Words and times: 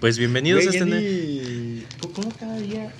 Pues 0.00 0.18
bienvenidos 0.18 0.64
Güey, 0.64 0.76
a 0.76 0.84
este... 0.84 1.00
ni- 1.00 1.84
¿Cómo 2.14 2.30
cada 2.38 2.56
día, 2.58 2.92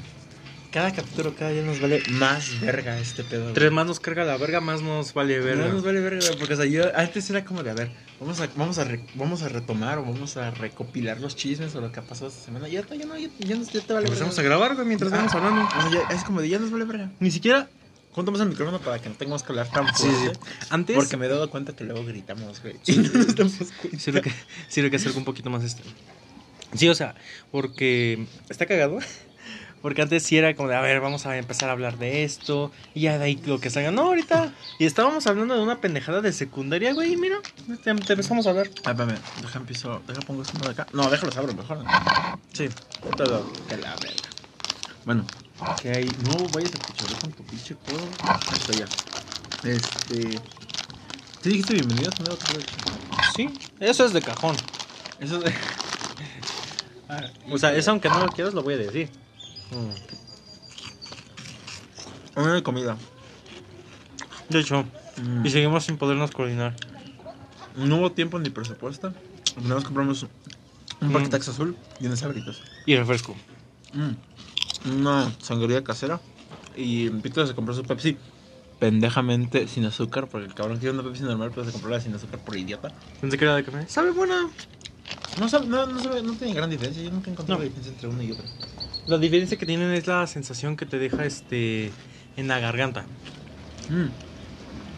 cada 0.73 0.93
capítulo, 0.93 1.35
cada 1.35 1.51
día 1.51 1.63
nos 1.63 1.81
vale 1.81 2.03
más 2.11 2.61
verga 2.61 2.99
este 2.99 3.23
pedo? 3.25 3.53
Tres 3.53 3.71
más 3.73 3.87
nos 3.87 4.01
carga 4.01 4.25
la 4.25 4.37
verga, 4.37 4.61
más 4.61 4.83
nos 4.83 5.13
vale 5.15 5.39
verga. 5.41 5.67
No 5.67 5.75
nos 5.75 5.85
vale 5.85 6.01
verga, 6.01 6.27
porque 6.39 6.55
o 6.55 6.57
sea, 6.57 6.67
yo 6.67 6.85
antes 6.97 7.29
era 7.31 7.45
como 7.45 7.63
de, 7.63 7.71
a 7.71 7.75
ver, 7.75 7.91
vamos 8.21 8.41
a, 8.41 8.49
vamos 8.57 8.79
a, 8.79 8.85
re- 8.85 9.05
vamos 9.15 9.43
a 9.43 9.49
retomar 9.49 9.99
o 9.99 10.03
vamos 10.05 10.37
a 10.37 10.51
recopilar 10.51 11.21
los 11.21 11.37
chismes 11.37 11.75
o 11.75 11.81
lo 11.81 11.93
que 11.93 12.01
ha 12.01 12.03
pasado 12.03 12.29
esta 12.29 12.43
semana. 12.45 12.69
Ya, 12.69 12.83
ya 12.87 13.07
no, 13.07 13.17
ya, 13.17 13.29
ya, 13.39 13.57
ya 13.57 13.81
te 13.81 13.93
vale 13.93 14.07
Empezamos 14.07 14.39
a 14.39 14.43
verga. 14.43 14.57
grabar, 14.57 14.75
güey, 14.77 14.87
mientras 14.87 15.13
Ah, 15.13 15.17
vamos 15.17 15.35
hablando. 15.35 15.63
O 15.65 15.91
sea, 15.91 15.91
ya, 16.09 16.15
es 16.15 16.25
como 16.25 16.41
de, 16.43 16.49
ya 16.49 16.59
nos 16.59 16.71
vale 16.71 16.85
verga. 16.85 17.11
Ni 17.21 17.31
siquiera... 17.31 17.69
Juntamos 18.13 18.41
el 18.41 18.49
micrófono 18.49 18.81
para 18.81 18.99
que 18.99 19.11
no 19.11 19.15
tengamos 19.15 19.43
que 19.43 19.53
hablar 19.53 19.71
tan 19.71 19.87
Sí, 19.95 20.07
fuerte. 20.09 20.41
sí. 20.43 20.67
Antes... 20.71 20.97
Porque 20.97 21.19
me 21.19 21.27
he 21.27 21.29
dado 21.29 21.51
cuenta 21.51 21.77
que 21.77 21.85
luego 21.85 22.03
gritamos, 22.03 22.63
güey. 22.63 22.77
Y 22.87 22.97
no 22.97 23.11
nos 23.13 23.35
damos 23.37 23.53
cuenta. 23.79 23.99
Sí, 23.99 24.11
lo 24.11 24.23
que, 24.23 24.33
sí, 24.71 24.81
lo 24.81 24.89
que 24.89 24.97
hacer 24.97 25.13
un 25.15 25.25
poquito 25.27 25.51
más 25.51 25.63
este. 25.65 25.83
Sí, 26.75 26.89
o 26.89 26.95
sea, 26.95 27.15
porque 27.51 28.27
está 28.49 28.67
cagado. 28.67 28.99
Porque 29.83 30.03
antes 30.03 30.25
sí 30.25 30.37
era 30.37 30.57
como 30.57 30.69
de, 30.69 30.75
a 30.75 30.81
ver, 30.81 31.01
vamos 31.01 31.27
a 31.27 31.37
empezar 31.37 31.69
a 31.69 31.73
hablar 31.73 31.97
de 31.97 32.25
esto. 32.25 32.73
Y 32.93 33.03
ya 33.03 33.19
de 33.19 33.25
ahí 33.25 33.41
lo 33.47 33.61
que 33.61 33.71
salga. 33.71 33.93
No, 33.93 34.03
ahorita. 34.03 34.53
Y 34.81 34.85
estábamos 34.85 35.29
hablando 35.29 35.55
de 35.55 35.63
una 35.63 35.81
pendejada 35.81 36.21
de 36.23 36.33
secundaria, 36.33 36.93
güey. 36.93 37.13
Y 37.13 37.17
mira, 37.17 37.37
te, 37.85 37.95
te 37.95 38.13
empezamos 38.15 38.47
a 38.47 38.51
hablar. 38.51 38.69
Ah, 38.85 38.91
espérame, 38.91 39.17
deja 39.43 39.59
empiezo, 39.61 40.03
deja 40.09 40.21
pongo 40.23 40.43
esto 40.43 40.59
de 40.59 40.71
acá. 40.71 40.89
No, 40.93 41.09
déjalo 41.09 41.33
abro 41.37 41.55
mejor. 41.55 41.85
Sí. 42.53 42.69
Todo. 43.17 43.53
Que 43.69 43.77
la 43.77 43.95
verga. 43.97 44.29
Bueno, 45.05 45.25
que 45.81 45.91
hay. 45.91 46.05
No 46.25 46.49
vayas 46.49 46.73
a 46.73 46.79
escuchar 46.79 47.21
con 47.21 47.33
tu 47.33 47.45
pinche 47.45 47.77
codo. 47.87 48.09
Está 48.53 48.73
ya. 48.73 48.87
Este. 49.71 50.41
¿Sí 51.43 51.49
dijiste 51.49 51.75
bienvenido 51.75 52.09
a 52.09 52.13
tu 52.13 52.25
nuevo 52.25 52.39
capítulo? 52.39 52.97
Sí, 53.37 53.51
eso 53.79 54.05
es 54.05 54.13
de 54.13 54.21
cajón. 54.21 54.57
Eso 55.21 55.39
de. 55.39 55.55
O 57.51 57.59
sea, 57.59 57.75
eso 57.75 57.91
aunque 57.93 58.09
no 58.09 58.21
lo 58.21 58.29
quieras, 58.33 58.55
lo 58.55 58.63
voy 58.63 58.75
a 58.75 58.79
decir. 58.79 59.09
Una 62.37 62.55
de 62.55 62.63
comida. 62.63 62.97
De 64.49 64.61
hecho, 64.61 64.85
Mm. 65.23 65.47
y 65.47 65.51
seguimos 65.51 65.85
sin 65.85 65.97
podernos 65.97 66.31
coordinar. 66.31 66.75
No 67.77 67.97
hubo 67.99 68.13
tiempo 68.13 68.39
ni 68.39 68.51
presupuesto. 68.51 69.13
Nos 69.63 69.85
compramos 69.85 70.27
un 71.01 71.09
Mm. 71.09 71.13
paquetax 71.13 71.49
azul 71.49 71.77
y 72.01 72.07
unas 72.07 72.19
sabritas. 72.21 72.59
Y 72.85 72.97
refresco. 72.97 73.35
Mm. 73.95 74.91
Una 75.01 75.33
sangría 75.41 75.83
casera. 75.83 76.21
Y 76.77 77.09
Víctor 77.09 77.47
se 77.49 77.55
compró 77.55 77.73
su 77.75 77.83
Pepsi 77.85 78.19
pendejamente 78.79 79.67
sin 79.69 79.87
azúcar. 79.87 80.29
Porque 80.29 80.47
el 80.49 80.55
cabrón 80.55 80.79
quiere 80.79 80.93
una 80.93 81.03
Pepsi 81.03 81.23
normal, 81.23 81.51
pero 81.55 81.65
se 81.65 81.73
compró 81.73 81.91
la 81.91 82.01
sin 82.01 82.15
azúcar 82.15 82.39
por 82.41 82.57
idiota. 82.57 82.93
Pensé 83.21 83.39
que 83.39 83.45
era 83.45 83.57
de 83.57 83.65
café. 83.65 83.89
Sabe 83.89 84.11
buena. 84.11 84.51
No, 85.39 85.47
no, 85.67 85.87
no, 85.87 86.23
no 86.23 86.33
tiene 86.35 86.55
gran 86.55 86.71
diferencia. 86.71 87.03
Yo 87.03 87.11
nunca 87.11 87.31
encontré 87.31 87.55
No. 87.55 87.59
la 87.59 87.65
diferencia 87.65 87.93
entre 87.93 88.09
una 88.09 88.25
y 88.25 88.33
otra. 88.33 88.45
La 89.07 89.19
diferencia 89.19 89.57
que 89.59 89.67
tienen 89.67 89.93
es 89.93 90.07
la 90.07 90.27
sensación 90.27 90.77
que 90.77 90.87
te 90.87 90.99
deja 90.99 91.25
este 91.25 91.93
en 92.37 92.49
la 92.49 92.59
garganta. 92.59 93.05
Mm. 93.89 94.07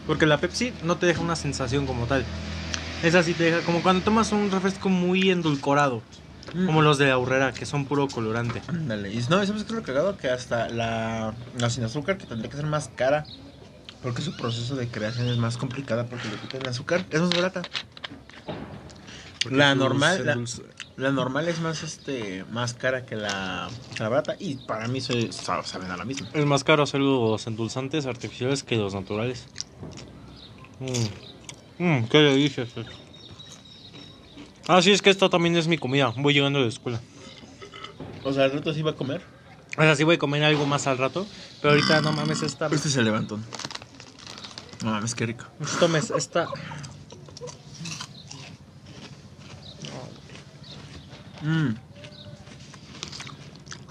Porque 0.07 0.25
la 0.25 0.39
Pepsi 0.39 0.73
no 0.83 0.97
te 0.97 1.05
deja 1.05 1.21
una 1.21 1.35
sensación 1.35 1.85
como 1.85 2.05
tal. 2.05 2.25
Esa 3.03 3.21
sí 3.23 3.33
te 3.33 3.43
deja 3.45 3.61
como 3.61 3.81
cuando 3.83 4.03
tomas 4.03 4.31
un 4.31 4.49
refresco 4.51 4.89
muy 4.89 5.29
endulcorado. 5.29 6.01
Como 6.65 6.81
los 6.81 6.97
de 6.97 7.11
Aurrera, 7.11 7.53
que 7.53 7.67
son 7.67 7.85
puro 7.85 8.07
colorante. 8.07 8.63
Ándale. 8.67 9.13
Y 9.13 9.17
no, 9.29 9.45
¿sabes 9.45 9.51
qué 9.51 9.69
es 9.69 9.71
lo 9.71 9.83
cagado? 9.83 10.17
Que 10.17 10.29
hasta 10.31 10.67
la, 10.69 11.35
la 11.59 11.69
sin 11.69 11.83
azúcar, 11.83 12.17
que 12.17 12.25
tendría 12.25 12.49
que 12.49 12.57
ser 12.57 12.65
más 12.65 12.89
cara. 12.95 13.23
Porque 14.01 14.23
su 14.23 14.35
proceso 14.35 14.75
de 14.75 14.87
creación 14.87 15.27
es 15.27 15.37
más 15.37 15.57
complicada 15.57 16.05
porque 16.07 16.27
le 16.27 16.37
quitan 16.37 16.61
el 16.63 16.69
azúcar. 16.69 17.05
Es 17.11 17.19
más 17.21 17.29
barata. 17.29 17.61
La 19.49 19.73
normal, 19.73 20.45
la, 20.97 21.11
normal 21.11 21.47
es 21.47 21.59
más 21.61 21.83
este 21.83 22.43
más 22.51 22.73
cara 22.73 23.05
que 23.05 23.15
la, 23.15 23.69
que 23.95 24.03
la 24.03 24.09
barata. 24.09 24.35
Y 24.37 24.55
para 24.55 24.87
mí 24.87 24.99
se, 24.99 25.31
sa- 25.31 25.63
saben 25.63 25.89
a 25.91 25.97
la 25.97 26.03
misma. 26.05 26.27
Es 26.33 26.45
más 26.45 26.63
caro 26.63 26.83
hacer 26.83 26.99
los 26.99 27.47
endulzantes 27.47 28.05
artificiales 28.05 28.63
que 28.63 28.75
los 28.75 28.93
naturales. 28.93 29.45
Mmm, 31.77 32.03
qué 32.05 32.17
delicia. 32.17 32.65
Ah, 34.67 34.81
sí, 34.81 34.91
es 34.91 35.01
que 35.01 35.09
esta 35.09 35.29
también 35.29 35.55
es 35.55 35.67
mi 35.67 35.77
comida. 35.77 36.13
Voy 36.17 36.33
llegando 36.33 36.59
de 36.59 36.65
la 36.65 36.69
escuela. 36.69 36.99
O 38.23 38.33
sea, 38.33 38.45
el 38.45 38.51
reto 38.51 38.73
sí 38.73 38.81
va 38.81 38.91
a 38.91 38.95
comer. 38.95 39.21
O 39.77 39.81
sea, 39.81 39.95
sí 39.95 40.03
voy 40.03 40.15
a 40.15 40.19
comer 40.19 40.43
algo 40.43 40.65
más 40.65 40.85
al 40.87 40.97
rato. 40.97 41.25
Pero 41.61 41.73
ahorita 41.73 42.01
no 42.01 42.11
mames 42.11 42.41
esta. 42.43 42.67
Este 42.67 42.89
es 42.89 42.95
el 42.97 43.05
levantón. 43.05 43.43
No 44.83 44.91
mames, 44.91 45.15
qué 45.15 45.25
rico. 45.25 45.45
Tomes 45.79 46.11
esta. 46.11 46.47
Mm. 51.41 51.75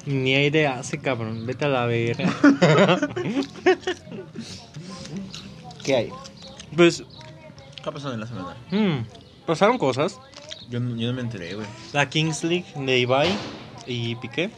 Ni 0.06 0.34
aire 0.34 0.66
hace, 0.66 0.98
cabrón. 0.98 1.44
Vete 1.46 1.64
a 1.66 1.68
la 1.68 1.86
verga. 1.86 2.32
¿Qué 5.84 5.96
hay? 5.96 6.08
Pues, 6.76 7.02
¿Qué 7.82 7.88
ha 7.88 7.92
pasado 7.92 8.14
en 8.14 8.20
la 8.20 8.26
semana? 8.26 8.56
mm, 8.70 9.04
pasaron 9.46 9.78
cosas. 9.78 10.18
Yo, 10.70 10.80
no- 10.80 10.96
yo 10.96 11.08
no 11.08 11.14
me 11.14 11.22
enteré, 11.22 11.54
güey. 11.54 11.66
La 11.92 12.08
Kings 12.10 12.44
League 12.44 12.66
de 12.76 12.98
Ibai 12.98 13.30
y 13.86 14.14
Piqué. 14.16 14.50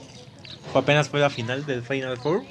Fue 0.73 0.81
apenas 0.81 1.09
fue 1.09 1.21
la 1.21 1.31
final 1.31 1.65
del 1.67 1.83
Final 1.83 2.17
Four. 2.19 2.43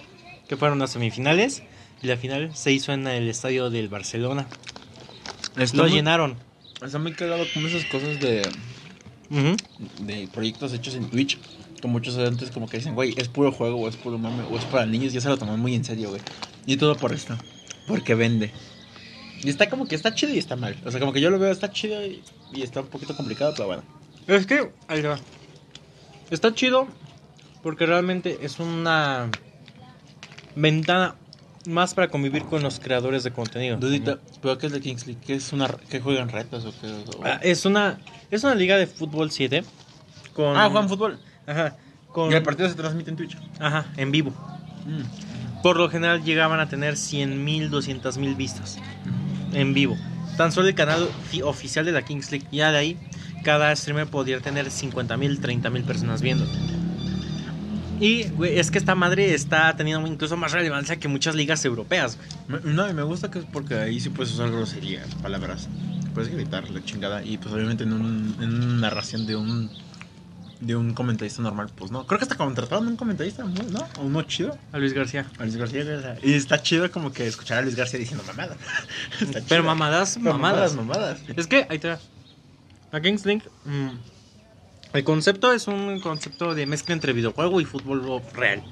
Que 0.48 0.58
fueron 0.58 0.80
las 0.80 0.92
semifinales. 0.92 1.64
Y 2.02 2.08
la 2.08 2.16
final 2.18 2.56
se 2.56 2.72
hizo 2.72 2.94
en 2.94 3.06
el 3.08 3.30
estadio 3.30 3.70
del 3.70 3.90
Barcelona. 3.90 4.48
Está 5.58 5.78
Lo 5.78 5.84
muy- 5.84 5.92
llenaron. 5.92 6.38
Está 6.82 6.98
muy 7.00 7.12
cagado 7.14 7.44
como 7.54 7.68
esas 7.68 7.84
cosas 7.86 8.20
de, 8.22 8.42
De 9.30 10.28
proyectos 10.34 10.74
hechos 10.74 10.96
en 10.96 11.10
Twitch. 11.10 11.38
Como 11.82 11.94
muchos 11.94 12.18
antes 12.18 12.52
como 12.52 12.68
que 12.68 12.78
dicen, 12.78 12.96
güey, 12.96 13.14
es 13.18 13.30
puro 13.30 13.52
juego, 13.52 13.78
o 13.78 13.88
es 13.88 13.96
puro 13.96 14.18
mame, 14.18 14.44
o 14.52 14.58
es 14.58 14.66
para 14.66 14.86
niños. 14.86 15.14
Ya 15.14 15.22
se 15.22 15.30
lo 15.30 15.38
toman 15.38 15.60
muy 15.60 15.76
en 15.76 15.86
serio, 15.86 16.10
güey. 16.10 16.22
Y 16.66 16.78
todo 16.78 16.96
por 16.96 17.14
esto. 17.14 17.38
Porque 17.88 18.16
vende. 18.16 18.52
Y 19.44 19.50
está 19.50 19.70
como 19.70 19.88
que 19.88 19.96
está 19.96 20.14
chido 20.14 20.34
y 20.34 20.38
está 20.38 20.56
mal. 20.56 20.76
O 20.86 20.92
sea, 20.92 21.00
como 21.00 21.14
que 21.14 21.22
yo 21.22 21.30
lo 21.30 21.40
veo, 21.40 21.52
está 21.52 21.72
chido 21.72 22.06
y, 22.06 22.22
y 22.54 22.64
está 22.64 22.82
un 22.82 22.88
poquito 22.88 23.16
complicado, 23.16 23.54
pero 23.56 23.68
bueno. 23.68 23.84
Es 24.28 24.46
que, 24.46 24.72
ahí 24.88 25.02
va. 25.02 25.18
Está 26.30 26.54
chido 26.54 26.88
porque 27.64 27.86
realmente 27.86 28.40
es 28.42 28.60
una 28.60 29.30
ventana 30.56 31.16
más 31.68 31.94
para 31.94 32.08
convivir 32.08 32.44
con 32.46 32.64
los 32.64 32.80
creadores 32.80 33.24
de 33.24 33.32
contenido. 33.32 33.78
Dudita, 33.78 34.20
¿pero 34.42 34.58
qué 34.58 34.68
es 34.68 34.72
de 34.74 34.80
Kings 34.82 35.06
League? 35.08 35.22
¿Qué 35.26 35.36
es 35.36 35.52
una, 35.54 35.68
qué 35.90 36.00
juegan 36.00 36.30
retas 36.30 36.66
o 36.66 36.74
qué? 36.80 36.88
o- 36.88 37.26
Ah, 37.26 37.40
es 37.42 37.66
una 37.66 38.00
es 38.32 38.44
una 38.44 38.56
liga 38.56 38.78
de 38.78 38.88
fútbol 38.88 39.32
7 39.32 39.64
con 40.34 40.56
Ah, 40.58 40.70
juegan 40.70 40.88
fútbol. 40.90 41.20
Ajá, 41.48 41.76
con 42.12 42.32
Y 42.32 42.36
el 42.36 42.44
partido 42.44 42.70
se 42.70 42.76
transmite 42.76 43.10
en 43.10 43.18
Twitch. 43.18 43.38
ajá, 43.60 43.86
en 43.98 44.12
vivo. 44.12 44.32
Mm. 44.86 45.62
Por 45.62 45.76
lo 45.78 45.90
general 45.90 46.24
llegaban 46.24 46.60
a 46.62 46.70
tener 46.70 46.94
100.000, 46.96 47.70
200.000 47.70 48.36
vistas 48.36 48.78
en 49.52 49.74
vivo. 49.74 49.98
Tan 50.38 50.52
solo 50.54 50.70
el 50.70 50.76
canal 50.76 51.10
fi- 51.30 51.42
oficial 51.42 51.84
de 51.86 51.92
la 51.92 52.04
Kings 52.04 52.32
League. 52.32 52.48
Ya 52.52 52.72
de 52.72 52.78
ahí, 52.78 52.98
cada 53.44 53.76
streamer 53.76 54.08
podría 54.08 54.40
tener 54.40 54.68
50.000, 54.72 55.40
30.000 55.42 55.84
personas 55.84 56.22
viendo. 56.22 56.46
Y, 58.00 58.24
güey, 58.30 58.58
es 58.60 58.72
que 58.72 58.78
esta 58.78 58.96
madre 58.96 59.34
está 59.34 59.76
teniendo 59.76 60.08
incluso 60.08 60.38
más 60.38 60.52
relevancia 60.52 60.98
que 60.98 61.08
muchas 61.08 61.36
ligas 61.36 61.64
europeas. 61.66 62.18
Me- 62.48 62.60
No, 62.64 62.90
y 62.90 62.94
me 62.94 63.04
gusta 63.04 63.30
que 63.30 63.40
es 63.40 63.46
porque 63.46 63.76
ahí 63.76 64.00
sí 64.00 64.10
puedes 64.10 64.34
usar 64.34 64.50
groserías, 64.52 65.14
palabras. 65.16 65.68
Puedes 66.14 66.32
gritar 66.34 66.70
la 66.70 66.84
chingada. 66.84 67.24
Y 67.24 67.38
pues 67.38 67.54
obviamente 67.54 67.84
en, 67.84 67.94
un, 67.94 68.36
en 68.42 68.54
una 68.64 68.76
narración 68.90 69.26
de 69.26 69.36
un 69.36 69.70
de 70.62 70.76
un 70.76 70.94
comentarista 70.94 71.42
normal, 71.42 71.70
pues 71.74 71.90
no. 71.90 72.06
Creo 72.06 72.20
que 72.20 72.24
hasta 72.26 72.36
contrataron 72.36 72.86
a 72.86 72.90
un 72.90 72.98
comentarista, 72.98 73.46
¿no? 73.46 73.64
¿No? 73.72 73.88
¿O 73.98 74.02
uno 74.04 74.22
chido. 74.24 74.58
A 74.74 74.78
Luis 74.78 74.92
García. 74.92 75.26
A 75.38 75.44
Luis 75.44 75.56
García. 75.56 75.86
güey, 75.86 75.96
o 75.96 76.02
sea, 76.02 76.18
Y 76.22 76.34
está 76.34 76.62
chido 76.62 76.92
como 76.92 77.14
que 77.14 77.26
escuchar 77.28 77.60
a 77.60 77.62
Luis 77.62 77.76
García 77.78 77.98
diciendo 77.98 78.26
mamada. 78.28 78.58
Está 79.22 79.40
Pero 79.40 79.46
chido. 79.48 79.64
mamadas, 79.64 80.20
Pero 80.22 80.34
mamadas. 80.34 80.76
mamadas. 80.76 81.20
Es 81.38 81.48
que, 81.48 81.66
ahí 81.70 81.80
te 81.80 81.88
va. 81.90 82.00
La 82.92 83.00
Kings 83.00 83.26
League, 83.26 83.44
mm, 83.64 83.88
el 84.94 85.04
concepto 85.04 85.54
es 85.54 85.68
un 85.68 86.00
concepto 86.00 86.56
de 86.56 86.66
mezcla 86.66 86.94
entre 86.94 87.14
videojuego 87.14 87.62
y 87.62 87.66
fútbol 87.66 88.22
real. 88.34 88.64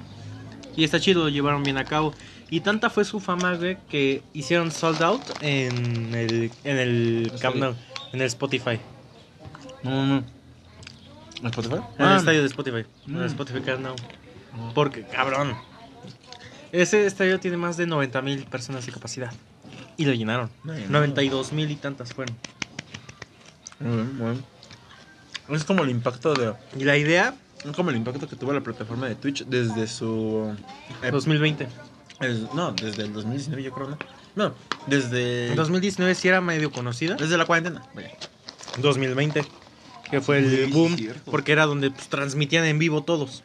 Y 0.76 0.84
está 0.84 1.00
chido, 1.00 1.24
lo 1.24 1.28
llevaron 1.28 1.62
bien 1.62 1.78
a 1.78 1.84
cabo. 1.84 2.12
Y 2.50 2.60
tanta 2.60 2.88
fue 2.88 3.04
su 3.04 3.20
fama, 3.20 3.54
güey, 3.56 3.76
que 3.90 4.22
hicieron 4.32 4.70
sold 4.70 5.02
out 5.02 5.22
en 5.42 6.14
el, 6.14 6.50
en 6.64 6.76
el 6.78 7.32
Camp 7.40 7.56
Nou, 7.56 7.74
en 8.12 8.20
el 8.20 8.26
Spotify. 8.26 8.78
No. 9.82 10.16
¿En 11.40 11.46
Spotify? 11.46 11.76
En 11.98 12.06
el 12.06 12.12
Ah, 12.12 12.16
estadio 12.16 12.40
de 12.40 12.46
Spotify. 12.46 12.84
En 13.06 13.14
Mm. 13.14 13.20
el 13.20 13.26
Spotify 13.26 13.60
Camp 13.60 13.80
Nou. 13.80 13.96
Porque, 14.74 15.02
cabrón. 15.04 15.56
Ese 16.72 17.06
estadio 17.06 17.38
tiene 17.38 17.56
más 17.56 17.76
de 17.76 17.86
90 17.86 18.22
mil 18.22 18.44
personas 18.44 18.84
de 18.86 18.92
capacidad. 18.92 19.32
Y 19.96 20.04
lo 20.04 20.12
llenaron. 20.14 20.50
No, 20.64 20.72
no. 20.74 20.80
92 20.88 21.52
mil 21.52 21.70
y 21.70 21.76
tantas 21.76 22.12
fueron. 22.14 22.36
Muy 23.80 23.94
bien, 23.96 24.16
muy 24.18 24.30
bien. 24.32 24.44
Es 25.50 25.64
como 25.64 25.82
el 25.84 25.90
impacto 25.90 26.34
de. 26.34 26.54
Y 26.78 26.84
la 26.84 26.96
idea, 26.96 27.34
Es 27.64 27.72
como 27.74 27.90
el 27.90 27.96
impacto 27.96 28.28
que 28.28 28.36
tuvo 28.36 28.52
la 28.52 28.60
plataforma 28.60 29.08
de 29.08 29.14
Twitch 29.14 29.44
desde 29.46 29.86
su. 29.86 30.54
eh, 31.02 31.10
2020. 31.10 31.68
es- 32.20 32.52
no, 32.54 32.72
desde 32.72 33.02
el 33.04 33.12
2019, 33.12 33.62
yo 33.62 33.72
creo, 33.72 33.88
¿no? 33.90 33.98
No, 34.36 34.54
desde. 34.86 35.48
En 35.48 35.56
2019 35.56 36.14
sí 36.14 36.28
era 36.28 36.40
medio 36.40 36.70
conocida. 36.70 37.14
Desde 37.16 37.36
la 37.38 37.44
cuarentena. 37.46 37.82
Vaya. 37.94 38.10
2020. 38.80 39.44
que 40.10 40.20
fue 40.22 40.38
el 40.38 40.66
sí, 40.66 40.72
boom, 40.72 40.96
cierto. 40.96 41.30
porque 41.30 41.52
era 41.52 41.66
donde 41.66 41.90
pues, 41.90 42.08
transmitían 42.08 42.64
en 42.64 42.78
vivo 42.78 43.02
todos. 43.02 43.42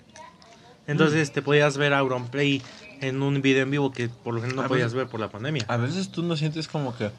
Entonces 0.88 1.32
te 1.34 1.42
podías 1.42 1.78
ver 1.78 1.94
Auronplay 1.94 2.62
en 3.02 3.22
un 3.22 3.42
video 3.42 3.64
en 3.64 3.72
vivo 3.72 3.92
que 3.92 4.08
por 4.08 4.34
lo 4.34 4.40
general 4.40 4.56
no 4.56 4.62
A 4.64 4.68
podías 4.70 4.86
veces- 4.94 4.98
ver 4.98 5.08
por 5.08 5.20
la 5.20 5.30
pandemia. 5.30 5.66
A 5.68 5.76
veces 5.76 6.10
tú 6.10 6.24
no 6.24 6.38
sientes 6.38 6.70
como 6.70 6.96
que 6.96 7.10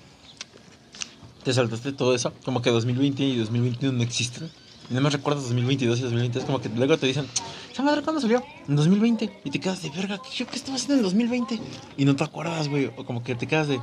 te 1.44 1.52
saltaste 1.52 1.92
todo 1.92 2.14
eso, 2.14 2.32
como 2.44 2.62
que 2.62 2.70
2020 2.70 3.22
y 3.22 3.36
2021 3.38 3.92
no 3.98 4.02
existen. 4.02 4.50
Y 4.90 4.94
nada 4.94 5.02
más 5.02 5.12
recuerdas 5.14 5.44
2022 5.44 5.98
y 5.98 6.02
2023, 6.02 6.44
como 6.44 6.60
que 6.60 6.68
luego 6.68 6.98
te 6.98 7.06
dicen, 7.06 7.26
¿esa 7.72 7.82
madre 7.82 8.02
cuándo 8.02 8.20
salió? 8.20 8.42
En 8.68 8.76
2020. 8.76 9.30
Y 9.44 9.50
te 9.50 9.58
quedas 9.60 9.82
de 9.82 9.90
verga, 9.90 10.18
¿qué, 10.18 10.44
qué 10.44 10.56
estaba 10.56 10.76
haciendo 10.76 10.94
en 10.94 10.98
el 11.00 11.04
2020? 11.04 11.58
Y 11.96 12.04
no 12.04 12.14
te 12.16 12.24
acuerdas, 12.24 12.68
güey. 12.68 12.90
O 12.96 13.04
como 13.04 13.22
que 13.22 13.34
te 13.34 13.46
quedas 13.46 13.68
de, 13.68 13.78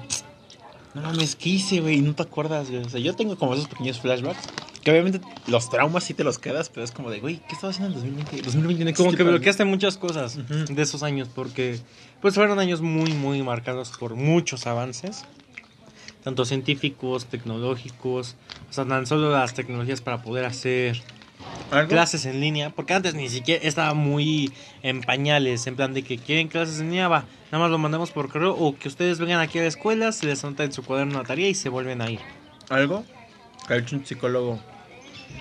no 0.94 1.01
mames, 1.01 1.36
¿qué 1.36 1.50
hice, 1.50 1.81
güey? 1.81 1.98
Y 1.98 2.01
no 2.01 2.13
te 2.13 2.24
acuerdas, 2.24 2.69
güey. 2.69 2.83
O 2.83 2.89
sea, 2.89 3.00
yo 3.00 3.15
tengo 3.15 3.36
como 3.36 3.53
esos 3.53 3.68
pequeños 3.68 4.00
flashbacks. 4.00 4.48
Que 4.83 4.89
obviamente 4.89 5.21
los 5.45 5.69
traumas 5.69 6.03
sí 6.03 6.15
te 6.15 6.24
los 6.24 6.39
quedas, 6.39 6.69
pero 6.69 6.83
es 6.83 6.92
como 6.92 7.12
de, 7.12 7.19
güey, 7.19 7.38
¿qué 7.48 7.53
estaba 7.53 7.69
haciendo 7.69 7.89
en 8.00 8.01
2020? 8.15 8.42
2020 8.42 8.83
no 8.83 8.89
existe 8.89 9.03
Como 9.03 9.15
que 9.15 9.24
bloqueaste 9.24 9.63
muchas 9.63 9.98
cosas 9.98 10.38
Ujú. 10.38 10.74
de 10.74 10.81
esos 10.81 11.03
años 11.03 11.27
porque 11.33 11.80
pues 12.19 12.33
fueron 12.33 12.57
años 12.57 12.81
muy 12.81 13.13
muy 13.13 13.44
marcados 13.44 13.92
por 14.00 14.15
muchos 14.15 14.65
avances, 14.65 15.24
tanto 16.24 16.46
científicos, 16.46 17.26
tecnológicos, 17.26 18.36
o 18.70 18.74
sea, 18.74 18.86
tan 18.86 19.06
solo 19.08 19.32
las 19.32 19.54
tecnologías 19.54 20.02
para 20.02 20.22
poder 20.22 20.46
hacer 20.46 21.02
¿Algo? 21.72 21.90
clases 21.90 22.26
en 22.26 22.40
línea, 22.42 22.70
porque 22.70 22.94
antes 22.94 23.14
ni 23.16 23.30
siquiera 23.30 23.66
estaba 23.66 23.94
muy 23.94 24.52
en 24.84 25.02
pañales, 25.02 25.66
en 25.68 25.76
plan 25.76 25.94
de 25.94 26.04
que 26.04 26.18
quieren 26.18 26.48
clases 26.48 26.80
en 26.80 26.90
línea, 26.90 27.08
va, 27.08 27.26
nada 27.52 27.64
más 27.64 27.72
lo 27.72 27.78
mandamos 27.78 28.12
por 28.12 28.30
correo 28.30 28.56
o 28.56 28.78
que 28.78 28.88
ustedes 28.88 29.20
vengan 29.20 29.40
aquí 29.40 29.58
a 29.60 29.62
la 29.64 29.68
escuela, 29.68 30.12
se 30.12 30.26
les 30.26 30.44
anota 30.44 30.64
en 30.64 30.72
su 30.74 30.84
cuaderno 30.84 31.16
una 31.20 31.28
tarea 31.28 31.48
y 31.48 31.54
se 31.56 31.70
vuelven 31.70 32.02
a 32.02 32.10
ir. 32.10 32.20
algo 32.70 33.04
que 33.68 33.74
ha 33.74 33.78
hecho 33.78 33.96
un 33.96 34.06
psicólogo, 34.06 34.60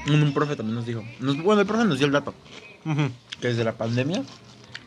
un, 0.06 0.23
un 0.23 0.32
profe 0.32 0.56
también 0.56 0.77
nos 0.77 0.87
dijo. 0.87 1.05
Nos- 1.21 1.43
bueno, 1.43 1.61
el 1.62 1.67
profe 1.67 1.85
nos 1.85 1.99
dio 1.99 2.06
el 2.06 2.12
dato, 2.12 2.35
Ujú. 2.85 3.11
que 3.41 3.49
desde 3.49 3.65
la 3.65 3.73
pandemia 3.73 4.23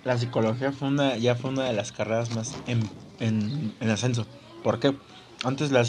la 0.06 0.18
psicología 0.18 0.72
fue 0.72 0.88
una, 0.90 1.18
ya 1.18 1.36
fue 1.36 1.50
una 1.52 1.64
de 1.66 1.74
las 1.74 1.92
carreras 1.92 2.34
más 2.36 2.56
en, 2.68 2.90
en, 3.20 3.74
en 3.80 3.90
ascenso. 3.90 4.26
¿Por 4.64 4.80
qué? 4.80 4.94
Antes 5.44 5.72
la, 5.72 5.84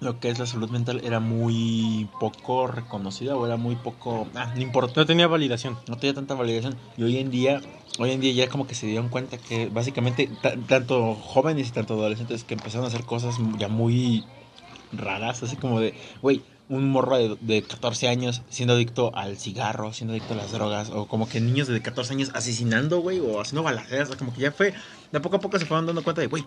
lo 0.00 0.20
que 0.20 0.28
es 0.28 0.38
la 0.38 0.46
salud 0.46 0.68
mental 0.70 1.00
era 1.04 1.20
muy 1.20 2.08
poco 2.20 2.66
reconocida 2.66 3.36
o 3.36 3.46
era 3.46 3.56
muy 3.56 3.76
poco... 3.76 4.28
Ah, 4.34 4.52
no 4.54 4.60
importa. 4.62 5.00
No 5.00 5.06
tenía 5.06 5.26
validación. 5.26 5.76
no 5.88 5.96
tenía 5.96 6.14
tanta 6.14 6.34
validación 6.34 6.76
y 6.96 7.02
hoy 7.02 7.16
en 7.18 7.30
día 7.30 7.62
hoy 7.98 8.10
en 8.10 8.20
día 8.20 8.32
ya 8.32 8.48
como 8.50 8.66
que 8.66 8.74
se 8.74 8.86
dieron 8.86 9.08
cuenta 9.08 9.38
que 9.38 9.70
básicamente 9.70 10.28
ta- 10.42 10.54
tanto 10.68 11.14
jóvenes 11.14 11.68
y 11.68 11.72
tanto 11.72 11.94
adolescentes 11.94 12.44
que 12.44 12.52
empezaron 12.54 12.84
a 12.84 12.88
hacer 12.88 13.04
cosas 13.04 13.36
ya 13.58 13.68
muy 13.68 14.22
raras 14.92 15.42
así 15.42 15.56
como 15.56 15.80
de 15.80 15.94
güey 16.20 16.42
un 16.68 16.90
morro 16.90 17.16
de, 17.16 17.36
de 17.40 17.62
14 17.62 18.08
años 18.08 18.42
siendo 18.50 18.74
adicto 18.74 19.14
al 19.14 19.38
cigarro, 19.38 19.92
siendo 19.92 20.12
adicto 20.12 20.34
a 20.34 20.36
las 20.36 20.50
drogas, 20.50 20.90
o 20.90 21.06
como 21.06 21.28
que 21.28 21.40
niños 21.40 21.68
de 21.68 21.80
14 21.80 22.12
años 22.14 22.32
asesinando, 22.34 22.98
güey, 22.98 23.20
o 23.20 23.40
haciendo 23.40 23.62
balaceras, 23.62 24.10
o 24.10 24.16
como 24.16 24.34
que 24.34 24.40
ya 24.40 24.50
fue, 24.50 24.74
de 25.12 25.20
poco 25.20 25.36
a 25.36 25.40
poco 25.40 25.60
se 25.60 25.64
fueron 25.66 25.86
dando 25.86 26.02
cuenta 26.02 26.22
de, 26.22 26.26
güey, 26.26 26.44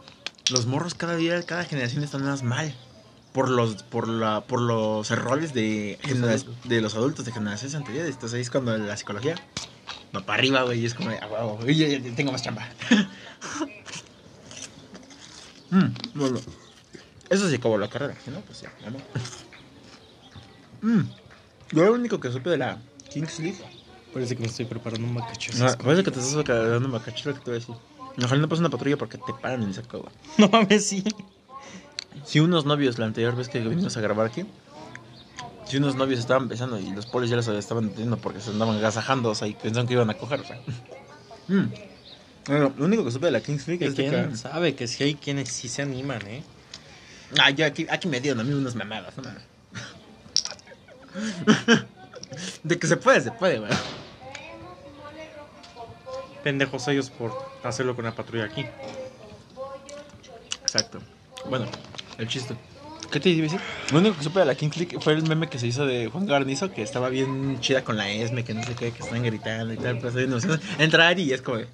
los 0.52 0.66
morros 0.66 0.94
cada 0.94 1.16
día, 1.16 1.42
cada 1.44 1.64
generación 1.66 2.04
están 2.04 2.24
más 2.24 2.44
mal 2.44 2.74
por 3.34 3.50
los, 3.50 3.84
por 3.84 4.08
la, 4.08 4.42
por 4.42 4.62
los 4.62 5.10
errores 5.12 5.54
de, 5.54 6.00
adultos. 6.04 6.46
de 6.64 6.82
los 6.82 6.96
adultos 6.96 7.26
de 7.26 7.32
generaciones 7.32 7.76
anteriores. 7.76 8.14
Entonces 8.16 8.36
ahí 8.36 8.42
es 8.42 8.50
cuando 8.50 8.78
la 8.78 8.98
psicología 8.98 9.36
va 10.16 10.22
para 10.26 10.40
arriba, 10.40 10.64
güey, 10.64 10.80
y 10.80 10.86
es 10.86 10.94
como, 10.94 11.10
ah, 11.12 11.28
huevo, 11.28 11.60
güey, 11.62 11.76
ya, 11.76 11.88
ya 11.88 12.16
tengo 12.16 12.32
más 12.32 12.44
chamba. 12.44 12.68
Mm, 15.72 15.94
bueno, 16.16 16.40
eso 17.30 17.48
sí 17.48 17.54
acabó 17.54 17.78
la 17.78 17.88
carrera, 17.88 18.16
no, 18.26 18.42
pues 18.42 18.62
ya, 18.62 18.74
ya 18.82 18.90
no. 18.90 18.98
Mm, 20.82 21.08
Yo 21.72 21.86
lo 21.86 21.94
único 21.94 22.20
que 22.20 22.32
supe 22.32 22.50
de 22.50 22.58
la 22.58 22.80
Kings 23.10 23.40
League. 23.40 23.60
Parece 24.12 24.36
que 24.36 24.42
me 24.42 24.48
estoy 24.48 24.66
preparando 24.66 25.08
un 25.08 25.14
macacho. 25.14 25.52
No, 25.58 25.72
parece 25.78 26.04
que 26.04 26.10
te 26.10 26.20
estás 26.20 26.44
dando 26.44 26.90
macacho 26.90 27.30
lo 27.30 27.36
que 27.36 27.42
te 27.42 27.52
voy 27.52 27.58
a 27.58 27.60
decir. 27.60 27.76
Ojalá 28.24 28.42
no 28.42 28.50
pase 28.50 28.62
una 28.62 28.70
patrulla 28.70 28.98
porque 28.98 29.18
te 29.18 29.34
paran 29.34 29.64
en 29.64 29.74
saco, 29.74 30.00
güey. 30.00 30.14
No 30.38 30.50
mames, 30.50 30.88
sí. 30.88 31.04
Si 32.26 32.40
unos 32.40 32.66
novios, 32.66 33.00
la 33.00 33.06
anterior 33.06 33.36
vez 33.36 33.50
que 33.50 33.60
vinimos 33.60 33.96
a 33.98 34.02
grabar 34.02 34.28
aquí, 34.28 34.46
si 35.66 35.78
unos 35.78 35.96
novios 35.96 36.20
estaban 36.20 36.48
besando 36.48 36.80
y 36.80 36.90
los 36.92 37.06
polis 37.06 37.30
ya 37.30 37.36
los 37.36 37.48
estaban 37.48 37.90
deteniendo 37.90 38.18
porque 38.18 38.42
se 38.42 38.50
andaban 38.50 38.78
agasajando, 38.78 39.30
o 39.30 39.36
sea, 39.36 39.48
y 39.48 39.54
pensaron 39.54 39.88
que 39.88 39.94
iban 39.94 40.10
a 40.10 40.16
coger, 40.16 40.42
o 40.42 40.46
sea. 40.46 40.60
Mm. 41.50 41.74
Bueno, 42.46 42.72
lo 42.78 42.86
único 42.86 43.04
que 43.04 43.10
supe 43.10 43.26
de 43.26 43.32
la 43.32 43.42
Kings 43.42 43.68
League 43.68 43.80
Que 43.80 43.86
es 43.86 43.96
de 43.96 44.08
quién 44.08 44.30
que... 44.30 44.38
sabe 44.38 44.76
que 44.76 44.88
sí 44.88 45.04
hay 45.04 45.16
quienes 45.16 45.50
sí 45.50 45.68
se 45.68 45.82
animan, 45.82 46.22
¿eh? 46.28 46.44
Ah, 47.40 47.50
yo 47.50 47.66
aquí, 47.66 47.88
aquí 47.90 48.08
me 48.08 48.22
dieron 48.22 48.40
a 48.40 48.44
mí 48.44 48.54
unas 48.54 48.76
mamadas, 48.76 49.16
no. 49.18 49.24
De 52.64 52.78
que 52.78 52.86
se 52.86 52.98
puede, 52.98 53.20
se 53.22 53.32
puede, 53.32 53.58
güey. 53.58 53.72
Pendejos 56.44 56.88
ellos 56.88 57.10
por 57.10 57.32
hacerlo 57.64 57.96
con 57.96 58.06
la 58.06 58.16
patrulla 58.16 58.46
aquí. 58.46 58.66
Exacto. 60.62 61.00
Bueno, 61.50 61.66
el 62.18 62.28
chiste. 62.28 62.56
¿Qué 63.12 63.20
te 63.20 63.30
iba 63.30 63.48
a 63.48 63.52
decir? 63.52 63.60
Lo 63.92 64.00
único 64.00 64.18
que 64.18 64.24
supe 64.24 64.40
de 64.40 64.46
la 64.46 64.56
King 64.56 64.70
League 64.76 64.98
fue 65.02 65.14
el 65.14 65.24
meme 65.24 65.50
que 65.50 65.58
se 65.58 65.66
hizo 65.66 65.86
de 65.86 66.08
Juan 66.08 66.28
Garnizo, 66.28 66.72
que 66.72 66.84
estaba 66.84 67.10
bien 67.10 67.60
chida 67.60 67.84
con 67.84 67.98
la 67.98 68.08
ESME, 68.10 68.44
que 68.44 68.54
no 68.54 68.64
sé 68.64 68.76
qué, 68.76 68.92
que 68.92 69.02
están 69.02 69.24
gritando 69.24 69.74
y 69.74 69.78
tal, 69.78 69.96
pero 69.96 70.10
estoy 70.10 70.26
emocionado. 70.26 70.62
Entrar 70.78 71.18
y 71.18 71.34
es 71.34 71.42
como 71.42 71.58
de... 71.58 71.68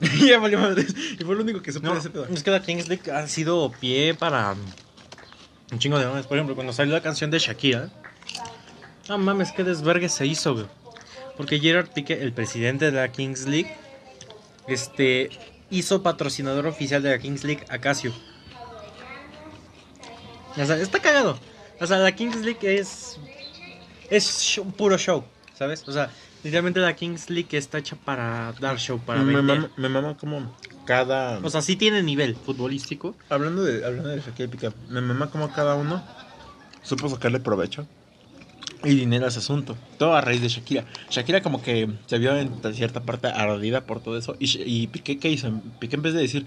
y 0.00 0.26
ya 0.28 0.38
valió 0.38 0.58
madre. 0.58 0.84
Y 1.18 1.24
fue 1.24 1.34
lo 1.34 1.42
único 1.42 1.62
que 1.62 1.72
supe 1.72 1.86
No, 1.86 1.94
de 1.94 2.00
ese 2.00 2.10
pedo. 2.10 2.26
es 2.26 2.42
que 2.42 2.50
la 2.50 2.60
Kings 2.60 2.88
League 2.88 3.10
ha 3.10 3.26
sido 3.28 3.72
pie 3.80 4.14
para 4.14 4.54
un 5.72 5.78
chingo 5.78 5.98
de 5.98 6.04
nombres. 6.04 6.26
Por 6.26 6.36
ejemplo, 6.36 6.54
cuando 6.54 6.74
salió 6.74 6.92
la 6.92 7.02
canción 7.02 7.30
de 7.30 7.38
Shakira. 7.38 7.88
No 9.08 9.16
mames, 9.16 9.52
qué 9.52 9.64
desvergue 9.64 10.10
se 10.10 10.26
hizo, 10.26 10.52
güey. 10.52 10.66
Porque 11.38 11.58
Gerard 11.58 11.88
Piqué, 11.88 12.20
el 12.22 12.32
presidente 12.34 12.84
de 12.90 12.92
la 12.92 13.10
Kings 13.10 13.46
League, 13.46 13.74
este, 14.66 15.30
hizo 15.70 16.02
patrocinador 16.02 16.66
oficial 16.66 17.02
de 17.02 17.10
la 17.10 17.18
Kings 17.18 17.44
League 17.44 17.64
a 17.70 17.78
Casio. 17.78 18.12
O 20.56 20.64
sea, 20.66 20.76
está 20.76 20.98
cagado. 21.00 21.38
O 21.80 21.86
sea, 21.86 21.98
la 21.98 22.12
Kings 22.12 22.36
League 22.44 22.58
es. 22.78 23.18
Es 24.10 24.40
show- 24.42 24.70
puro 24.72 24.98
show, 24.98 25.24
¿sabes? 25.54 25.86
O 25.86 25.92
sea, 25.92 26.10
literalmente 26.42 26.80
la 26.80 26.96
Kings 26.96 27.30
League 27.30 27.56
está 27.56 27.78
hecha 27.78 27.94
para 27.96 28.52
dar 28.58 28.78
show, 28.78 28.98
para 28.98 29.20
me, 29.20 29.34
vender. 29.36 29.58
mama, 29.60 29.70
me 29.76 29.88
mama 29.88 30.16
como 30.16 30.56
cada... 30.86 31.38
O 31.40 31.50
sea, 31.50 31.60
sí 31.60 31.76
tiene 31.76 32.02
nivel 32.02 32.34
futbolístico. 32.34 33.14
hablando 33.28 33.62
de 33.62 33.84
hablando 33.84 34.08
de 34.08 34.20
Piqué, 34.48 34.72
me 34.88 35.02
mama 35.02 35.30
como 35.30 35.52
cada 35.52 35.74
uno 35.74 36.02
supo 36.82 37.08
sacarle 37.10 37.38
provecho 37.40 37.86
y 38.84 38.94
dinero 38.94 39.24
a 39.24 39.28
ese 39.28 39.38
asunto. 39.38 39.76
Todo 39.98 40.14
a 40.14 40.20
raíz 40.20 40.40
de 40.40 40.48
Shakira. 40.48 40.84
Shakira 41.10 41.42
como 41.42 41.62
que 41.62 41.88
se 42.06 42.18
vio 42.18 42.36
en 42.36 42.50
cierta 42.74 43.02
parte 43.02 43.28
ardida 43.28 43.82
por 43.82 44.00
todo 44.00 44.16
eso. 44.16 44.36
Y, 44.38 44.86
Piqué, 44.88 45.18
¿qué 45.18 45.30
hizo? 45.30 45.50
Piqué 45.78 45.96
en 45.96 46.02
vez 46.02 46.14
de 46.14 46.20
decir, 46.20 46.46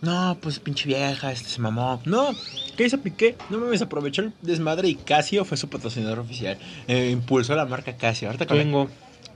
no, 0.00 0.38
pues 0.40 0.58
pinche 0.60 0.86
vieja, 0.86 1.32
este 1.32 1.48
se 1.48 1.60
mamó. 1.60 2.00
No, 2.04 2.30
¿qué 2.76 2.84
hizo 2.84 2.98
Piqué? 3.00 3.36
No 3.50 3.58
mames, 3.58 3.82
aprovechó 3.82 4.22
el 4.22 4.32
desmadre 4.42 4.88
y 4.88 4.94
Casio 4.94 5.44
fue 5.44 5.56
su 5.56 5.68
patrocinador 5.68 6.18
oficial. 6.18 6.58
Eh, 6.88 7.10
impulsó 7.10 7.54
la 7.54 7.66
marca 7.66 7.96
Casio. 7.96 8.28
Ahorita 8.28 8.46
con 8.46 8.56
la, 8.56 8.62
Tengo. 8.64 8.90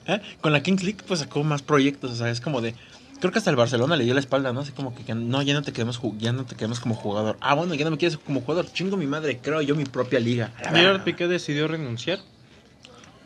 ¿eh? 0.07 0.21
con 0.41 0.53
la 0.53 0.63
Kings 0.63 0.83
League 0.83 1.01
pues 1.07 1.21
sacó 1.21 1.43
más 1.45 1.63
proyectos. 1.63 2.13
O 2.13 2.17
sea, 2.17 2.31
es 2.31 2.41
como 2.41 2.61
de... 2.61 2.75
Creo 3.21 3.33
que 3.33 3.39
hasta 3.39 3.51
el 3.51 3.57
Barcelona 3.57 3.97
le 3.97 4.05
dio 4.05 4.13
la 4.13 4.21
espalda, 4.21 4.53
¿no? 4.53 4.61
Así 4.61 4.73
como 4.73 4.95
que, 4.95 5.15
no, 5.15 5.41
ya 5.41 5.55
no 5.55 5.63
te 5.63 5.73
queremos 5.73 5.99
ya 6.19 6.33
no 6.33 6.45
te 6.45 6.57
queremos 6.57 6.81
como 6.81 6.95
jugador. 6.95 7.39
Ah, 7.41 7.55
bueno, 7.55 7.75
ya 7.75 7.85
no 7.85 7.91
me 7.91 7.97
quieres 7.97 8.19
como 8.19 8.41
jugador. 8.41 8.71
Chingo 8.71 8.99
mi 8.99 9.07
madre, 9.07 9.39
creo 9.39 9.63
yo 9.63 9.75
mi 9.77 9.85
propia 9.85 10.21
liga. 10.21 10.53
La. 10.73 11.05
Piqué 11.05 11.27
decidió 11.27 11.69
renunciar. 11.69 12.19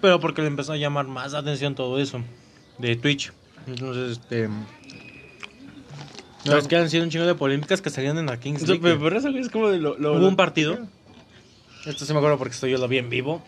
Pero 0.01 0.21
porque 0.21 0.43
le 0.43 0.49
empezó 0.49 0.73
a 0.73 0.77
llamar 0.77 1.07
más 1.09 1.35
atención 1.35 1.75
todo 1.75 1.99
eso. 1.99 2.21
De 2.79 2.97
Twitch. 2.97 3.33
Entonces, 3.67 4.19
este. 4.19 4.49
No, 6.45 6.57
es 6.57 6.69
que 6.69 6.77
han 6.77 6.89
sido 6.89 7.05
un 7.05 7.11
chingo 7.11 7.27
de 7.27 7.35
polémicas 7.35 7.83
que 7.83 7.91
salían 7.91 8.17
en 8.19 8.27
la 8.27 8.39
Kings 8.39 8.63
League. 8.67 8.81
pero, 8.83 9.01
pero 9.01 9.19
eso 9.19 9.29
es 9.29 9.49
como 9.51 9.69
de 9.69 9.79
lo... 9.79 9.99
lo- 9.99 10.13
Hubo 10.13 10.21
lo- 10.21 10.29
un 10.29 10.37
partido. 10.37 10.79
Esto 11.85 12.05
sí 12.05 12.13
me 12.13 12.19
acuerdo 12.19 12.39
porque 12.39 12.55
esto 12.55 12.67
yo 12.67 12.79
lo 12.79 12.87
vi 12.89 12.99
en 12.99 13.11
vivo. 13.11 13.43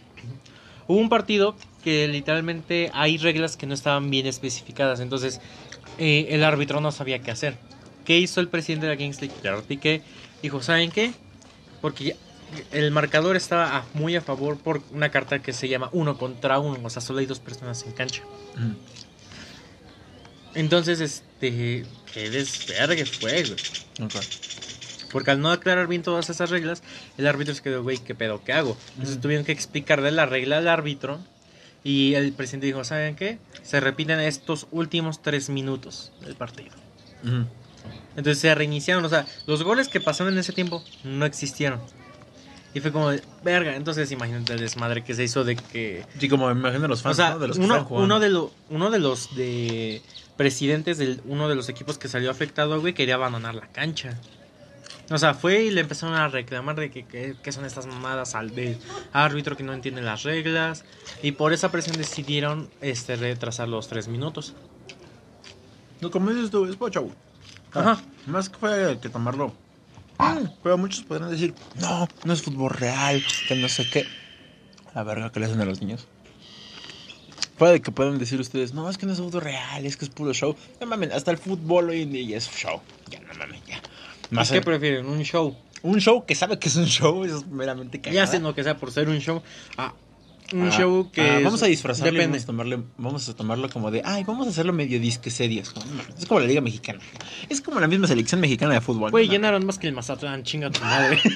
Hubo 0.86 0.98
un 0.98 1.08
partido 1.08 1.54
que 1.84 2.08
literalmente 2.08 2.90
hay 2.92 3.16
reglas 3.16 3.56
que 3.56 3.66
no 3.66 3.74
estaban 3.74 4.10
bien 4.10 4.26
especificadas. 4.26 5.00
Entonces, 5.00 5.40
eh, 5.98 6.26
el 6.30 6.42
árbitro 6.44 6.80
no 6.80 6.90
sabía 6.90 7.20
qué 7.20 7.30
hacer. 7.30 7.56
¿Qué 8.04 8.18
hizo 8.18 8.40
el 8.40 8.48
presidente 8.48 8.86
de 8.86 8.92
la 8.92 8.98
Kings 8.98 9.20
League? 9.20 9.34
Gerard 9.40 9.62
Piqué. 9.64 10.02
Dijo, 10.42 10.60
¿saben 10.62 10.90
qué? 10.90 11.12
Porque 11.80 12.04
ya- 12.04 12.14
el 12.72 12.90
marcador 12.90 13.36
estaba 13.36 13.76
a- 13.78 13.84
muy 13.94 14.16
a 14.16 14.20
favor 14.20 14.56
por 14.58 14.82
una 14.92 15.10
carta 15.10 15.40
que 15.40 15.52
se 15.52 15.68
llama 15.68 15.88
uno 15.92 16.18
contra 16.18 16.58
uno. 16.58 16.78
O 16.82 16.90
sea, 16.90 17.02
solo 17.02 17.20
hay 17.20 17.26
dos 17.26 17.38
personas 17.40 17.82
en 17.84 17.92
cancha. 17.92 18.22
Mm. 18.56 18.72
Entonces, 20.54 21.00
este... 21.00 21.84
Qué 22.12 22.28
desvergue 22.30 23.06
fue, 23.06 23.44
güey. 23.44 24.10
Porque 25.12 25.30
al 25.30 25.40
no 25.40 25.50
aclarar 25.50 25.86
bien 25.86 26.02
todas 26.02 26.28
esas 26.30 26.50
reglas, 26.50 26.82
el 27.18 27.26
árbitro 27.26 27.54
se 27.54 27.62
quedó, 27.62 27.82
güey, 27.82 27.98
¿qué 27.98 28.14
pedo? 28.14 28.42
¿Qué 28.44 28.52
hago? 28.52 28.76
Entonces 28.94 29.16
Mm. 29.16 29.20
tuvieron 29.20 29.44
que 29.44 29.52
explicarle 29.52 30.10
la 30.10 30.26
regla 30.26 30.58
al 30.58 30.68
árbitro. 30.68 31.20
Y 31.82 32.14
el 32.14 32.32
presidente 32.32 32.66
dijo, 32.66 32.84
¿saben 32.84 33.16
qué? 33.16 33.38
Se 33.62 33.80
repiten 33.80 34.20
estos 34.20 34.66
últimos 34.70 35.22
tres 35.22 35.48
minutos 35.48 36.12
del 36.20 36.34
partido. 36.34 36.70
Mm. 37.22 37.42
Entonces 38.16 38.38
se 38.38 38.54
reiniciaron. 38.54 39.04
O 39.04 39.08
sea, 39.08 39.24
los 39.46 39.62
goles 39.62 39.88
que 39.88 40.00
pasaron 40.00 40.32
en 40.34 40.40
ese 40.40 40.52
tiempo 40.52 40.84
no 41.04 41.24
existieron. 41.24 41.80
Y 42.72 42.80
fue 42.80 42.92
como, 42.92 43.10
de, 43.10 43.22
verga. 43.42 43.74
Entonces, 43.74 44.10
imagínate 44.12 44.52
el 44.52 44.60
desmadre 44.60 45.02
que 45.02 45.14
se 45.14 45.24
hizo 45.24 45.42
de 45.44 45.56
que. 45.56 46.04
Sí, 46.18 46.28
como 46.28 46.46
me 46.52 46.58
imagino 46.60 46.86
los 46.88 47.00
O 47.00 47.02
fans, 47.02 47.16
sea, 47.16 47.30
¿no? 47.30 47.38
De 47.40 47.48
los 47.48 47.58
uno, 47.58 47.86
uno, 47.90 48.20
de 48.20 48.28
lo- 48.28 48.52
uno 48.68 48.90
de 48.90 48.98
los 49.00 49.34
de 49.34 50.02
presidentes 50.36 50.98
de 50.98 51.18
uno 51.26 51.48
de 51.48 51.54
los 51.56 51.68
equipos 51.68 51.98
que 51.98 52.08
salió 52.08 52.30
afectado, 52.30 52.80
güey, 52.80 52.94
quería 52.94 53.16
abandonar 53.16 53.54
la 53.54 53.66
cancha. 53.66 54.16
O 55.10 55.18
sea, 55.18 55.34
fue 55.34 55.64
y 55.64 55.70
le 55.72 55.80
empezaron 55.80 56.14
a 56.14 56.28
reclamar 56.28 56.76
de 56.76 56.92
que, 56.92 57.04
que- 57.04 57.34
que 57.42 57.50
son 57.52 57.64
estas 57.64 57.86
mamadas 57.86 58.36
al 58.36 58.54
del 58.54 58.78
árbitro 59.12 59.56
que 59.56 59.64
no 59.64 59.72
entiende 59.72 60.00
las 60.02 60.22
reglas. 60.22 60.84
Y 61.24 61.32
por 61.32 61.52
esa 61.52 61.72
presión 61.72 61.96
decidieron 61.96 62.70
este 62.80 63.16
retrasar 63.16 63.68
los 63.68 63.88
tres 63.88 64.06
minutos. 64.06 64.54
No, 66.00 66.10
como 66.12 66.30
dices 66.30 66.50
tú, 66.52 66.64
es 66.66 66.78
güey. 66.78 66.92
Ajá. 67.72 68.00
Más 68.26 68.48
que 68.48 68.56
fue 68.56 68.98
que 69.02 69.08
tomarlo. 69.08 69.52
Mm, 70.20 70.48
Pero 70.62 70.78
muchos 70.78 71.02
podrán 71.02 71.30
decir, 71.30 71.54
no, 71.80 72.08
no 72.24 72.32
es 72.32 72.42
fútbol 72.42 72.70
real, 72.70 73.22
que 73.48 73.56
no 73.56 73.68
sé 73.68 73.88
qué. 73.88 74.06
La 74.94 75.02
verga 75.02 75.30
que 75.32 75.40
le 75.40 75.46
hacen 75.46 75.60
a 75.60 75.64
los 75.64 75.80
niños. 75.80 76.06
Puede 77.58 77.82
que 77.82 77.90
puedan 77.92 78.18
decir 78.18 78.40
ustedes, 78.40 78.72
no, 78.72 78.88
es 78.88 78.96
que 78.96 79.06
no 79.06 79.12
es 79.12 79.18
fútbol 79.18 79.42
real, 79.42 79.84
es 79.84 79.96
que 79.96 80.04
es 80.04 80.10
puro 80.10 80.32
show. 80.32 80.56
No 80.80 80.86
mames, 80.86 81.12
hasta 81.12 81.30
el 81.30 81.38
fútbol 81.38 81.90
hoy 81.90 82.02
en 82.02 82.12
día 82.12 82.30
ya 82.30 82.36
es 82.38 82.50
show. 82.50 82.80
Ya, 83.10 83.20
no 83.20 83.34
mames, 83.34 83.60
ya. 83.66 83.80
Más 84.30 84.50
¿Qué 84.50 84.60
prefieren? 84.60 85.06
¿Un 85.06 85.22
show? 85.24 85.56
un 85.82 85.98
show 86.00 86.26
que 86.26 86.34
sabe 86.34 86.58
que 86.58 86.68
es 86.68 86.76
un 86.76 86.86
show 86.86 87.24
es 87.24 87.46
meramente 87.46 88.00
cagada. 88.00 88.14
Ya 88.14 88.22
hacen 88.24 88.42
lo 88.42 88.54
que 88.54 88.62
sea 88.62 88.76
por 88.76 88.92
ser 88.92 89.08
un 89.08 89.18
show. 89.18 89.42
Ah, 89.76 89.94
un 90.52 90.68
Ah, 90.68 90.70
show 90.70 91.10
que. 91.12 91.20
ah, 91.20 91.38
es- 91.38 91.44
vamos 91.44 91.62
a 91.62 91.66
disfrazarlo 91.66 92.12
Depende. 92.12 92.38
vamos 92.38 92.42
a, 92.42 92.46
tomarle, 92.46 92.82
vamos 92.98 93.28
a 93.28 93.34
tomarlo 93.34 93.68
como 93.70 93.90
de, 93.90 94.02
ay, 94.04 94.24
vamos 94.24 94.46
a 94.46 94.50
hacerlo 94.50 94.72
medio 94.72 94.98
disque 95.00 95.30
serios. 95.30 95.72
Es 96.18 96.26
como 96.26 96.40
la 96.40 96.46
Liga 96.46 96.60
Mexicana. 96.60 96.98
Es 97.48 97.60
como 97.60 97.80
la 97.80 97.86
misma 97.86 98.06
selección 98.06 98.40
mexicana 98.40 98.74
de 98.74 98.80
fútbol. 98.80 99.10
Güey, 99.10 99.26
no 99.26 99.32
llenaron 99.32 99.64
más 99.66 99.78
que 99.78 99.86
el 99.88 99.94
Mazatlán, 99.94 100.42
chinga 100.42 100.70
tu 100.70 100.80
madre. 100.80 101.18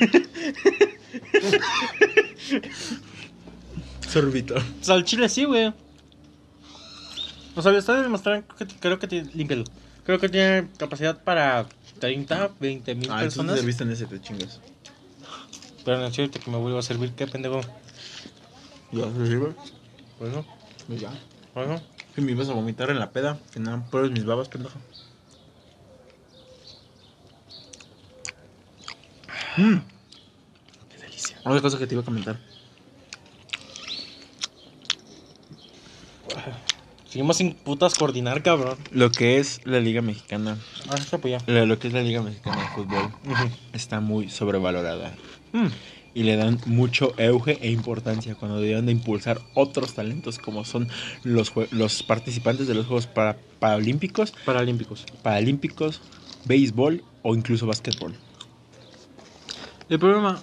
Sorbito. 4.09 4.55
O 4.57 4.85
sea, 4.85 4.95
al 4.95 5.05
chile 5.05 5.29
sí, 5.29 5.45
güey. 5.45 5.73
O 7.57 7.63
sea, 7.63 7.71
el 7.73 7.79
estadio 7.79 8.03
del 8.03 8.11
Mazatlán 8.11 8.45
creo 8.81 8.99
que, 8.99 9.07
tiene, 9.07 9.31
límpialo. 9.35 9.65
Creo 10.05 10.19
que 10.19 10.29
tiene 10.29 10.69
capacidad 10.77 11.23
para 11.23 11.67
30, 11.99 12.51
20 12.61 12.95
mil 12.95 13.11
Ah, 13.11 13.21
personas. 13.21 13.59
te 13.59 13.65
viste 13.67 13.85
en 13.85 13.93
ese, 13.93 14.07
te 14.07 14.21
chingas. 14.21 14.61
Pero 15.85 15.99
no 15.99 16.11
que 16.11 16.51
me 16.51 16.57
vuelva 16.57 16.79
a 16.81 16.83
servir, 16.83 17.13
qué 17.13 17.27
pendejo. 17.27 17.61
¿Ya 18.93 19.05
se 19.13 19.27
sirve? 19.27 19.53
Bueno, 20.21 20.45
Pues 20.87 21.01
ya. 21.01 21.11
bueno. 21.55 21.81
Que 22.15 22.21
me 22.21 22.33
ibas 22.33 22.49
a 22.49 22.53
vomitar 22.53 22.91
en 22.91 22.99
la 23.01 23.11
peda. 23.11 23.39
Que 23.53 23.59
no 23.61 23.85
pruebes 23.91 24.13
mis 24.13 24.25
babas, 24.25 24.49
pendejo. 24.49 24.79
Mmm. 29.57 29.79
Qué 30.91 30.99
delicia. 30.99 31.39
Otra 31.45 31.61
cosa 31.61 31.79
que 31.79 31.87
te 31.87 31.95
iba 31.95 32.03
a 32.03 32.05
comentar. 32.05 32.39
Seguimos 37.09 37.37
sin 37.37 37.55
putas 37.55 37.95
coordinar, 37.95 38.43
cabrón. 38.43 38.77
Lo 38.91 39.11
que 39.13 39.39
es 39.39 39.61
la 39.65 39.79
Liga 39.79 40.03
Mexicana. 40.03 40.59
Ah, 40.89 40.97
está 40.99 41.19
pues 41.19 41.41
ya. 41.45 41.53
Lo 41.53 41.65
lo 41.65 41.79
que 41.79 41.87
es 41.87 41.95
la 41.95 42.03
Liga 42.03 42.23
Mexicana 42.23 42.61
de 42.61 42.69
Fútbol. 42.71 43.13
Está 43.73 44.01
muy 44.01 44.29
sobrevalorada. 44.31 45.15
Mm. 45.53 45.67
Y 46.15 46.23
le 46.23 46.37
dan 46.37 46.59
mucho 46.67 47.13
auge 47.19 47.59
e 47.61 47.71
importancia 47.71 48.35
cuando 48.37 48.61
deben 48.61 48.87
de 48.87 48.93
impulsar 48.93 49.41
otros 49.55 49.95
talentos 49.95 50.39
como 50.39 50.65
son 50.65 50.89
los, 51.25 51.53
los 51.73 52.03
participantes 52.05 52.67
de 52.69 52.75
los 52.75 52.87
Juegos 52.87 53.07
para, 53.09 53.37
Paralímpicos, 53.59 54.33
Paralímpicos. 54.45 55.05
Paralímpicos, 55.23 56.01
béisbol 56.45 57.03
o 57.23 57.35
incluso 57.35 57.67
básquetbol. 57.67 58.15
El 59.89 59.99
problema 59.99 60.41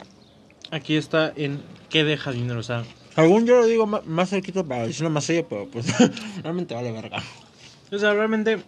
aquí 0.71 0.95
está 0.97 1.31
en 1.35 1.61
qué 1.89 2.03
deja 2.03 2.31
dinero. 2.31 2.59
O 2.59 2.63
sea, 2.63 2.83
Según 3.15 3.45
yo 3.45 3.55
lo 3.61 3.65
digo 3.65 3.85
ma- 3.87 4.01
más 4.05 4.29
cerquito 4.29 4.65
para 4.65 4.87
decirlo 4.87 5.09
más 5.09 5.23
serio, 5.23 5.47
pero 5.49 5.67
pues 5.69 5.85
realmente 6.43 6.73
vale 6.75 6.91
verga. 6.91 7.23
o 7.91 7.97
sea, 7.97 8.13
realmente 8.13 8.59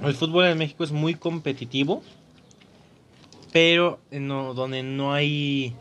el 0.00 0.14
fútbol 0.14 0.46
en 0.46 0.58
México 0.58 0.84
es 0.84 0.92
muy 0.92 1.14
competitivo, 1.14 2.02
pero 3.52 3.98
no, 4.10 4.54
donde 4.54 4.82
no 4.82 5.12
hay 5.12 5.74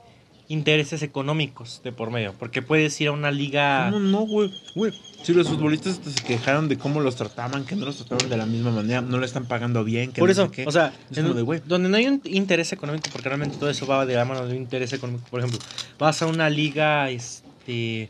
intereses 0.49 1.01
económicos 1.03 1.81
de 1.83 1.91
por 1.91 2.09
medio, 2.09 2.33
porque 2.39 2.61
puedes 2.61 2.99
ir 3.01 3.09
a 3.09 3.11
una 3.11 3.31
liga 3.31 3.91
No, 3.91 3.99
no, 3.99 4.19
güey, 4.21 4.49
güey. 4.75 4.93
Si 5.23 5.33
los 5.33 5.49
futbolistas 5.49 5.99
se 6.05 6.23
quejaron 6.23 6.69
de 6.69 6.77
cómo 6.77 7.01
los 7.01 7.15
trataban, 7.17 7.65
que 7.65 7.75
no 7.75 7.85
los 7.85 7.97
trataban 7.97 8.29
de 8.29 8.37
la 8.37 8.45
misma 8.45 8.71
manera, 8.71 9.01
no 9.01 9.17
le 9.17 9.25
están 9.25 9.45
pagando 9.45 9.83
bien, 9.83 10.13
que 10.13 10.19
Por 10.21 10.29
no 10.29 10.31
eso, 10.31 10.45
sé 10.45 10.51
qué. 10.51 10.65
o 10.65 10.71
sea, 10.71 10.93
Es 11.11 11.17
en- 11.17 11.23
como 11.25 11.35
de, 11.35 11.41
güey. 11.41 11.61
donde 11.65 11.89
no 11.89 11.97
hay 11.97 12.07
un 12.07 12.21
interés 12.23 12.71
económico, 12.71 13.09
porque 13.11 13.27
realmente 13.27 13.57
todo 13.57 13.69
eso 13.69 13.85
va 13.87 14.05
de 14.05 14.13
la 14.15 14.23
mano 14.23 14.45
de 14.45 14.51
un 14.55 14.57
interés 14.61 14.93
económico. 14.93 15.27
Por 15.29 15.41
ejemplo, 15.41 15.59
vas 15.99 16.21
a 16.21 16.27
una 16.27 16.49
liga 16.49 17.09
este 17.09 18.09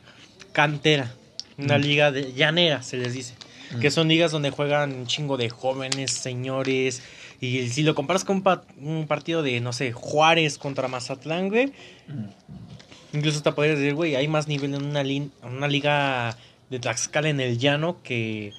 cantera, 0.51 1.11
una 1.57 1.77
Mm. 1.77 1.81
liga 1.81 2.11
de 2.11 2.33
llanera, 2.33 2.83
se 2.83 2.97
les 2.97 3.13
dice. 3.13 3.33
Mm. 3.75 3.79
Que 3.79 3.89
son 3.89 4.07
ligas 4.09 4.31
donde 4.31 4.49
juegan 4.51 4.93
un 4.93 5.07
chingo 5.07 5.37
de 5.37 5.49
jóvenes, 5.49 6.11
señores. 6.11 7.01
Y 7.39 7.67
si 7.67 7.83
lo 7.83 7.93
comparas 7.95 8.23
con 8.25 8.37
un, 8.37 8.41
pa- 8.43 8.63
un 8.81 9.05
partido 9.07 9.43
de, 9.43 9.59
no 9.61 9.71
sé, 9.73 9.91
Juárez 9.91 10.57
contra 10.57 10.87
Mazatlán, 10.87 11.49
güey, 11.49 11.71
incluso 13.13 13.37
hasta 13.37 13.55
podrías 13.55 13.77
decir, 13.77 13.93
güey, 13.93 14.15
hay 14.15 14.27
más 14.27 14.47
nivel 14.47 14.73
en 14.73 14.83
una, 14.85 15.03
lin- 15.03 15.31
en 15.43 15.49
una 15.55 15.67
liga 15.67 16.35
de 16.69 16.79
Tlaxcala 16.79 17.29
en 17.29 17.39
el 17.39 17.57
llano 17.57 18.01
que 18.03 18.53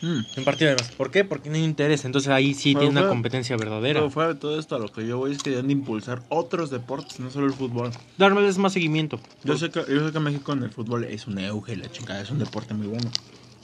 Mm. 0.00 0.06
en 0.18 0.26
un 0.36 0.44
partido 0.44 0.70
de 0.70 0.76
más. 0.76 0.92
¿Por 0.92 1.10
qué? 1.10 1.24
Porque 1.24 1.50
no 1.50 1.56
hay 1.56 1.64
interés. 1.64 2.04
Entonces 2.04 2.30
ahí 2.30 2.54
sí 2.54 2.72
Pero 2.72 2.86
tiene 2.86 3.00
una 3.00 3.08
competencia 3.08 3.56
verdadera. 3.56 3.98
Pero 3.98 4.10
fuera 4.10 4.28
de 4.32 4.38
todo 4.38 4.56
esto, 4.56 4.76
a 4.76 4.78
lo 4.78 4.92
que 4.92 5.04
yo 5.04 5.18
voy 5.18 5.32
es 5.32 5.42
que 5.42 5.50
deben 5.50 5.66
de 5.66 5.72
impulsar 5.72 6.22
otros 6.28 6.70
deportes, 6.70 7.18
no 7.18 7.30
solo 7.30 7.46
el 7.46 7.52
fútbol. 7.52 7.90
Darles 8.16 8.58
más 8.58 8.72
seguimiento. 8.74 9.18
Yo 9.42 9.56
sé, 9.58 9.70
que, 9.70 9.80
yo 9.92 10.06
sé 10.06 10.12
que 10.12 10.20
México 10.20 10.52
en 10.52 10.62
el 10.62 10.70
fútbol 10.70 11.02
es 11.02 11.26
un 11.26 11.40
auge, 11.40 11.74
la 11.76 11.90
chingada, 11.90 12.20
es 12.20 12.30
un 12.30 12.38
deporte 12.38 12.74
muy 12.74 12.86
bueno. 12.86 13.10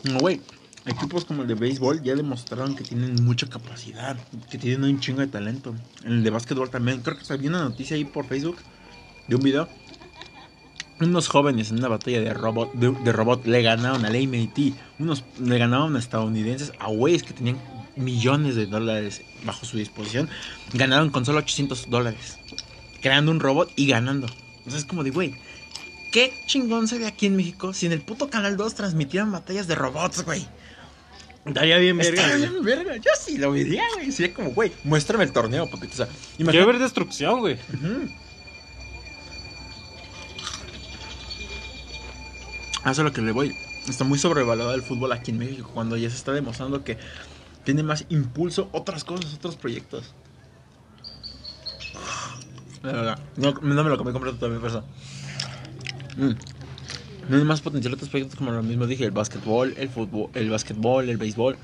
No, 0.02 0.18
güey, 0.18 0.40
equipos 0.86 1.24
como 1.24 1.42
el 1.42 1.48
de 1.48 1.54
béisbol 1.54 2.02
ya 2.02 2.14
demostraron 2.14 2.76
que 2.76 2.84
tienen 2.84 3.22
mucha 3.24 3.48
capacidad, 3.48 4.16
que 4.50 4.58
tienen 4.58 4.84
un 4.84 5.00
chingo 5.00 5.20
de 5.20 5.28
talento. 5.28 5.74
En 6.04 6.12
el 6.12 6.24
de 6.24 6.30
básquetbol 6.30 6.70
también, 6.70 7.00
creo 7.00 7.16
que 7.16 7.24
salió 7.24 7.48
una 7.48 7.64
noticia 7.64 7.96
ahí 7.96 8.04
por 8.04 8.26
Facebook 8.26 8.56
de 9.28 9.36
un 9.36 9.42
video. 9.42 9.68
Unos 11.00 11.28
jóvenes 11.28 11.70
en 11.70 11.78
una 11.78 11.88
batalla 11.88 12.20
de 12.20 12.32
robot, 12.34 12.72
de, 12.74 12.90
de 12.90 13.12
robot 13.12 13.46
le 13.46 13.62
ganaron 13.62 14.04
al 14.04 14.14
AMT. 14.14 14.58
Unos 14.98 15.24
le 15.40 15.58
ganaron 15.58 15.96
a 15.96 15.98
estadounidenses 15.98 16.72
a 16.78 16.88
güeyes 16.88 17.22
que 17.22 17.32
tenían 17.32 17.58
millones 17.96 18.54
de 18.54 18.66
dólares 18.66 19.22
bajo 19.44 19.64
su 19.64 19.76
disposición. 19.76 20.28
Ganaron 20.72 21.10
con 21.10 21.24
solo 21.24 21.38
800 21.38 21.90
dólares. 21.90 22.38
Creando 23.00 23.30
un 23.30 23.40
robot 23.40 23.72
y 23.76 23.86
ganando. 23.86 24.28
Entonces 24.58 24.82
es 24.82 24.84
como 24.84 25.02
de, 25.02 25.10
güey, 25.10 25.34
qué 26.12 26.32
chingón 26.46 26.88
sería 26.88 27.08
aquí 27.08 27.26
en 27.26 27.36
México 27.36 27.72
si 27.72 27.86
en 27.86 27.92
el 27.92 28.00
puto 28.00 28.30
Canal 28.30 28.56
2 28.56 28.74
transmitieran 28.74 29.32
batallas 29.32 29.66
de 29.66 29.74
robots, 29.74 30.24
güey. 30.24 30.46
Daría 31.46 31.76
bien 31.78 31.98
verga. 31.98 32.22
Estaría 32.22 32.36
güey. 32.48 32.50
bien 32.50 32.64
verga. 32.64 32.96
Yo 32.96 33.10
sí 33.18 33.36
lo 33.36 33.52
vería, 33.52 33.84
güey. 33.94 34.10
Sería 34.12 34.32
como, 34.34 34.50
güey, 34.52 34.72
muéstrame 34.84 35.24
el 35.24 35.32
torneo, 35.32 35.68
porque, 35.68 35.86
o 35.86 35.92
sea, 35.92 36.06
Quiero 36.06 36.22
imagínate. 36.38 36.66
ver 36.72 36.78
destrucción, 36.80 37.40
güey. 37.40 37.58
Ah, 42.82 42.90
Eso 42.90 43.00
es 43.02 43.04
lo 43.04 43.12
que 43.12 43.22
le 43.22 43.32
voy. 43.32 43.54
Está 43.88 44.04
muy 44.04 44.18
sobrevalorado 44.18 44.74
el 44.74 44.82
fútbol 44.82 45.12
aquí 45.12 45.30
en 45.30 45.38
México 45.38 45.70
cuando 45.72 45.96
ya 45.96 46.08
se 46.10 46.16
está 46.16 46.32
demostrando 46.32 46.84
que 46.84 46.98
tiene 47.64 47.82
más 47.82 48.04
impulso 48.08 48.68
otras 48.72 49.04
cosas, 49.04 49.34
otros 49.34 49.56
proyectos. 49.56 50.14
La 52.82 52.92
verdad, 52.92 53.18
no, 53.36 53.52
no 53.52 53.84
me 53.84 53.90
lo 53.90 53.96
comí 53.96 54.12
completo 54.12 54.38
también, 54.38 54.60
por 54.60 54.70
eso. 54.70 54.84
Mm. 57.24 57.28
Tiene 57.28 57.44
más 57.44 57.60
potencial 57.60 57.94
otros 57.94 58.08
proyectos 58.10 58.36
como 58.38 58.50
lo 58.52 58.62
mismo 58.62 58.86
dije, 58.86 59.04
el 59.04 59.10
básquetbol, 59.10 59.74
el 59.76 59.88
fútbol, 59.88 60.30
el 60.34 60.50
básquetbol, 60.50 61.08
el 61.08 61.16
béisbol, 61.16 61.56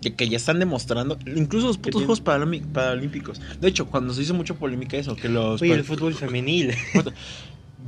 que, 0.00 0.14
que 0.14 0.28
ya 0.28 0.36
están 0.36 0.58
demostrando, 0.58 1.18
incluso 1.34 1.66
los 1.66 1.78
putos 1.78 2.02
Juegos 2.02 2.22
Paralí- 2.22 2.64
Paralímpicos. 2.72 3.40
De 3.60 3.68
hecho, 3.68 3.86
cuando 3.86 4.14
se 4.14 4.22
hizo 4.22 4.34
mucha 4.34 4.54
polémica 4.54 4.96
eso, 4.96 5.16
que 5.16 5.28
los... 5.28 5.60
Oye, 5.62 5.72
el 5.74 5.84
fútbol 5.84 6.14
femenil. 6.14 6.74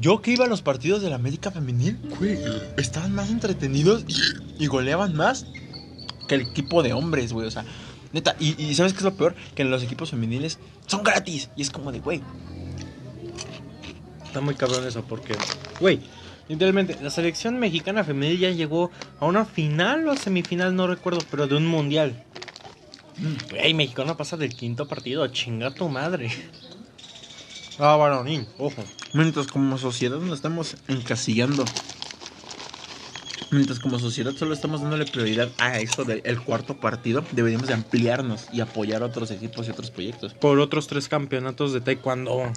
Yo 0.01 0.23
que 0.23 0.33
iba 0.33 0.47
a 0.47 0.49
los 0.49 0.63
partidos 0.63 1.03
de 1.03 1.11
la 1.11 1.17
América 1.17 1.51
Femenil, 1.51 1.99
güey, 2.19 2.39
estaban 2.79 3.15
más 3.15 3.29
entretenidos 3.31 4.05
y, 4.09 4.65
y 4.65 4.67
goleaban 4.67 5.15
más 5.15 5.47
que 6.27 6.37
el 6.37 6.41
equipo 6.43 6.83
de 6.83 6.95
hombres, 6.95 7.33
güey. 7.35 7.47
O 7.47 7.51
sea, 7.51 7.65
neta, 8.13 8.35
y, 8.41 8.61
y 8.63 8.75
¿sabes 8.75 8.93
qué 8.93 8.99
es 8.99 9.05
lo 9.05 9.15
peor? 9.15 9.35
Que 9.55 9.61
en 9.63 9.71
los 9.71 9.83
equipos 9.83 10.11
femeniles 10.11 10.59
son 10.87 11.03
gratis. 11.03 11.51
Y 11.55 11.63
es 11.63 11.71
como 11.71 11.93
de, 11.93 12.01
güey, 12.01 12.23
Está 14.25 14.41
muy 14.41 14.55
cabrón 14.55 14.87
eso 14.87 15.03
porque, 15.09 15.35
güey, 15.81 16.01
literalmente, 16.51 16.99
la 17.01 17.11
selección 17.11 17.59
mexicana 17.59 18.03
femenil 18.03 18.39
ya 18.39 18.51
llegó 18.51 18.91
a 19.21 19.27
una 19.27 19.45
final 19.45 20.07
o 20.09 20.17
semifinal, 20.17 20.75
no 20.75 20.89
recuerdo, 20.89 21.21
pero 21.31 21.47
de 21.47 21.57
un 21.57 21.67
mundial. 21.67 22.25
Güey, 23.51 23.73
México 23.73 24.05
no 24.05 24.17
pasa 24.17 24.37
del 24.37 24.55
quinto 24.55 24.89
partido, 24.89 25.27
chinga 25.29 25.73
tu 25.73 25.89
madre. 25.89 26.31
Ah, 27.79 27.97
varonil, 27.97 28.47
ojo. 28.59 28.85
mientras 29.15 29.47
como 29.47 29.79
sociedad 29.79 30.19
nos 30.19 30.35
estamos 30.35 30.77
encasillando. 30.89 31.65
Mientras 33.53 33.81
como 33.81 33.99
sociedad 33.99 34.33
solo 34.33 34.55
estamos 34.55 34.81
dándole 34.81 35.07
prioridad 35.07 35.49
a 35.59 35.79
eso 35.79 36.05
del 36.05 36.21
el 36.25 36.41
cuarto 36.41 36.79
partido, 36.79 37.25
deberíamos 37.33 37.69
de 37.69 37.75
ampliarnos 37.75 38.49
y 38.53 38.61
apoyar 38.61 39.03
a 39.03 39.07
otros 39.07 39.31
equipos 39.31 39.67
y 39.67 39.71
otros 39.71 39.91
proyectos. 39.91 40.35
Por 40.35 40.61
otros 40.61 40.87
tres 40.87 41.09
campeonatos 41.09 41.73
de 41.73 41.81
taekwondo. 41.81 42.53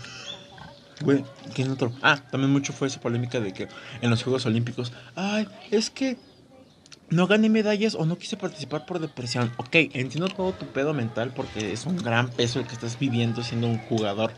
Güey, 1.03 1.25
¿quién 1.53 1.69
otro? 1.69 1.91
Ah, 2.01 2.19
también 2.31 2.51
mucho 2.51 2.71
fue 2.71 2.87
esa 2.87 3.01
polémica 3.01 3.39
de 3.39 3.53
que 3.53 3.67
en 4.01 4.09
los 4.09 4.23
Juegos 4.23 4.45
Olímpicos, 4.45 4.93
ay, 5.15 5.47
es 5.69 5.89
que 5.89 6.17
no 7.09 7.27
gané 7.27 7.49
medallas 7.49 7.95
o 7.95 8.05
no 8.05 8.17
quise 8.17 8.37
participar 8.37 8.85
por 8.85 8.99
depresión. 8.99 9.51
Ok, 9.57 9.75
entiendo 9.93 10.29
todo 10.29 10.53
tu 10.53 10.65
pedo 10.67 10.93
mental 10.93 11.33
porque 11.35 11.73
es 11.73 11.85
un 11.85 11.97
gran 11.97 12.29
peso 12.29 12.59
el 12.59 12.65
que 12.65 12.73
estás 12.73 12.97
viviendo 12.97 13.43
siendo 13.43 13.67
un 13.67 13.77
jugador, 13.79 14.31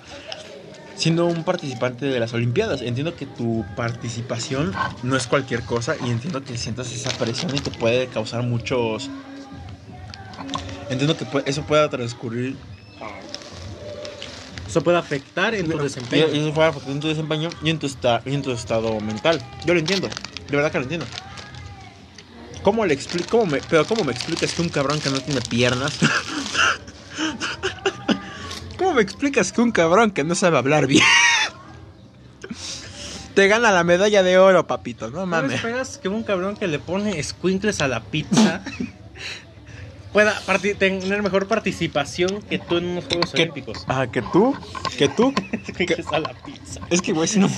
siendo 0.96 1.28
un 1.28 1.44
participante 1.44 2.08
de 2.08 2.20
las 2.20 2.34
Olimpiadas. 2.34 2.82
Entiendo 2.82 3.16
que 3.16 3.28
tu 3.28 3.64
participación 3.76 4.74
no 5.04 5.16
es 5.16 5.28
cualquier 5.28 5.62
cosa 5.62 5.96
y 6.04 6.10
entiendo 6.10 6.44
que 6.44 6.58
sientas 6.58 6.92
esa 6.92 7.12
presión 7.12 7.56
y 7.56 7.60
te 7.60 7.72
puede 7.72 8.08
causar 8.08 8.44
muchos... 8.44 9.10
Entiendo 10.90 11.18
que 11.18 11.26
eso 11.46 11.64
pueda 11.64 11.90
transcurrir 11.90 12.58
Eso 14.76 14.84
puede 14.84 14.98
afectar 14.98 15.56
en 15.56 15.72
tu 15.72 15.78
desempeño. 15.78 16.26
y 16.34 16.38
eso 16.40 16.54
puede 16.54 16.68
afectar 16.68 16.92
en 16.92 17.00
tu 17.00 17.08
desempeño 17.08 17.50
y 17.64 17.70
en 17.70 17.80
tu, 17.80 17.88
esta- 17.88 18.22
y 18.26 18.34
en 18.34 18.42
tu 18.42 18.52
estado 18.52 19.00
mental. 19.00 19.42
Yo 19.66 19.74
lo 19.74 19.80
entiendo, 19.80 20.10
de 20.50 20.56
verdad 20.58 20.70
que 20.70 20.80
lo 20.80 20.84
entiendo. 20.84 21.06
¿Cómo 22.62 22.86
le 22.86 22.94
explico? 22.94 23.30
¿Cómo 23.30 23.46
me, 23.46 23.62
pero 23.70 23.86
¿cómo 23.88 24.04
me 24.04 24.12
explicas 24.12 24.52
que 24.52 24.62
un 24.62 24.68
cabrón 24.68 25.00
que 25.00 25.10
no 25.10 25.22
tiene 25.22 25.40
piernas? 25.40 25.94
¿Cómo 28.78 28.96
me 28.96 29.02
explicas 29.02 29.54
que 29.54 29.62
un 29.62 29.72
cabrón 29.72 30.12
que 30.12 30.26
no 30.26 30.36
sabe 30.36 30.58
hablar 30.58 30.88
bien 30.88 31.06
te 33.34 33.48
gana 33.48 33.72
la 33.72 33.86
medalla 33.86 34.24
de 34.24 34.38
oro, 34.38 34.68
papito? 34.68 35.10
No 35.10 35.20
¿No 35.22 35.26
mames. 35.26 35.54
esperas 35.56 35.98
que 36.00 36.10
un 36.10 36.24
cabrón 36.24 36.58
que 36.58 36.68
le 36.68 36.80
pone 36.80 37.24
squinkles 37.24 37.80
a 37.80 37.88
la 37.88 38.02
pizza 38.02 38.62
pueda 40.16 40.34
tener 40.80 41.22
mejor 41.22 41.46
participación 41.46 42.42
que 42.44 42.58
tú 42.58 42.78
en 42.78 42.86
unos 42.86 43.04
Juegos. 43.04 43.34
Olímpicos? 43.34 43.84
Ah, 43.86 44.08
que 44.08 44.22
tú, 44.22 44.56
que 44.98 45.10
tú. 45.10 45.34
Squinkles 45.68 46.08
a 46.14 46.20
la 46.20 46.34
pizza. 46.46 46.80
Es 46.90 47.02
que, 47.02 47.12
güey, 47.12 47.28
si 47.28 47.38
no 47.38 47.50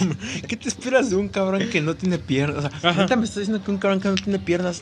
¿Qué 0.48 0.58
te 0.58 0.68
esperas 0.68 1.12
de 1.12 1.18
un 1.18 1.30
cabrón 1.30 1.70
que 1.70 1.82
no 1.82 1.96
tiene 1.96 2.18
piernas? 2.18 2.66
O 2.66 2.68
sea, 2.82 2.90
ahorita 2.96 3.16
me 3.16 3.26
estás 3.26 3.42
diciendo 3.42 3.64
que 3.64 3.70
un 3.70 3.78
cabrón 3.78 4.00
que 4.02 4.10
no 4.10 4.16
tiene 4.16 4.40
piernas 4.40 4.82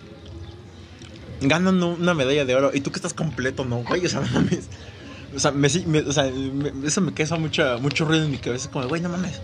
gana 1.41 1.69
una 1.71 2.13
medalla 2.13 2.45
de 2.45 2.55
oro 2.55 2.71
y 2.73 2.79
tú 2.79 2.91
que 2.91 2.95
estás 2.99 3.13
completo, 3.13 3.65
no, 3.65 3.83
güey, 3.83 4.05
o 4.05 4.09
sea, 4.09 4.21
no 4.21 4.27
mames. 4.31 4.69
O 5.35 5.39
sea, 5.39 5.51
me, 5.51 5.67
me- 5.85 5.99
o 5.99 6.13
sea, 6.13 6.23
me- 6.31 6.87
eso 6.87 7.01
me 7.01 7.13
causa 7.13 7.35
mucha, 7.35 7.75
mucho 7.75 8.05
ruido 8.05 8.23
en 8.23 8.31
mi 8.31 8.37
cabeza, 8.37 8.71
como, 8.71 8.87
güey, 8.87 9.01
no 9.01 9.09
mames. 9.09 9.41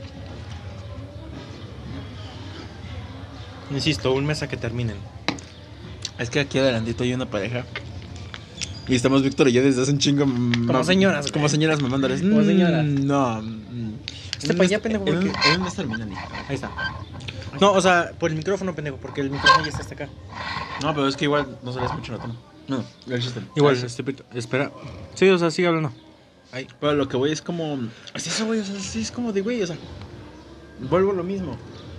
Insisto, 3.71 4.13
un 4.13 4.25
mes 4.25 4.41
a 4.41 4.47
que 4.47 4.55
terminen. 4.55 4.95
Es 6.17 6.29
que 6.29 6.39
aquí 6.39 6.59
adelantito 6.59 7.03
hay 7.03 7.13
una 7.13 7.25
pareja. 7.29 7.65
Y 8.91 8.95
estamos 8.95 9.23
Víctor 9.23 9.47
y 9.47 9.53
yo 9.53 9.63
desde 9.63 9.81
hace 9.83 9.91
un 9.91 9.99
chingo. 9.99 10.25
mm, 10.25 10.67
Como 10.67 10.83
señoras, 10.83 11.21
güey. 11.25 11.31
Como 11.33 11.47
señoras 11.49 11.81
mamándoles. 11.81 12.21
Como 12.21 12.41
Mm, 12.41 12.45
señoras. 12.45 12.85
No. 12.85 13.41
mm. 13.41 13.93
Este 14.37 14.51
En 14.51 14.57
pa' 14.57 14.63
allá, 14.65 14.81
pendejo, 14.81 15.05
porque- 15.05 15.31
terminan, 15.75 16.11
hija. 16.11 16.27
Ahí 16.49 16.55
está. 16.55 16.69
No, 17.61 17.71
o 17.73 17.79
sea, 17.81 18.11
por 18.19 18.31
el 18.31 18.37
micrófono, 18.37 18.75
pendejo, 18.75 18.97
porque 18.97 19.21
el 19.21 19.29
micrófono 19.29 19.63
ya 19.63 19.69
está 19.69 19.81
hasta 19.81 19.93
acá. 19.93 20.09
No, 20.81 20.93
pero 20.93 21.07
es 21.07 21.15
que 21.15 21.25
igual 21.25 21.57
no 21.63 21.71
se 21.71 21.79
les 21.79 21.89
escucha 21.89 22.13
la 22.13 22.19
toma. 22.19 22.35
No, 22.67 22.83
el 23.07 23.21
chiste. 23.21 23.39
Igual, 23.55 23.77
Ah, 23.81 23.85
estúpido. 23.85 24.25
Espera. 24.33 24.71
Sí, 25.13 25.29
o 25.29 25.37
sea, 25.37 25.51
sigue 25.51 25.67
hablando. 25.69 25.93
Ay, 26.51 26.67
pero 26.81 26.93
lo 26.95 27.07
que 27.07 27.15
voy 27.17 27.31
es 27.31 27.41
como. 27.41 27.79
Es 28.13 28.27
eso, 28.27 28.45
güey. 28.45 28.59
O 28.59 28.65
sea, 28.65 28.77
sí 28.79 28.99
es 29.01 29.11
como 29.11 29.31
de, 29.31 29.39
güey, 29.41 29.61
o 29.61 29.67
sea. 29.67 29.77
Vuelvo 30.89 31.11
a 31.11 31.13
lo 31.13 31.23
mismo. 31.23 31.55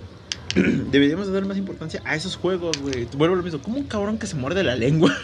Deberíamos 0.55 1.25
de 1.27 1.33
dar 1.33 1.45
más 1.45 1.57
importancia 1.57 2.01
a 2.05 2.15
esos 2.15 2.35
juegos, 2.35 2.77
güey. 2.79 3.07
Vuelvo 3.17 3.33
a 3.35 3.37
lo 3.37 3.43
mismo. 3.43 3.59
Como 3.61 3.77
un 3.77 3.85
cabrón 3.85 4.17
que 4.19 4.27
se 4.27 4.35
muerde 4.35 4.63
la 4.63 4.75
lengua. 4.75 5.11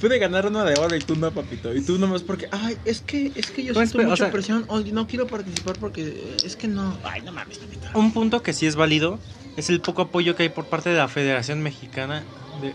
Puede 0.00 0.18
ganar 0.18 0.46
una 0.46 0.64
de 0.64 0.78
oro 0.80 0.96
y 0.96 1.00
tú 1.00 1.14
no, 1.16 1.30
papito. 1.30 1.74
Y 1.74 1.82
tú 1.82 1.98
nomás 1.98 2.22
porque, 2.22 2.48
ay, 2.50 2.76
es 2.84 3.00
que, 3.02 3.32
es 3.34 3.50
que 3.50 3.64
yo 3.64 3.74
Pues, 3.74 3.90
siento 3.90 4.06
o 4.06 4.10
mucha 4.10 4.24
sea- 4.24 4.32
presión. 4.32 4.64
O 4.68 4.80
no 4.80 5.06
quiero 5.06 5.26
participar 5.26 5.76
porque 5.78 6.34
es 6.44 6.56
que 6.56 6.68
no. 6.68 6.96
Ay, 7.04 7.22
no 7.22 7.32
mames, 7.32 7.58
papito. 7.58 7.86
Un 7.94 8.12
punto 8.12 8.42
que 8.42 8.52
sí 8.52 8.66
es 8.66 8.76
válido 8.76 9.18
es 9.56 9.68
el 9.70 9.80
poco 9.80 10.02
apoyo 10.02 10.34
que 10.36 10.44
hay 10.44 10.48
por 10.48 10.66
parte 10.66 10.90
de 10.90 10.96
la 10.96 11.08
Federación 11.08 11.62
Mexicana 11.62 12.22
de... 12.62 12.72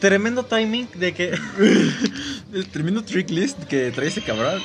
Tremendo 0.00 0.44
timing 0.44 0.88
de 0.94 1.14
que... 1.14 1.38
El 2.52 2.66
tremendo 2.68 3.02
trick 3.04 3.30
list 3.30 3.58
que 3.64 3.90
trae 3.92 4.08
ese 4.08 4.20
cabrón. 4.22 4.60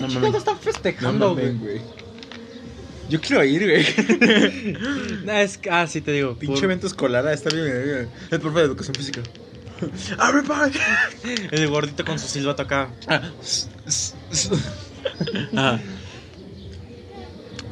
No 0.00 0.06
Todos 0.08 0.36
están 0.36 0.54
No 0.54 0.60
festejando, 0.60 1.34
mames, 1.34 1.58
güey. 1.60 1.78
güey. 1.78 2.03
Yo 3.08 3.20
quiero 3.20 3.44
ir, 3.44 3.62
güey. 3.62 4.74
Ah, 5.28 5.42
es 5.42 5.58
ah, 5.70 5.86
sí 5.86 6.00
te 6.00 6.12
digo. 6.12 6.36
Pinche 6.36 6.54
por- 6.54 6.64
evento 6.64 6.86
escolar, 6.86 7.26
ah, 7.26 7.32
está 7.32 7.48
bien, 7.50 7.64
bien. 7.64 8.08
El 8.30 8.40
profe 8.40 8.58
de 8.60 8.64
educación 8.66 8.94
física. 8.94 9.22
Everybody. 10.28 10.78
El 11.50 11.68
gordito 11.68 12.04
con 12.04 12.18
su 12.18 12.28
silbato 12.28 12.62
acá. 12.62 12.90
Ajá. 13.06 13.32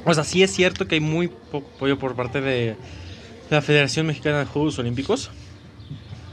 O 0.05 0.15
sea, 0.15 0.25
sí 0.25 0.43
es 0.43 0.51
cierto 0.53 0.89
que 0.89 0.97
hay 0.97 1.01
muy 1.01 1.29
poco 1.29 1.71
apoyo 1.77 1.99
por 1.99 2.17
parte 2.17 2.41
de 2.41 2.77
la 3.51 3.63
Federación 3.63 4.07
Mexicana 4.07 4.41
de 4.41 4.47
Juegos 4.47 4.79
Olímpicos. 4.79 5.31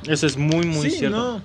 Eso 0.08 0.26
es 0.26 0.38
muy, 0.38 0.66
muy 0.66 0.90
sí, 0.90 0.98
cierto. 1.00 1.18
no. 1.18 1.42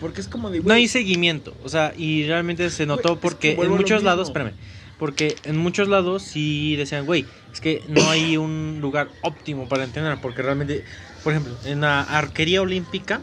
Porque 0.00 0.20
es 0.22 0.28
como 0.28 0.50
de. 0.50 0.60
No 0.60 0.72
hay 0.72 0.88
seguimiento, 0.88 1.54
o 1.62 1.68
sea, 1.68 1.92
y 1.96 2.26
realmente 2.26 2.70
se 2.70 2.86
notó 2.86 3.20
porque 3.20 3.54
que 3.54 3.62
en 3.62 3.70
muchos 3.70 4.02
lados, 4.02 4.28
espérame, 4.28 4.52
porque 5.00 5.40
en 5.44 5.56
muchos 5.56 5.88
lados 5.88 6.22
sí 6.22 6.76
decían, 6.76 7.06
güey, 7.06 7.24
es 7.54 7.62
que 7.62 7.82
no 7.88 8.10
hay 8.10 8.36
un 8.36 8.80
lugar 8.82 9.12
óptimo 9.22 9.66
para 9.66 9.84
entrenar, 9.84 10.20
porque 10.20 10.42
realmente, 10.42 10.84
por 11.22 11.32
ejemplo, 11.32 11.58
en 11.64 11.80
la 11.80 12.02
arquería 12.02 12.60
olímpica, 12.60 13.22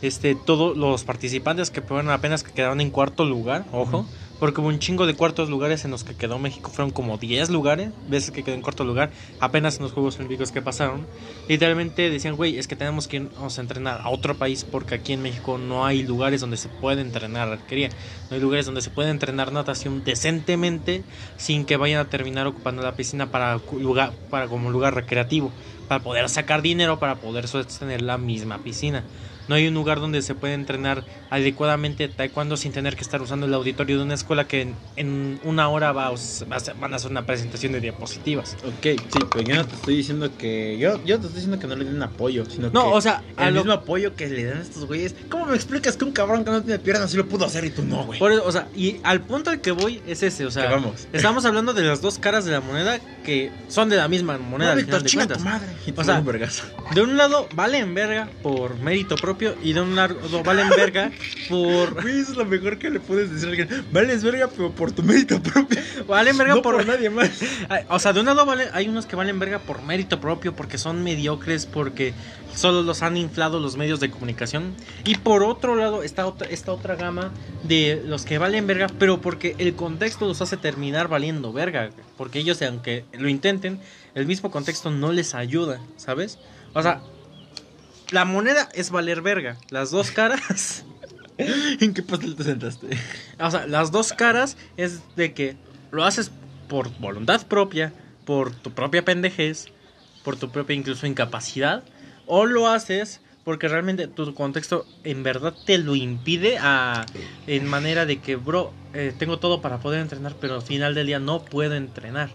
este, 0.00 0.34
todos 0.34 0.76
los 0.76 1.04
participantes 1.04 1.70
que 1.70 1.80
fueron 1.80 2.10
apenas 2.10 2.42
que 2.42 2.52
quedaron 2.52 2.80
en 2.80 2.90
cuarto 2.90 3.24
lugar, 3.24 3.68
ojo, 3.70 4.10
porque 4.42 4.60
hubo 4.60 4.66
un 4.66 4.80
chingo 4.80 5.06
de 5.06 5.14
cuartos 5.14 5.48
lugares 5.50 5.84
en 5.84 5.92
los 5.92 6.02
que 6.02 6.16
quedó 6.16 6.36
México, 6.40 6.68
fueron 6.68 6.90
como 6.90 7.16
10 7.16 7.48
lugares, 7.50 7.92
veces 8.08 8.32
que 8.32 8.42
quedó 8.42 8.56
en 8.56 8.60
cuarto 8.60 8.82
lugar, 8.82 9.12
apenas 9.38 9.76
en 9.76 9.84
los 9.84 9.92
Juegos 9.92 10.16
Olímpicos 10.16 10.50
que 10.50 10.60
pasaron, 10.60 11.06
literalmente 11.46 12.10
decían, 12.10 12.34
güey, 12.34 12.58
es 12.58 12.66
que 12.66 12.74
tenemos 12.74 13.06
que 13.06 13.18
irnos 13.18 13.56
a 13.56 13.60
entrenar 13.60 14.00
a 14.02 14.08
otro 14.10 14.38
país 14.38 14.64
porque 14.64 14.96
aquí 14.96 15.12
en 15.12 15.22
México 15.22 15.58
no 15.58 15.86
hay 15.86 16.02
lugares 16.02 16.40
donde 16.40 16.56
se 16.56 16.68
puede 16.68 17.02
entrenar 17.02 17.50
arquería, 17.50 17.90
no 18.30 18.34
hay 18.34 18.40
lugares 18.40 18.66
donde 18.66 18.82
se 18.82 18.90
puede 18.90 19.10
entrenar 19.10 19.52
natación 19.52 20.02
decentemente 20.02 21.06
sin 21.36 21.64
que 21.64 21.76
vayan 21.76 22.00
a 22.00 22.08
terminar 22.08 22.48
ocupando 22.48 22.82
la 22.82 22.96
piscina 22.96 23.30
para 23.30 23.62
lugar 23.70 24.16
para 24.28 24.48
como 24.48 24.70
lugar 24.70 24.96
recreativo, 24.96 25.54
para 25.86 26.02
poder 26.02 26.28
sacar 26.28 26.62
dinero 26.62 26.98
para 26.98 27.20
poder 27.20 27.46
sostener 27.46 28.02
la 28.02 28.18
misma 28.18 28.64
piscina. 28.64 29.06
No 29.48 29.54
hay 29.54 29.66
un 29.68 29.74
lugar 29.74 30.00
donde 30.00 30.22
se 30.22 30.34
puede 30.34 30.54
entrenar 30.54 31.04
adecuadamente 31.30 32.08
taekwondo 32.08 32.56
sin 32.56 32.72
tener 32.72 32.94
que 32.96 33.02
estar 33.02 33.20
usando 33.22 33.46
el 33.46 33.54
auditorio 33.54 33.98
de 33.98 34.04
una 34.04 34.14
escuela 34.14 34.46
que 34.46 34.60
en, 34.62 34.74
en 34.96 35.40
una 35.44 35.68
hora 35.68 35.92
va 35.92 36.06
a 36.08 36.12
van 36.80 36.92
a 36.92 36.96
hacer 36.96 37.10
una 37.10 37.26
presentación 37.26 37.72
de 37.72 37.80
diapositivas. 37.80 38.56
Ok, 38.64 38.82
sí, 38.82 39.18
pero 39.30 39.44
yo 39.44 39.54
no 39.56 39.66
te 39.66 39.74
estoy 39.74 39.96
diciendo 39.96 40.30
que. 40.36 40.78
Yo, 40.78 41.02
yo 41.04 41.18
te 41.18 41.26
estoy 41.26 41.40
diciendo 41.42 41.58
que 41.58 41.66
no 41.66 41.74
le 41.76 41.84
den 41.84 42.02
apoyo, 42.02 42.44
sino 42.46 42.70
No, 42.70 42.84
que. 42.90 42.96
o 42.96 43.00
sea, 43.00 43.22
el 43.38 43.54
lo- 43.54 43.60
mismo 43.60 43.72
apoyo 43.72 44.14
que 44.14 44.28
le 44.28 44.44
dan 44.44 44.58
a 44.58 44.62
estos 44.62 44.84
güeyes. 44.86 45.14
¿Cómo 45.30 45.46
me 45.46 45.54
explicas 45.56 45.96
que 45.96 46.04
un 46.04 46.12
cabrón 46.12 46.44
que 46.44 46.50
no 46.50 46.62
tiene 46.62 46.78
piernas 46.78 47.10
sí 47.10 47.16
lo 47.16 47.26
pudo 47.26 47.46
hacer 47.46 47.64
y 47.64 47.70
tú 47.70 47.82
no, 47.82 48.04
güey? 48.04 48.18
Por 48.18 48.32
eso, 48.32 48.44
o 48.46 48.52
sea, 48.52 48.68
y 48.76 48.98
al 49.02 49.22
punto 49.22 49.50
al 49.50 49.60
que 49.60 49.72
voy 49.72 50.00
es 50.06 50.22
ese, 50.22 50.46
o 50.46 50.50
sea, 50.50 50.70
vamos. 50.70 51.08
estamos 51.12 51.44
hablando 51.44 51.72
de 51.72 51.82
las 51.82 52.00
dos 52.02 52.18
caras 52.18 52.44
de 52.44 52.52
la 52.52 52.60
moneda 52.60 53.00
que 53.24 53.50
son 53.68 53.88
de 53.88 53.96
la 53.96 54.08
misma 54.08 54.38
moneda 54.38 54.68
No, 54.68 54.72
al 54.72 54.84
Víctor, 54.84 55.08
final 55.08 55.28
de 55.28 55.34
cuentas. 55.34 55.38
tu 55.38 55.44
madre. 55.44 55.66
Y 55.86 55.92
te 55.92 56.00
O 56.00 56.04
sea. 56.04 56.22
De 56.94 57.00
un 57.00 57.16
lado 57.16 57.48
valen 57.54 57.94
verga 57.94 58.28
por 58.42 58.76
mérito 58.78 59.16
propio 59.16 59.41
y 59.62 59.72
de 59.72 59.80
un 59.80 59.96
lado 59.96 60.16
valen 60.44 60.68
verga 60.70 61.10
por 61.48 61.94
Güey, 62.02 62.20
eso 62.20 62.32
es 62.32 62.36
lo 62.36 62.44
mejor 62.44 62.78
que 62.78 62.90
le 62.90 63.00
puedes 63.00 63.30
decir 63.30 63.48
a 63.48 63.50
alguien. 63.50 63.86
Vales 63.92 64.22
verga, 64.22 64.48
pero 64.48 64.70
por 64.70 64.92
tu 64.92 65.02
mérito 65.02 65.42
propio. 65.42 65.80
valen 66.06 66.36
verga 66.36 66.54
no 66.54 66.62
por, 66.62 66.76
por 66.76 66.86
nadie 66.86 67.10
más. 67.10 67.30
O 67.88 67.98
sea, 67.98 68.12
de 68.12 68.20
un 68.20 68.26
lado 68.26 68.44
vale, 68.46 68.68
hay 68.72 68.88
unos 68.88 69.06
que 69.06 69.16
valen 69.16 69.38
verga 69.38 69.58
por 69.58 69.82
mérito 69.82 70.20
propio, 70.20 70.54
porque 70.54 70.78
son 70.78 71.02
mediocres, 71.02 71.66
porque 71.66 72.14
solo 72.54 72.82
los 72.82 73.02
han 73.02 73.16
inflado 73.16 73.60
los 73.60 73.76
medios 73.76 74.00
de 74.00 74.10
comunicación. 74.10 74.74
Y 75.04 75.16
por 75.16 75.42
otro 75.42 75.76
lado 75.76 76.02
está 76.02 76.26
otra, 76.26 76.48
esta 76.48 76.72
otra 76.72 76.96
gama 76.96 77.30
de 77.64 78.02
los 78.04 78.24
que 78.24 78.38
valen 78.38 78.66
verga, 78.66 78.86
pero 78.98 79.20
porque 79.20 79.54
el 79.58 79.74
contexto 79.74 80.26
los 80.26 80.40
hace 80.40 80.56
terminar 80.56 81.08
valiendo 81.08 81.52
verga. 81.52 81.90
Porque 82.16 82.38
ellos, 82.38 82.60
aunque 82.62 83.04
lo 83.12 83.28
intenten, 83.28 83.80
el 84.14 84.26
mismo 84.26 84.50
contexto 84.50 84.90
no 84.90 85.12
les 85.12 85.34
ayuda, 85.34 85.80
¿sabes? 85.96 86.38
O 86.74 86.82
sea, 86.82 87.02
la 88.12 88.24
moneda 88.24 88.68
es 88.74 88.90
valer 88.90 89.22
verga. 89.22 89.56
Las 89.70 89.90
dos 89.90 90.10
caras... 90.10 90.84
¿En 91.80 91.94
qué 91.94 92.02
pastel 92.02 92.36
te 92.36 92.44
sentaste? 92.44 92.88
O 93.40 93.50
sea, 93.50 93.66
las 93.66 93.90
dos 93.90 94.12
caras 94.12 94.56
es 94.76 95.00
de 95.16 95.32
que 95.32 95.56
lo 95.90 96.04
haces 96.04 96.30
por 96.68 96.96
voluntad 97.00 97.46
propia, 97.46 97.92
por 98.24 98.54
tu 98.54 98.70
propia 98.72 99.04
pendejez, 99.04 99.66
por 100.24 100.36
tu 100.36 100.50
propia 100.50 100.76
incluso 100.76 101.06
incapacidad, 101.06 101.82
o 102.26 102.46
lo 102.46 102.68
haces 102.68 103.20
porque 103.44 103.66
realmente 103.66 104.06
tu 104.06 104.34
contexto 104.34 104.86
en 105.04 105.22
verdad 105.22 105.54
te 105.66 105.78
lo 105.78 105.96
impide 105.96 106.58
a, 106.58 107.06
en 107.46 107.66
manera 107.66 108.06
de 108.06 108.20
que, 108.20 108.36
bro, 108.36 108.72
eh, 108.94 109.12
tengo 109.18 109.38
todo 109.38 109.60
para 109.60 109.78
poder 109.78 110.00
entrenar, 110.00 110.36
pero 110.40 110.54
al 110.54 110.62
final 110.62 110.94
del 110.94 111.08
día 111.08 111.18
no 111.18 111.44
puedo 111.44 111.74
entrenar. 111.74 112.30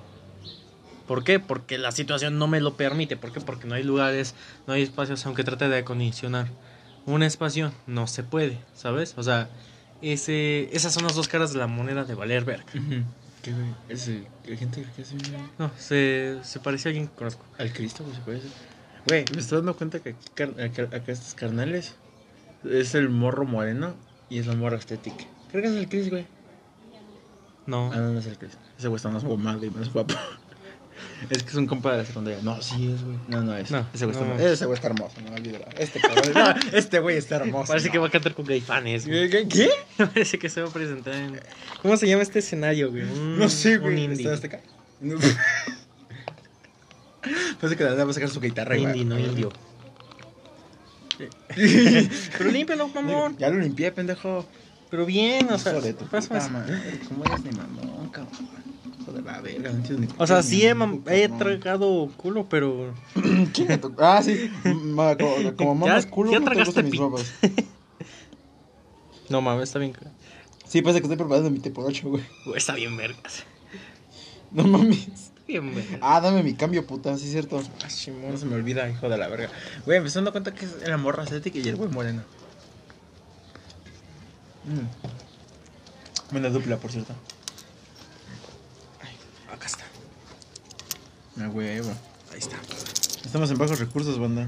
¿Por 1.07 1.23
qué? 1.23 1.39
Porque 1.39 1.77
la 1.77 1.91
situación 1.91 2.37
no 2.37 2.47
me 2.47 2.59
lo 2.59 2.75
permite. 2.75 3.15
¿Por 3.17 3.31
qué? 3.31 3.39
Porque 3.41 3.67
no 3.67 3.75
hay 3.75 3.83
lugares, 3.83 4.35
no 4.67 4.73
hay 4.73 4.83
espacios, 4.83 5.25
aunque 5.25 5.43
trate 5.43 5.69
de 5.69 5.77
acondicionar 5.77 6.47
un 7.05 7.23
espacio, 7.23 7.71
no 7.87 8.05
se 8.05 8.23
puede, 8.23 8.59
¿sabes? 8.73 9.13
O 9.17 9.23
sea, 9.23 9.49
ese, 10.01 10.69
esas 10.75 10.93
son 10.93 11.03
las 11.03 11.15
dos 11.15 11.27
caras 11.27 11.53
de 11.53 11.59
la 11.59 11.67
moneda 11.67 12.03
de 12.03 12.13
valer 12.13 12.43
verga. 12.43 12.65
¿Qué? 13.41 13.53
Ese, 13.87 14.27
gente 14.45 14.85
que 14.95 15.01
hace 15.01 15.15
No, 15.57 15.71
se, 15.77 16.37
se 16.43 16.59
parece 16.59 16.87
a 16.87 16.91
alguien 16.91 17.07
que 17.07 17.15
conozco. 17.15 17.45
al 17.57 17.71
Cristo, 17.71 18.03
güey, 18.03 18.15
se 18.15 18.21
parece. 18.21 18.47
Güey, 19.07 19.23
me 19.33 19.39
estoy 19.39 19.59
dando 19.59 19.75
cuenta 19.77 19.99
que 20.01 20.09
acá, 20.09 20.49
acá 20.91 21.11
estos 21.11 21.33
carnales 21.33 21.95
es 22.69 22.93
el 22.93 23.09
morro 23.09 23.45
moreno 23.45 23.95
y 24.29 24.39
es 24.39 24.47
la 24.47 24.55
morra 24.55 24.77
estética. 24.77 25.23
Creo 25.49 25.63
que 25.63 25.69
es 25.69 25.75
el 25.75 25.87
Chris, 25.87 26.09
güey. 26.09 26.25
No. 27.65 27.89
Ah, 27.93 27.97
no, 27.97 28.11
no 28.13 28.19
es 28.19 28.25
el 28.25 28.37
Chris. 28.37 28.57
Ese 28.77 28.89
güey 28.89 28.97
está 28.97 29.09
más 29.09 29.23
mamado 29.23 29.65
y 29.65 29.69
más 29.69 29.91
guapo. 29.93 30.13
Es 31.29 31.43
que 31.43 31.49
es 31.49 31.55
un 31.55 31.65
compa 31.67 31.91
de 31.93 31.97
la 31.99 32.05
secundaria. 32.05 32.39
No, 32.43 32.61
sí 32.61 32.91
es, 32.93 33.03
güey. 33.03 33.17
No, 33.27 33.41
no 33.41 33.55
es. 33.55 33.71
No, 33.71 33.85
ese 33.93 34.05
güey 34.05 34.17
está, 34.17 34.27
no. 34.27 34.39
ese 34.39 34.65
güey 34.65 34.75
está 34.75 34.87
hermoso, 34.87 35.15
no 35.21 35.33
olvídalo. 35.35 35.65
Este 35.77 35.99
cabrón. 35.99 36.33
no, 36.33 36.77
este 36.77 36.99
güey 36.99 37.17
está 37.17 37.35
hermoso. 37.37 37.67
Parece 37.67 37.87
no. 37.87 37.91
que 37.93 37.99
va 37.99 38.07
a 38.07 38.11
cantar 38.11 38.33
con 38.33 38.45
Gaifanes. 38.45 39.07
güey. 39.07 39.29
¿Qué? 39.29 39.47
¿Qué? 39.47 39.69
Parece 39.97 40.37
que 40.39 40.49
se 40.49 40.61
va 40.61 40.69
a 40.69 40.71
presentar 40.71 41.13
en. 41.15 41.39
¿Cómo 41.81 41.97
se 41.97 42.07
llama 42.07 42.23
este 42.23 42.39
escenario, 42.39 42.91
güey? 42.91 43.03
Un- 43.03 43.37
No 43.39 43.49
sé, 43.49 43.77
Un 43.77 43.83
güey. 43.83 44.03
indie. 44.03 44.31
¿Está 44.31 44.47
este. 44.47 44.61
Parece 47.59 47.75
que 47.77 47.83
la 47.83 47.89
nada 47.91 48.05
va 48.05 48.11
a 48.11 48.13
sacar 48.13 48.29
su 48.29 48.39
guitarra. 48.39 48.77
y 48.77 48.83
va- 48.85 48.95
Indie, 48.95 49.05
no 49.05 49.19
indio. 49.19 49.51
Pero 52.37 52.51
límpialo, 52.51 52.87
mamón. 52.89 53.37
Ya 53.37 53.49
lo 53.49 53.57
limpié, 53.59 53.91
pendejo. 53.91 54.45
Pero 54.89 55.05
bien, 55.05 55.51
o 55.51 55.57
sea. 55.57 55.73
Tu 55.81 55.93
puta 55.95 56.19
¿Cómo 56.21 57.25
eres 57.25 57.43
de 57.43 57.51
mamón, 57.51 58.09
cabrón? 58.09 58.66
Hijo 59.07 59.17
de 59.17 59.23
la 59.23 59.41
verga, 59.41 59.71
O 60.17 60.27
sea, 60.27 60.43
sí 60.43 60.65
he, 60.65 61.29
tragado 61.29 62.09
culo, 62.17 62.47
pero. 62.49 62.93
Ah, 63.99 64.21
sí. 64.21 64.51
Como, 64.63 65.55
como 65.57 65.75
mamas 65.75 66.05
culo, 66.05 66.31
ya 66.31 66.39
no 66.39 66.45
te 66.45 66.51
tragaste 66.51 66.81
gustan 66.81 66.89
mis 66.89 66.99
papas. 66.99 67.33
No 69.29 69.41
mames, 69.41 69.63
está 69.63 69.79
bien. 69.79 69.93
Sí, 70.67 70.81
pasa 70.81 70.99
que 70.99 71.03
estoy 71.03 71.17
preparando 71.17 71.49
mi 71.49 71.59
té 71.59 71.69
por 71.69 71.85
8, 71.85 72.07
güey. 72.07 72.23
Está 72.55 72.75
bien, 72.75 72.95
vergas. 72.95 73.43
No 74.51 74.63
mames. 74.63 75.07
Está 75.07 75.41
bien, 75.45 75.75
vergas. 75.75 75.99
Ah, 76.01 76.21
dame 76.21 76.43
mi 76.43 76.53
cambio, 76.53 76.87
puta, 76.87 77.17
sí 77.17 77.25
es 77.25 77.31
cierto. 77.31 77.61
Ah. 77.83 77.87
No 78.29 78.37
se 78.37 78.45
me 78.45 78.55
olvida, 78.55 78.89
hijo 78.89 79.09
de 79.09 79.17
la 79.17 79.27
verga. 79.27 79.49
Güey, 79.85 79.99
me 79.99 80.07
estoy 80.07 80.21
dando 80.21 80.31
cuenta 80.31 80.53
que 80.53 80.63
es 80.63 80.87
la 80.87 80.97
morra 80.97 81.25
estética 81.25 81.59
y 81.59 81.67
el 81.67 81.75
güey 81.75 81.89
moreno. 81.89 82.23
Mm. 84.63 86.31
Buena 86.31 86.49
dupla, 86.49 86.77
por 86.77 86.91
cierto. 86.91 87.13
Acá 89.51 89.67
está. 89.67 89.85
Güey, 91.37 91.79
güey. 91.79 91.91
Ahí 92.33 92.39
está. 92.39 92.57
Estamos 93.25 93.51
en 93.51 93.57
bajos 93.57 93.79
recursos, 93.79 94.19
banda. 94.19 94.47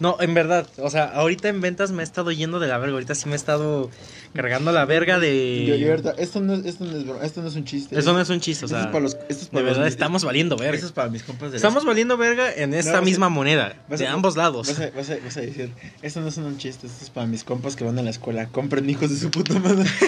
No, 0.00 0.16
en 0.20 0.32
verdad, 0.32 0.68
o 0.76 0.90
sea, 0.90 1.06
ahorita 1.06 1.48
en 1.48 1.60
ventas 1.60 1.90
me 1.90 2.02
he 2.02 2.04
estado 2.04 2.30
yendo 2.30 2.60
de 2.60 2.68
la 2.68 2.78
verga. 2.78 2.92
Ahorita 2.94 3.16
sí 3.16 3.26
me 3.26 3.32
he 3.32 3.36
estado 3.36 3.90
cargando 4.32 4.70
la 4.70 4.84
verga 4.84 5.18
de. 5.18 5.64
Yo, 5.66 5.74
yo 5.74 5.90
ahorita, 5.90 6.14
esto 6.18 6.40
no, 6.40 6.54
es- 6.54 6.64
esto, 6.66 6.84
no 6.84 6.96
es, 6.96 7.04
broma, 7.04 7.24
esto 7.24 7.42
no 7.42 7.48
es 7.48 7.56
un 7.56 7.64
chiste. 7.64 7.98
Eso 7.98 8.12
no 8.12 8.20
es 8.20 8.28
un 8.30 8.38
chiste, 8.38 8.64
o 8.64 8.66
Esto 8.66 8.76
sea. 8.76 8.84
es 8.86 8.92
para 8.92 9.00
los, 9.00 9.14
esto 9.14 9.26
es 9.32 9.40
de 9.40 9.46
para 9.50 9.64
los- 9.64 9.72
verdad, 9.74 9.88
estamos 9.88 10.22
valiendo 10.22 10.54
Esto 10.54 10.64
verga. 10.64 10.86
es 10.86 10.92
para 10.92 11.08
mis 11.08 11.24
compas 11.24 11.48
de 11.50 11.50
la- 11.50 11.56
Estamos 11.56 11.84
valiendo 11.84 12.16
verga 12.16 12.54
en 12.54 12.74
esta 12.74 12.98
a- 12.98 13.02
misma 13.02 13.28
moneda, 13.28 13.74
vas 13.88 13.98
de 13.98 14.06
a- 14.06 14.12
ambos 14.12 14.36
lados. 14.36 14.68
Vas 14.68 14.78
a, 14.78 14.90
vas, 14.96 15.10
a, 15.10 15.16
vas 15.24 15.36
a 15.36 15.40
decir, 15.40 15.72
esto 16.02 16.20
no 16.20 16.28
es 16.28 16.36
un 16.36 16.56
chiste, 16.58 16.86
esto 16.86 17.02
es 17.04 17.10
para 17.10 17.26
mis 17.26 17.42
compas 17.42 17.74
que 17.74 17.82
van 17.82 17.98
a 17.98 18.02
la 18.02 18.10
escuela. 18.10 18.46
Compren 18.50 18.88
hijos 18.88 19.10
de 19.10 19.16
su 19.16 19.30
puta 19.32 19.58
madre. 19.58 19.88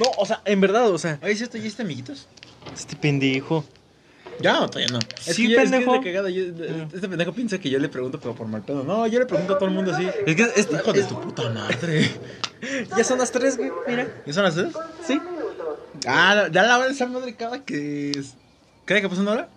No, 0.00 0.06
o 0.18 0.26
sea, 0.26 0.42
en 0.44 0.60
verdad, 0.60 0.90
o 0.90 0.98
sea, 0.98 1.18
Oye, 1.22 1.32
¿es 1.32 1.38
cierto? 1.38 1.56
¿Ya 1.58 1.66
este 1.68 1.82
amiguitos? 1.82 2.26
este 2.74 2.96
pendejo. 2.96 3.64
Ya, 4.40 4.52
no, 4.60 4.68
todavía 4.68 4.88
no. 4.92 4.98
Es 5.26 5.34
Sí, 5.36 5.46
que 5.46 5.52
yo- 5.54 5.58
es 5.60 5.64
que 5.64 5.70
pendejo. 5.76 5.94
es 5.96 6.00
de 6.00 6.06
cagada, 6.12 6.30
yo- 6.30 6.44
este 6.94 7.08
pendejo 7.08 7.32
piensa 7.32 7.58
que 7.58 7.70
yo 7.70 7.78
le 7.78 7.88
pregunto, 7.88 8.18
pero 8.20 8.34
por 8.34 8.46
mal 8.46 8.62
pedo. 8.62 8.84
No, 8.84 9.06
yo 9.06 9.18
le 9.18 9.26
pregunto 9.26 9.54
a 9.54 9.58
todo 9.58 9.68
el 9.68 9.74
mundo 9.74 9.94
así. 9.94 10.06
Es 10.26 10.36
que 10.36 10.42
esta- 10.56 10.76
Hijo 10.76 10.92
de 10.92 11.02
tu 11.04 11.20
puta 11.20 11.48
madre. 11.50 12.10
ya 12.96 13.04
son 13.04 13.18
las 13.18 13.30
tres, 13.32 13.56
güey, 13.56 13.70
mira. 13.88 14.06
¿Y 14.26 14.32
son 14.32 14.44
las 14.44 14.54
tres? 14.54 14.68
Sí. 15.06 15.20
Ah, 16.06 16.48
da 16.50 16.62
la 16.64 16.78
hora 16.78 16.88
esa 16.90 17.06
madre 17.06 17.34
cada 17.34 17.64
que 17.64 18.10
es. 18.10 18.34
¿Cree 18.84 19.00
que 19.00 19.08
pasó 19.08 19.22
una 19.22 19.32
hora? 19.32 19.48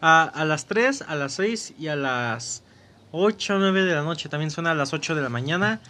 A, 0.00 0.24
a 0.24 0.44
las 0.44 0.66
3, 0.66 1.02
a 1.06 1.14
las 1.14 1.32
6 1.34 1.72
y 1.78 1.88
a 1.88 1.96
las 1.96 2.62
8 3.12 3.54
o 3.54 3.58
9 3.58 3.84
de 3.84 3.94
la 3.94 4.02
noche. 4.02 4.28
También 4.28 4.50
suena 4.50 4.72
a 4.72 4.74
las 4.74 4.92
8 4.92 5.14
de 5.14 5.22
la 5.22 5.28
mañana. 5.30 5.80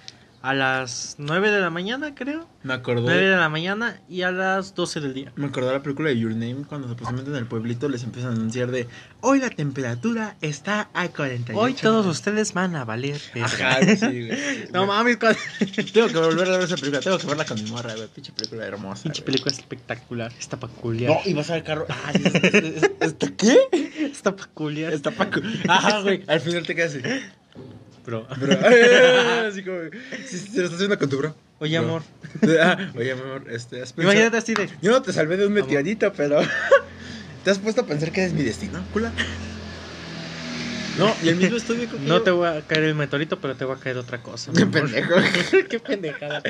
A 0.47 0.55
las 0.55 1.17
9 1.19 1.51
de 1.51 1.61
la 1.61 1.71
mañana, 1.71 2.15
creo. 2.15 2.47
Me 2.63 2.73
acordó. 2.73 3.03
9 3.03 3.21
de 3.31 3.37
la 3.37 3.49
mañana 3.49 4.01
y 4.09 4.23
a 4.23 4.31
las 4.31 4.77
12 4.77 5.01
del 5.01 5.13
día. 5.13 5.33
Me 5.35 5.47
acordó 5.47 5.73
la 5.73 5.83
película 5.83 6.09
de 6.11 6.19
Your 6.21 6.31
Name 6.31 6.65
cuando 6.69 6.87
supuestamente 6.89 7.31
en 7.33 7.37
el 7.37 7.47
pueblito 7.47 7.89
les 7.89 8.05
empiezan 8.05 8.31
a 8.33 8.35
anunciar 8.37 8.71
de 8.71 8.87
hoy 9.23 9.41
la 9.41 9.51
temperatura 9.51 10.37
está 10.41 10.89
a 10.95 11.09
48. 11.09 11.59
Hoy 11.61 11.75
todos 11.75 12.07
ustedes 12.07 12.55
van 12.55 12.77
a 12.77 12.85
valer. 12.85 13.21
Ajá, 13.43 13.81
sí, 13.83 13.97
güey. 14.29 14.69
No 14.73 14.87
mames, 14.87 15.17
cuál- 15.17 15.37
Tengo 15.93 16.07
que 16.09 16.19
volver 16.19 16.47
a 16.49 16.53
ver 16.59 16.63
esa 16.67 16.77
película, 16.77 17.01
tengo 17.01 17.19
que 17.19 17.27
verla 17.27 17.45
con 17.45 17.63
mi 17.63 17.69
morra, 17.71 17.95
güey. 17.97 18.07
Pinche 18.07 18.33
película 18.33 18.65
hermosa. 18.67 19.03
Pinche 19.03 19.23
película 19.23 19.51
espectacular. 19.53 20.33
Está 20.39 20.59
peculiar. 20.61 21.11
No, 21.11 21.19
y 21.29 21.35
vas 21.35 21.51
al 21.51 21.65
carro. 21.65 21.87
Ah, 21.89 22.13
sí, 22.15 22.23
es- 22.25 22.35
es- 22.45 22.65
es- 22.83 22.91
¿Está 23.01 23.33
qué? 23.37 23.59
Está 24.13 24.37
peculiar. 24.37 24.93
Está 24.93 25.11
Paco. 25.11 25.41
Ajá, 25.69 26.03
güey. 26.03 26.23
Al 26.29 26.41
final 26.41 26.65
te 26.65 26.77
quedas 26.77 26.95
así. 26.95 27.03
Bro. 28.07 28.27
Bro. 28.39 28.59
así 29.49 29.63
como. 29.65 29.79
Si 30.27 30.39
se 30.39 30.59
lo 30.59 30.65
estás 30.65 30.75
haciendo 30.75 30.99
con 30.99 31.09
tu 31.11 31.19
bro. 31.19 31.35
Oye, 31.59 31.79
Bro. 31.79 31.89
amor. 31.89 32.03
Ah, 32.63 32.91
oye, 32.97 33.13
amor, 33.13 33.45
este. 33.51 33.83
¿has 33.83 33.93
pensado- 33.93 34.03
Imagínate 34.13 34.37
así 34.39 34.55
de. 34.55 34.69
Yo 34.83 34.93
no 34.93 35.03
te 35.03 35.13
salvé 35.13 35.37
de 35.37 35.47
un 35.47 35.53
meteorito, 35.53 36.13
pero. 36.13 36.41
¿Te 37.45 37.51
has 37.51 37.59
puesto 37.59 37.83
a 37.83 37.87
pensar 37.87 38.11
que 38.13 38.25
es 38.25 38.33
mi 38.33 38.43
destino, 38.43 38.83
cula? 38.93 39.13
No, 40.99 41.15
y 41.23 41.29
el 41.29 41.37
mismo 41.37 41.57
estudio 41.59 41.91
que 41.91 41.99
No 41.99 42.07
yo- 42.19 42.23
te 42.23 42.31
voy 42.31 42.49
a 42.49 42.63
caer 42.63 42.85
el 42.85 42.95
meteorito, 42.95 43.39
pero 43.39 43.55
te 43.55 43.65
va 43.67 43.75
a 43.75 43.79
caer 43.79 43.99
otra 43.99 44.23
cosa. 44.23 44.51
Qué 44.53 44.65
pendejo. 44.67 45.15
Qué 45.69 45.79
pendejada. 45.79 46.43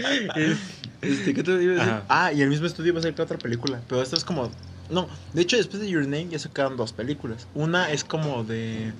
Este, 1.03 1.35
¿qué 1.35 1.43
te 1.43 1.51
iba 1.51 1.59
a 1.59 1.59
decir? 1.59 1.81
Ajá. 1.81 2.05
Ah, 2.09 2.33
y 2.33 2.43
el 2.43 2.49
mismo 2.49 2.67
estudio 2.67 2.95
va 2.95 3.01
a 3.01 3.03
sacar 3.03 3.23
otra 3.23 3.39
película. 3.39 3.81
Pero 3.89 4.03
esta 4.03 4.17
es 4.17 4.25
como. 4.25 4.51
No, 4.89 5.09
de 5.33 5.43
hecho, 5.43 5.57
después 5.57 5.83
de 5.83 5.89
Your 5.89 6.03
Name 6.05 6.29
ya 6.31 6.39
sacaron 6.39 6.77
dos 6.77 6.93
películas. 6.93 7.49
Una 7.55 7.91
es 7.91 8.05
como 8.05 8.45
de. 8.45 8.93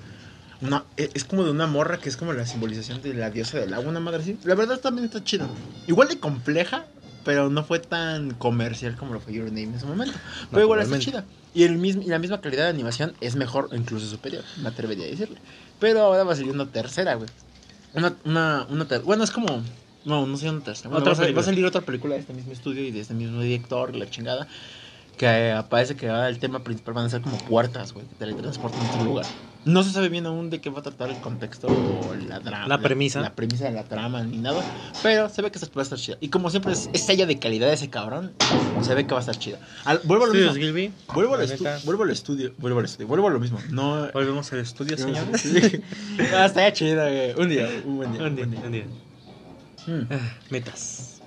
Una, 0.61 0.83
e- 0.97 1.09
es 1.13 1.23
como 1.23 1.43
de 1.43 1.51
una 1.51 1.67
morra 1.67 1.97
que 1.99 2.09
es 2.09 2.17
como 2.17 2.33
la 2.33 2.45
simbolización 2.45 3.01
de 3.01 3.13
la 3.13 3.29
diosa 3.29 3.59
del 3.59 3.73
agua, 3.73 3.89
una 3.89 3.99
madre 3.99 4.21
así. 4.21 4.37
La 4.43 4.55
verdad 4.55 4.79
también 4.79 5.05
está 5.05 5.23
chida. 5.23 5.47
Igual 5.87 6.07
de 6.07 6.19
compleja, 6.19 6.85
pero 7.23 7.49
no 7.49 7.63
fue 7.63 7.79
tan 7.79 8.31
comercial 8.31 8.95
como 8.95 9.13
lo 9.13 9.19
fue 9.19 9.33
Your 9.33 9.45
Name 9.47 9.63
en 9.63 9.75
ese 9.75 9.85
momento. 9.85 10.17
Pero 10.49 10.63
igual 10.63 10.81
está 10.81 10.97
chida. 10.99 11.25
Y, 11.53 11.63
el 11.63 11.77
mismo, 11.77 12.01
y 12.03 12.07
la 12.07 12.19
misma 12.19 12.39
calidad 12.41 12.63
de 12.63 12.69
animación 12.69 13.13
es 13.21 13.35
mejor 13.35 13.69
incluso 13.73 14.07
superior, 14.07 14.43
me 14.61 14.69
atrevería 14.69 15.05
a 15.05 15.09
decirle. 15.09 15.37
Pero 15.79 16.01
ahora 16.01 16.23
va 16.23 16.33
a 16.33 16.35
salir 16.35 16.51
una 16.51 16.67
tercera, 16.67 17.15
güey. 17.15 17.29
Una, 17.93 18.15
una, 18.25 18.65
una 18.69 18.85
ter- 18.87 19.01
Bueno, 19.01 19.23
es 19.23 19.31
como. 19.31 19.63
No, 20.05 20.25
no 20.25 20.37
sé 20.37 20.49
una 20.49 20.63
tercera. 20.63 20.89
Bueno, 20.89 21.01
Otra 21.01 21.11
va, 21.11 21.13
a 21.13 21.15
salir, 21.17 21.31
va 21.37 21.41
película. 21.41 21.41
a 21.41 21.45
salir 21.45 21.65
otra 21.65 21.81
película 21.81 22.13
de 22.15 22.21
este 22.21 22.33
mismo 22.33 22.51
estudio 22.53 22.81
y 22.83 22.91
de 22.91 22.99
este 23.01 23.13
mismo 23.13 23.41
director, 23.41 23.95
la 23.95 24.09
chingada. 24.09 24.47
Que 25.17 25.25
eh, 25.51 25.63
parece 25.69 25.95
que 25.95 26.07
ahora 26.09 26.29
el 26.29 26.37
tema 26.39 26.63
principal 26.63 26.93
van 26.93 27.05
a 27.05 27.09
ser 27.09 27.21
como 27.21 27.37
puertas, 27.39 27.91
güey, 27.93 28.05
que 28.05 28.15
teletransportan 28.15 28.79
a 28.85 28.89
otro 28.91 29.03
lugar. 29.03 29.25
No 29.67 29.83
se 29.83 29.91
sabe 29.91 30.09
bien 30.09 30.25
aún 30.25 30.49
de 30.49 30.61
qué 30.61 30.69
va 30.69 30.79
a 30.79 30.81
tratar 30.81 31.09
el 31.09 31.17
contexto 31.17 31.67
o 31.67 32.15
la 32.27 32.39
trama. 32.39 32.67
La 32.67 32.77
premisa. 32.79 33.19
La, 33.21 33.35
premisa 33.35 33.65
de 33.65 33.71
la 33.71 33.83
trama 33.83 34.23
ni 34.23 34.37
nada. 34.37 34.63
Pero 35.03 35.27
se 35.29 35.41
ve 35.41 35.51
que 35.51 35.59
va 35.59 35.81
a 35.81 35.83
estar 35.83 35.99
chida. 35.99 36.17
Y 36.21 36.29
como 36.29 36.49
siempre 36.49 36.71
es, 36.73 36.89
es 36.93 37.05
sella 37.05 37.25
de 37.25 37.37
calidad 37.37 37.71
ese 37.71 37.89
cabrón, 37.89 38.31
se 38.81 38.95
ve 38.95 39.05
que 39.05 39.11
va 39.13 39.19
a 39.19 39.21
estar 39.21 39.37
chida. 39.37 39.59
Al- 39.83 39.99
vuelvo 40.05 40.23
a 40.23 40.27
lo 40.27 40.33
mismo. 40.33 40.53
Gilby. 40.53 40.91
Vuelvo 41.13 41.35
al, 41.35 41.47
vuelvo 41.83 42.03
al 42.03 42.11
estudio. 42.11 42.53
Vuelvo 42.57 42.79
al 42.79 42.85
estudio. 42.85 43.07
Vuelvo 43.07 43.27
a 43.27 43.31
lo 43.31 43.39
mismo. 43.39 43.59
No. 43.69 44.07
Volvemos 44.13 44.51
al 44.53 44.59
estudio, 44.59 44.97
señor. 44.97 45.25
Sí. 45.37 45.81
Ah, 46.33 46.45
estaría 46.45 46.73
chido, 46.73 47.01
güey. 47.03 47.33
Un 47.39 47.49
día, 47.49 47.69
un 47.85 47.97
buen 47.97 48.11
día. 48.13 48.23
Un 48.23 48.35
día, 48.35 48.45
un 48.65 48.71
día. 48.71 48.85
Mm. 49.85 50.01
Ah, 50.11 50.35
Metas. 50.49 51.21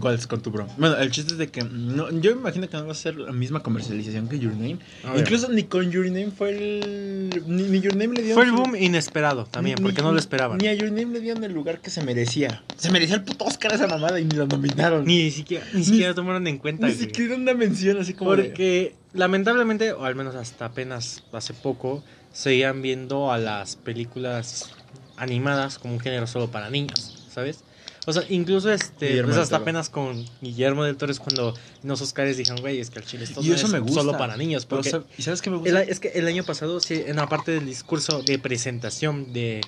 ¿Cuál 0.00 0.14
es 0.16 0.26
con 0.26 0.40
tu 0.42 0.50
bro? 0.50 0.66
Bueno, 0.76 0.96
el 0.96 1.10
chiste 1.10 1.32
es 1.32 1.38
de 1.38 1.48
que 1.48 1.62
no, 1.62 2.10
yo 2.10 2.34
me 2.34 2.40
imagino 2.42 2.68
que 2.68 2.76
no 2.76 2.86
va 2.86 2.92
a 2.92 2.94
ser 2.94 3.16
la 3.16 3.32
misma 3.32 3.62
comercialización 3.62 4.28
que 4.28 4.38
Your 4.38 4.52
Name. 4.52 4.78
A 5.04 5.12
ver. 5.12 5.20
Incluso 5.20 5.48
ni 5.50 5.64
con 5.64 5.90
Your 5.90 6.06
Name 6.06 6.30
fue 6.36 6.50
el. 6.50 7.42
Ni, 7.46 7.62
ni 7.64 7.80
Your 7.80 7.96
Name 7.96 8.14
le 8.14 8.22
dieron. 8.22 8.34
Fue 8.36 8.44
el 8.44 8.52
boom 8.52 8.76
inesperado 8.76 9.44
también, 9.46 9.76
ni- 9.78 9.82
porque 9.84 10.02
no 10.02 10.12
lo 10.12 10.18
esperaban. 10.18 10.58
Ni 10.58 10.68
a 10.68 10.74
Your 10.74 10.90
Name 10.90 11.12
le 11.12 11.20
dieron 11.20 11.42
el 11.44 11.52
lugar 11.52 11.80
que 11.80 11.90
se 11.90 12.02
merecía. 12.02 12.62
Se 12.76 12.90
merecía 12.90 13.16
el 13.16 13.22
puto 13.24 13.44
Oscar 13.46 13.72
esa 13.72 13.86
mamada 13.86 14.20
y 14.20 14.24
ni 14.24 14.36
lo 14.36 14.46
nominaron. 14.46 15.04
Ni 15.04 15.30
siquiera, 15.30 15.64
ni 15.72 15.84
siquiera 15.84 16.14
tomaron 16.14 16.46
en 16.46 16.58
cuenta. 16.58 16.86
Ni 16.86 16.92
güey. 16.94 17.04
siquiera 17.06 17.34
una 17.36 17.54
mención 17.54 17.98
así 17.98 18.12
como. 18.14 18.36
de- 18.36 18.44
Porque 18.44 18.94
lamentablemente, 19.14 19.92
o 19.92 20.04
al 20.04 20.14
menos 20.14 20.34
hasta 20.34 20.66
apenas 20.66 21.22
hace 21.32 21.54
poco, 21.54 22.04
seguían 22.32 22.82
viendo 22.82 23.32
a 23.32 23.38
las 23.38 23.76
películas 23.76 24.70
animadas 25.16 25.78
como 25.78 25.94
un 25.94 26.00
género 26.00 26.26
solo 26.26 26.50
para 26.50 26.68
niños, 26.70 27.26
¿sabes? 27.32 27.60
O 28.08 28.12
sea, 28.12 28.22
incluso 28.28 28.72
este, 28.72 29.22
pues 29.24 29.36
hasta 29.36 29.56
apenas 29.56 29.90
con 29.90 30.24
Guillermo 30.40 30.84
del 30.84 30.96
Toro 30.96 31.10
es 31.10 31.18
cuando 31.18 31.54
los 31.82 32.00
Oscars 32.00 32.36
dijeron, 32.36 32.60
güey, 32.60 32.78
es 32.80 32.88
que 32.90 33.00
el 33.00 33.04
chile 33.04 33.24
esto 33.24 33.42
Y 33.42 33.48
no 33.48 33.54
eso 33.56 33.66
es 33.66 33.72
me 33.72 33.80
gusta. 33.80 34.00
solo 34.02 34.16
para 34.16 34.36
niños. 34.36 34.64
Pero, 34.64 34.80
Porque 34.82 34.96
¿sab- 34.96 35.04
¿Y 35.18 35.22
sabes 35.22 35.42
qué 35.42 35.50
me 35.50 35.56
el, 35.56 35.62
gusta? 35.62 35.82
es 35.82 35.98
que 36.00 36.08
el 36.10 36.26
año 36.28 36.44
pasado, 36.44 36.78
sí, 36.80 37.02
en 37.06 37.16
la 37.16 37.28
parte 37.28 37.50
del 37.50 37.66
discurso 37.66 38.22
de 38.22 38.38
presentación 38.38 39.32
de 39.32 39.60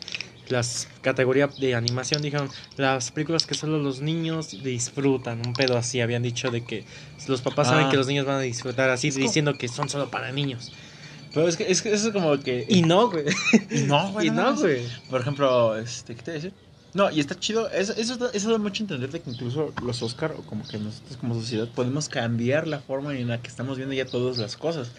las 0.48 0.88
categorías 1.02 1.58
de 1.58 1.74
animación, 1.74 2.22
dijeron, 2.22 2.48
las 2.76 3.10
películas 3.10 3.44
que 3.44 3.54
solo 3.54 3.78
los 3.78 4.00
niños 4.00 4.62
disfrutan, 4.62 5.42
un 5.44 5.52
pedo 5.52 5.76
así, 5.76 6.00
habían 6.00 6.22
dicho 6.22 6.50
de 6.50 6.64
que 6.64 6.84
los 7.26 7.42
papás 7.42 7.66
Ah. 7.66 7.70
saben 7.72 7.90
que 7.90 7.96
los 7.96 8.06
niños 8.06 8.24
van 8.24 8.36
a 8.36 8.40
disfrutar 8.40 8.88
así, 8.90 9.10
diciendo 9.10 9.54
que 9.58 9.66
son 9.68 9.88
solo 9.88 10.10
para 10.10 10.30
niños. 10.32 10.72
Pero 11.34 11.46
es 11.48 11.56
que, 11.58 11.70
es 11.70 11.82
que 11.82 11.92
eso 11.92 12.06
es 12.06 12.12
como 12.14 12.38
que. 12.40 12.64
Y 12.68 12.82
no, 12.82 13.10
güey. 13.10 13.24
Y 13.70 13.80
no, 13.82 14.12
güey. 14.12 14.28
Y 14.28 14.30
no, 14.30 14.54
güey. 14.56 14.80
Por 15.10 15.20
ejemplo, 15.20 15.76
este, 15.76 16.14
¿qué 16.14 16.22
te 16.22 16.30
iba 16.30 16.38
a 16.38 16.42
decir? 16.42 16.52
No, 16.94 17.10
y 17.10 17.20
está 17.20 17.38
chido. 17.38 17.68
Eso, 17.70 17.92
eso, 17.96 18.16
da- 18.16 18.30
eso 18.32 18.50
da 18.50 18.58
mucho 18.58 18.82
a 18.82 18.84
entender 18.84 19.10
de 19.10 19.20
que 19.20 19.30
incluso 19.30 19.72
los 19.84 20.02
Oscar, 20.02 20.32
o 20.38 20.42
como 20.42 20.66
que 20.66 20.78
nosotros 20.78 21.16
como 21.18 21.34
sociedad, 21.34 21.68
podemos 21.74 22.08
cambiar 22.08 22.66
la 22.66 22.80
forma 22.80 23.14
en 23.16 23.28
la 23.28 23.40
que 23.42 23.48
estamos 23.48 23.76
viendo 23.76 23.94
ya 23.94 24.06
todas 24.06 24.38
las 24.38 24.56
cosas. 24.56 24.90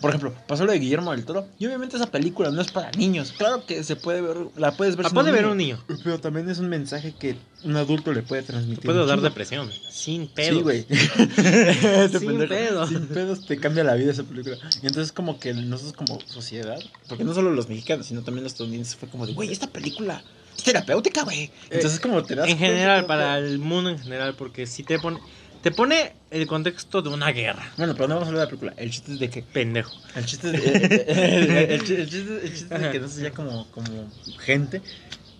Por 0.00 0.10
ejemplo, 0.10 0.34
pasó 0.46 0.66
lo 0.66 0.72
de 0.72 0.80
Guillermo 0.80 1.12
del 1.12 1.24
Toro. 1.24 1.46
Y 1.58 1.64
obviamente 1.64 1.96
esa 1.96 2.10
película 2.10 2.50
no 2.50 2.60
es 2.60 2.70
para 2.70 2.90
niños. 2.90 3.32
Claro 3.38 3.64
que 3.64 3.82
se 3.84 3.96
puede 3.96 4.20
ver, 4.20 4.36
la 4.56 4.76
puedes 4.76 4.96
ver 4.96 5.04
La 5.04 5.10
puede 5.10 5.32
ver 5.32 5.46
un 5.46 5.56
niño. 5.56 5.82
Pero 6.02 6.20
también 6.20 6.50
es 6.50 6.58
un 6.58 6.68
mensaje 6.68 7.14
que 7.18 7.36
un 7.62 7.74
adulto 7.76 8.12
le 8.12 8.22
puede 8.22 8.42
transmitir. 8.42 8.80
Te 8.80 8.86
puede 8.88 9.00
un 9.00 9.06
dar 9.08 9.22
depresión. 9.22 9.70
Sin 9.90 10.26
pedo. 10.28 10.56
Sí, 10.58 10.62
güey. 10.62 10.86
Este 10.90 12.18
Sin 12.18 12.28
pendejo. 12.28 12.48
pedo. 12.54 12.86
Sin 12.86 13.06
pedos 13.06 13.46
te 13.46 13.56
cambia 13.58 13.82
la 13.84 13.94
vida 13.94 14.12
esa 14.12 14.24
película. 14.24 14.58
Y 14.82 14.86
entonces 14.86 15.10
como 15.12 15.38
que 15.38 15.54
nosotros 15.54 15.94
como 15.94 16.20
sociedad, 16.26 16.78
porque 17.08 17.24
no 17.24 17.32
solo 17.32 17.50
los 17.52 17.68
mexicanos, 17.70 18.04
sino 18.06 18.22
también 18.22 18.42
los 18.44 18.52
estadounidenses 18.52 18.96
fue 18.96 19.08
como 19.08 19.26
de, 19.26 19.32
güey, 19.32 19.52
esta 19.52 19.68
película 19.68 20.22
terapéutica, 20.62 21.22
güey. 21.24 21.50
Entonces 21.70 22.00
como 22.00 22.22
te 22.22 22.34
das 22.34 22.48
En 22.48 22.58
general, 22.58 23.06
para 23.06 23.38
el 23.38 23.58
mundo 23.58 23.90
en 23.90 23.98
general, 23.98 24.34
porque 24.34 24.66
si 24.66 24.82
te 24.82 24.98
pone. 24.98 25.18
Te 25.62 25.70
pone 25.70 26.12
el 26.30 26.46
contexto 26.46 27.00
de 27.00 27.08
una 27.08 27.30
guerra. 27.32 27.72
Bueno, 27.78 27.94
pero 27.94 28.06
no 28.06 28.16
vamos 28.16 28.26
a 28.26 28.28
hablar 28.32 28.40
de 28.40 28.44
la 28.44 28.50
película. 28.50 28.74
El 28.76 28.90
chiste 28.90 29.14
es 29.14 29.18
de 29.18 29.30
que... 29.30 29.40
Pendejo. 29.42 29.94
El 30.14 30.26
chiste 30.26 30.48
es 30.54 30.62
de, 30.62 30.96
el, 31.08 31.50
el- 31.50 31.70
el 31.70 31.80
chiste, 31.80 32.02
el 32.02 32.52
es 32.52 32.68
de 32.68 32.90
que 32.90 32.98
nosotros 33.00 33.16
ya 33.16 33.30
como, 33.30 33.66
como 33.70 34.12
gente... 34.40 34.82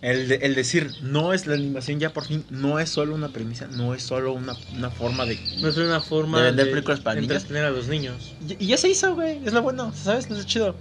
El, 0.01 0.29
de- 0.29 0.37
el 0.37 0.55
decir, 0.55 0.91
no 1.03 1.35
es 1.35 1.47
la 1.47 1.57
animación 1.57 2.01
ya 2.01 2.11
por 2.15 2.25
fin, 2.25 2.43
no 2.49 2.79
es 2.79 2.89
solo 2.89 3.15
una 3.15 3.29
premisa, 3.31 3.67
no 3.67 3.95
es 3.95 4.03
solo 4.03 4.33
una, 4.33 4.57
una 4.75 4.89
forma 4.91 5.27
de... 5.27 5.39
No 5.61 5.69
es 5.69 5.77
una 5.77 6.01
forma 6.01 6.39
De 6.39 6.45
vender 6.47 6.71
películas 6.71 7.01
para 7.01 7.21
niños. 7.21 7.45
a 7.51 7.69
los 7.71 7.89
niños. 7.89 8.35
Y, 8.49 8.65
y 8.65 8.67
ya 8.69 8.79
se 8.79 8.89
hizo, 8.89 9.15
güey, 9.15 9.41
es 9.45 9.53
lo 9.53 9.61
bueno, 9.61 9.93
¿sabes? 9.95 10.31
No 10.31 10.39
es 10.39 10.47
chido. 10.47 10.75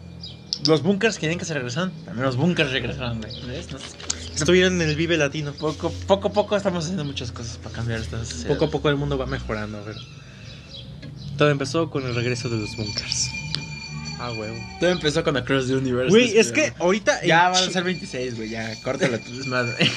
Los 0.68 0.84
bunkers 0.84 1.18
querían 1.20 1.38
que 1.38 1.44
se 1.44 1.54
regresaran, 1.54 1.92
también 2.06 2.26
los 2.26 2.38
bunkers 2.38 2.72
regresaron, 2.72 3.20
güey. 3.20 3.34
¿Ves? 3.46 3.70
No. 3.74 3.78
Estuvieron 4.36 4.82
en 4.82 4.90
el 4.90 4.96
Vive 4.96 5.18
Latino. 5.18 5.54
Poco, 5.54 5.92
poco 6.08 6.30
a 6.30 6.32
poco 6.34 6.58
estamos 6.58 6.86
haciendo 6.86 7.06
muchas 7.06 7.32
cosas 7.32 7.58
para 7.58 7.76
cambiar 7.76 8.00
esta 8.00 8.24
sociedad. 8.26 8.54
Poco 8.54 8.66
a 8.66 8.72
poco 8.72 8.90
el 8.90 8.96
mundo 8.96 9.18
va 9.18 9.26
mejorando. 9.26 9.84
Todo 11.38 11.50
empezó 11.50 11.90
con 11.90 12.06
el 12.06 12.16
regreso 12.16 12.50
de 12.50 12.58
los 12.58 12.76
bunkers. 12.76 13.30
Ah, 14.20 14.32
huevo. 14.32 14.56
Todo 14.80 14.92
empezó 14.92 15.24
con 15.24 15.36
Across 15.36 15.68
the 15.68 15.76
Universe. 15.76 16.10
Güey, 16.10 16.38
es 16.38 16.52
que 16.52 16.74
ahorita. 16.80 17.26
Ya 17.26 17.50
van 17.50 17.64
a 17.64 17.70
ser 17.72 17.84
26, 17.84 18.38
güey, 18.38 18.50
ya, 18.50 18.74
córtala 18.82 19.18
tu 19.20 19.36
desmadre. 19.36 19.74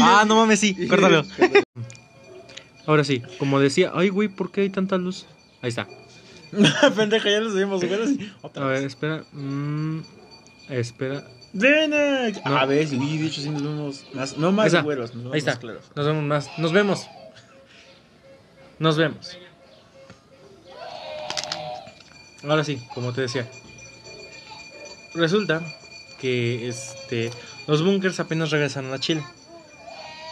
Ah, 0.00 0.24
no 0.24 0.36
mames, 0.36 0.60
sí, 0.60 0.86
córtalo. 0.88 1.24
Ahora 2.86 3.02
sí, 3.02 3.20
como 3.40 3.58
decía, 3.58 3.90
ay, 3.92 4.10
güey, 4.10 4.28
¿por 4.28 4.52
qué 4.52 4.60
hay 4.60 4.70
tanta 4.70 4.96
luz? 4.96 5.26
Ahí 5.60 5.70
está. 5.70 5.88
Pendeja, 6.96 7.28
ya 7.28 7.40
lo 7.40 7.50
subimos, 7.50 7.84
güey. 7.84 8.30
A 8.54 8.64
ver, 8.64 8.84
espera. 8.84 9.24
mm, 9.32 10.02
espera. 10.68 11.24
Ven 11.58 11.90
No. 12.44 12.56
A 12.56 12.66
ver, 12.66 12.86
sí, 12.86 13.18
de 13.18 13.26
hecho, 13.26 13.40
sí 13.40 13.48
nos 13.48 13.62
vemos 13.62 14.04
más. 14.12 14.36
No 14.36 14.52
más 14.52 14.82
güeros, 14.82 15.14
nos 15.14 15.22
vemos 15.24 15.32
Ahí 15.32 15.38
está. 15.38 15.52
más 15.52 15.60
claros. 15.60 15.82
Nos 15.94 16.06
vemos 16.06 16.24
más. 16.24 16.58
Nos 16.58 16.72
vemos. 16.72 17.06
Nos 18.78 18.96
vemos. 18.96 19.38
Ahora 22.42 22.62
sí, 22.62 22.80
como 22.94 23.12
te 23.12 23.22
decía. 23.22 23.48
Resulta 25.14 25.62
que 26.20 26.68
este 26.68 27.30
los 27.66 27.82
bunkers 27.82 28.20
apenas 28.20 28.50
regresaron 28.50 28.92
a 28.92 28.98
Chile. 28.98 29.24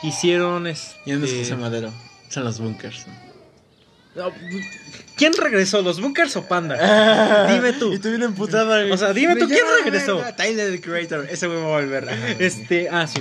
Hicieron 0.02 0.66
este 0.66 0.94
¿Y 1.06 1.12
dónde 1.12 1.26
está 1.26 1.40
ese 1.40 1.56
madero? 1.56 1.90
Son 2.28 2.44
los 2.44 2.60
bunkers. 2.60 3.06
No, 3.06 3.14
¿Quién 5.16 5.32
regresó? 5.32 5.82
¿Los 5.82 6.00
bunkers 6.00 6.36
o 6.36 6.46
Panda? 6.46 7.52
Dime 7.52 7.72
tú. 7.72 7.92
Y 7.92 7.98
tú 7.98 8.08
bien 8.08 8.22
emputada, 8.22 8.80
güey. 8.80 8.92
O 8.92 8.96
sea, 8.96 9.12
dime 9.12 9.36
tú, 9.36 9.46
¿quién 9.46 9.64
regresó? 9.84 10.22
Tyler, 10.36 10.70
the 10.72 10.80
creator. 10.80 11.26
Ese 11.30 11.46
güey 11.46 11.58
va 11.60 11.66
a 11.66 11.80
volver. 11.80 12.08
Este, 12.38 12.88
ah, 12.88 13.06
sí. 13.06 13.20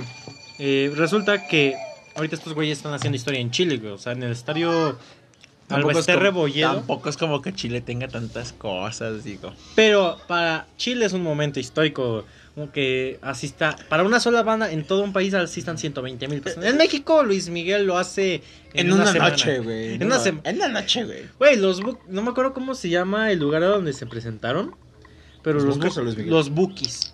Eh, 0.58 0.92
resulta 0.96 1.46
que 1.46 1.74
ahorita 2.14 2.36
estos 2.36 2.54
güeyes 2.54 2.78
están 2.78 2.94
haciendo 2.94 3.16
historia 3.16 3.40
en 3.40 3.50
Chile, 3.50 3.78
güey. 3.78 3.92
O 3.92 3.98
sea, 3.98 4.12
en 4.12 4.22
el 4.22 4.32
estadio 4.32 4.98
Tampoco 5.66 5.98
es, 5.98 6.06
como, 6.06 6.48
tampoco 6.50 7.08
es 7.08 7.16
como 7.16 7.40
que 7.40 7.54
Chile 7.54 7.80
tenga 7.80 8.06
tantas 8.06 8.52
cosas, 8.52 9.24
digo. 9.24 9.52
Pero 9.74 10.18
para 10.28 10.66
Chile 10.76 11.06
es 11.06 11.14
un 11.14 11.22
momento 11.22 11.58
histórico. 11.58 12.24
Como 12.54 12.70
que 12.70 13.18
asista. 13.20 13.76
Para 13.88 14.04
una 14.04 14.20
sola 14.20 14.42
banda 14.44 14.70
en 14.70 14.84
todo 14.86 15.02
un 15.02 15.12
país 15.12 15.34
asistan 15.34 15.76
120 15.76 16.28
mil 16.28 16.40
personas. 16.40 16.70
En 16.70 16.76
México, 16.76 17.24
Luis 17.24 17.48
Miguel 17.48 17.84
lo 17.84 17.98
hace 17.98 18.42
En, 18.74 18.92
una, 18.92 19.06
semana. 19.06 19.30
noche, 19.30 19.58
güey. 19.58 19.94
En 19.94 20.04
una 20.04 20.18
sema- 20.20 20.40
En 20.44 20.56
una 20.56 20.68
noche, 20.68 21.04
güey. 21.04 21.22
Güey, 21.38 21.56
los 21.56 21.82
bu- 21.82 21.98
no 22.08 22.22
me 22.22 22.30
acuerdo 22.30 22.54
cómo 22.54 22.74
se 22.76 22.88
llama 22.90 23.32
el 23.32 23.40
lugar 23.40 23.64
a 23.64 23.66
donde 23.68 23.92
se 23.92 24.06
presentaron. 24.06 24.76
Pero 25.42 25.58
¿Los 25.60 25.76
los, 25.78 25.96
bu- 25.96 26.24
los 26.26 26.50
Bookies. 26.50 27.12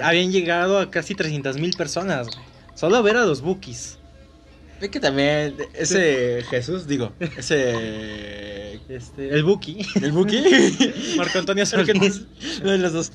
Habían 0.00 0.30
llegado 0.30 0.78
a 0.78 0.90
casi 0.90 1.14
300 1.14 1.56
mil 1.56 1.74
personas, 1.76 2.26
güey. 2.28 2.38
Solo 2.74 2.96
a 2.96 3.02
ver 3.02 3.16
a 3.16 3.24
los 3.24 3.40
Bookies. 3.40 3.98
Es 4.80 4.88
que 4.90 5.00
también 5.00 5.54
ese 5.74 6.42
Jesús, 6.50 6.86
digo, 6.86 7.12
ese... 7.38 8.61
Este, 8.92 9.34
el 9.34 9.42
Buki. 9.42 9.78
¿El 10.02 10.12
Buki? 10.12 10.42
Marco 11.16 11.38
Antonio 11.38 11.64
Solís. 11.64 12.26
no, 12.62 12.72
de 12.72 12.76
los 12.78 12.92
dos. 12.92 13.12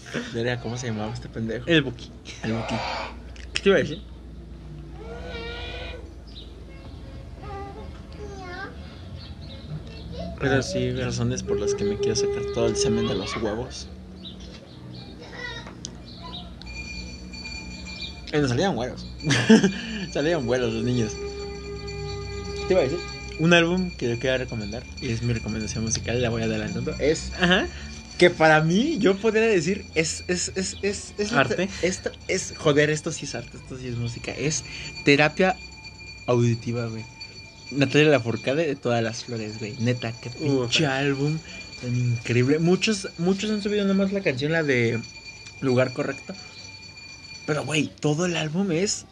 ¿cómo 0.63 0.75
se 0.75 0.87
llamaba 0.87 1.13
este 1.13 1.29
pendejo? 1.29 1.67
El 1.67 1.83
Buki. 1.83 2.09
El 2.43 2.53
Buki. 2.53 2.75
¿Qué 3.53 3.61
te 3.61 3.69
iba 3.69 3.77
a 3.77 3.81
decir? 3.81 4.01
Pero 10.39 10.63
sí. 10.63 10.93
Razones 10.93 11.43
por 11.43 11.59
las 11.59 11.75
que 11.75 11.83
me 11.83 11.95
quiero 11.97 12.15
sacar 12.15 12.41
todo 12.55 12.65
el 12.65 12.75
semen 12.75 13.07
de 13.07 13.13
los 13.13 13.37
huevos. 13.37 13.87
Eh, 18.31 18.41
no 18.41 18.47
salían 18.47 18.75
güeros. 18.75 19.05
salían 20.11 20.47
güeros 20.47 20.73
los 20.73 20.83
niños. 20.83 21.13
¿Qué 21.13 22.65
te 22.67 22.73
iba 22.73 22.81
a 22.81 22.83
decir? 22.83 23.16
Un 23.39 23.53
álbum 23.53 23.91
que 23.91 24.09
yo 24.09 24.19
quiero 24.19 24.37
recomendar, 24.37 24.83
y 25.01 25.09
es 25.09 25.21
mi 25.21 25.33
recomendación 25.33 25.83
musical, 25.83 26.21
la 26.21 26.29
voy 26.29 26.41
adelantando, 26.41 26.95
es 26.99 27.31
Ajá. 27.39 27.67
que 28.17 28.29
para 28.29 28.61
mí, 28.61 28.97
yo 28.99 29.15
podría 29.17 29.43
decir, 29.43 29.85
es, 29.93 30.23
es, 30.27 30.51
es, 30.55 30.77
es, 30.81 31.13
es 31.17 31.31
¿Arte? 31.33 31.69
Esto 31.83 32.11
es, 32.27 32.53
joder, 32.57 32.89
esto 32.89 33.11
sí 33.11 33.25
es 33.25 33.35
arte, 33.35 33.57
esto 33.57 33.77
sí 33.77 33.87
es 33.87 33.95
música, 33.95 34.31
es 34.31 34.63
terapia 35.05 35.55
auditiva, 36.25 36.87
güey. 36.87 37.03
Natalia 37.71 38.09
Lafourcade 38.09 38.65
de 38.65 38.75
todas 38.75 39.03
las 39.03 39.25
flores, 39.25 39.59
güey. 39.59 39.75
Neta, 39.79 40.13
qué 40.21 40.29
pinche 40.29 40.85
Uf. 40.85 40.89
álbum 40.89 41.37
tan 41.81 41.95
increíble. 41.95 42.59
Muchos, 42.59 43.09
muchos 43.17 43.51
han 43.51 43.61
subido 43.61 43.85
nomás 43.85 44.11
la 44.13 44.21
canción, 44.21 44.51
la 44.51 44.63
de 44.63 44.99
Lugar 45.61 45.93
Correcto. 45.93 46.33
Pero, 47.45 47.65
güey, 47.65 47.91
todo 47.99 48.25
el 48.25 48.37
álbum 48.37 48.71
es. 48.71 49.05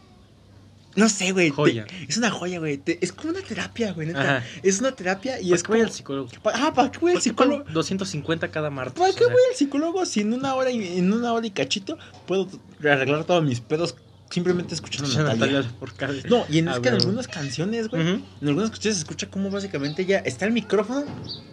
No 0.95 1.09
sé, 1.09 1.31
güey. 1.33 1.51
te-. 1.51 1.85
Es 2.07 2.17
una 2.17 2.31
joya, 2.31 2.59
güey. 2.59 2.77
te- 2.77 2.97
Es 3.03 3.11
como 3.11 3.31
una 3.31 3.41
terapia, 3.41 3.91
güey, 3.93 4.07
neta. 4.07 4.21
Ajá. 4.37 4.45
Es 4.63 4.79
una 4.79 4.93
terapia 4.93 5.39
y 5.41 5.49
¿Y 5.49 5.53
es 5.53 5.61
que 5.63 5.71
voy 5.73 5.81
al 5.81 5.91
psicólogo? 5.91 6.29
Ah, 6.53 6.71
¿para 6.73 6.91
qué 6.91 6.99
voy 6.99 7.11
al 7.11 7.15
¿Por 7.15 7.23
qué 7.23 7.29
psicólogo? 7.29 7.63
pago 7.65 7.73
250 7.73 8.49
cada 8.51 8.69
martes. 8.69 8.97
¿Para 8.99 9.13
qué 9.13 9.25
voy 9.25 9.41
al 9.51 9.55
psicólogo 9.57 10.05
si 10.05 10.21
en 10.21 10.33
una 10.33 10.55
hora 10.55 10.71
y 10.71 10.97
en 10.97 11.11
una 11.11 11.33
hora 11.33 11.45
y 11.45 11.51
cachito 11.51 11.97
puedo 12.25 12.47
arreglar 12.79 13.25
todos 13.25 13.43
mis 13.43 13.59
pedos 13.59 13.95
simplemente 14.29 14.73
escuchando 14.73 15.09
a 15.19 15.23
Natalia? 15.23 15.61
Natalia. 15.61 16.23
No, 16.29 16.45
y 16.49 16.59
en, 16.59 16.69
Ah, 16.69 16.73
es 16.75 16.79
que 16.79 16.89
en 16.89 16.95
algunas 16.95 17.27
canciones, 17.27 17.89
güey, 17.89 18.01
en 18.41 18.47
algunas 18.47 18.69
canciones 18.71 18.97
se 18.97 19.01
escucha 19.03 19.29
como 19.29 19.49
básicamente 19.51 20.01
ella 20.03 20.19
está 20.19 20.45
el 20.45 20.51
micrófono 20.53 21.03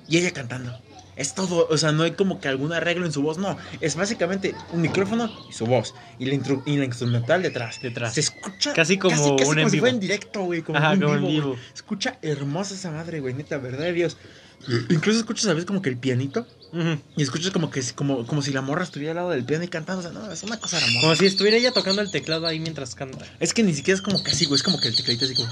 y 0.08 0.18
ella 0.18 0.30
cantando. 0.30 0.78
Es 1.14 1.34
todo, 1.34 1.66
o 1.68 1.76
sea, 1.76 1.92
no 1.92 2.04
hay 2.04 2.12
como 2.12 2.40
que 2.40 2.48
algún 2.48 2.72
arreglo 2.72 3.04
en 3.04 3.12
su 3.12 3.22
voz, 3.22 3.36
no. 3.36 3.58
Es 3.80 3.96
básicamente 3.96 4.54
un 4.72 4.80
micrófono 4.80 5.30
y 5.48 5.52
su 5.52 5.66
voz. 5.66 5.94
Y 6.18 6.24
la, 6.26 6.34
y 6.64 6.76
la 6.78 6.84
instrumental 6.86 7.42
detrás. 7.42 7.80
Detrás. 7.82 8.14
Se 8.14 8.20
escucha 8.20 8.72
Casi 8.72 8.96
como 8.96 9.14
casi, 9.14 9.36
casi 9.36 9.50
un 9.50 9.58
en 9.58 9.64
como 9.64 9.68
si 9.70 9.76
vivo. 9.76 9.82
fuera 9.82 9.94
en 9.94 10.00
directo, 10.00 10.40
güey. 10.42 10.62
Como, 10.62 10.78
Ajá, 10.78 10.94
en 10.94 11.00
como 11.02 11.14
en 11.14 11.26
vivo. 11.26 11.56
Escucha 11.74 12.18
hermosa 12.22 12.74
esa 12.74 12.90
madre, 12.90 13.20
güey, 13.20 13.34
neta, 13.34 13.58
verdad 13.58 13.84
de 13.84 13.92
Dios. 13.92 14.16
Incluso 14.90 15.18
escuchas 15.18 15.46
a 15.46 15.54
veces 15.54 15.66
como 15.66 15.82
que 15.82 15.90
el 15.90 15.96
pianito 15.98 16.46
Y 17.16 17.22
escuchas 17.22 17.50
como 17.50 17.70
que 17.70 17.82
como, 17.94 18.26
como 18.26 18.40
si 18.40 18.50
la 18.52 18.62
morra 18.62 18.82
estuviera 18.84 19.12
al 19.12 19.16
lado 19.16 19.30
del 19.30 19.44
piano 19.44 19.62
y 19.64 19.68
cantando. 19.68 20.00
O 20.00 20.02
sea, 20.02 20.12
no, 20.12 20.32
es 20.32 20.42
una 20.42 20.58
cosa 20.58 20.78
hermosa. 20.78 21.00
Como 21.02 21.14
si 21.16 21.26
estuviera 21.26 21.56
ella 21.58 21.72
tocando 21.72 22.00
el 22.00 22.10
teclado 22.10 22.46
ahí 22.46 22.58
mientras 22.60 22.94
canta. 22.94 23.24
Es 23.40 23.52
que 23.52 23.62
ni 23.62 23.74
siquiera 23.74 23.96
es 23.96 24.02
como 24.02 24.22
que 24.24 24.30
así, 24.30 24.46
güey. 24.46 24.56
Es 24.56 24.62
como 24.62 24.80
que 24.80 24.88
el 24.88 24.96
tecladito 24.96 25.24
así 25.26 25.34
como. 25.34 25.48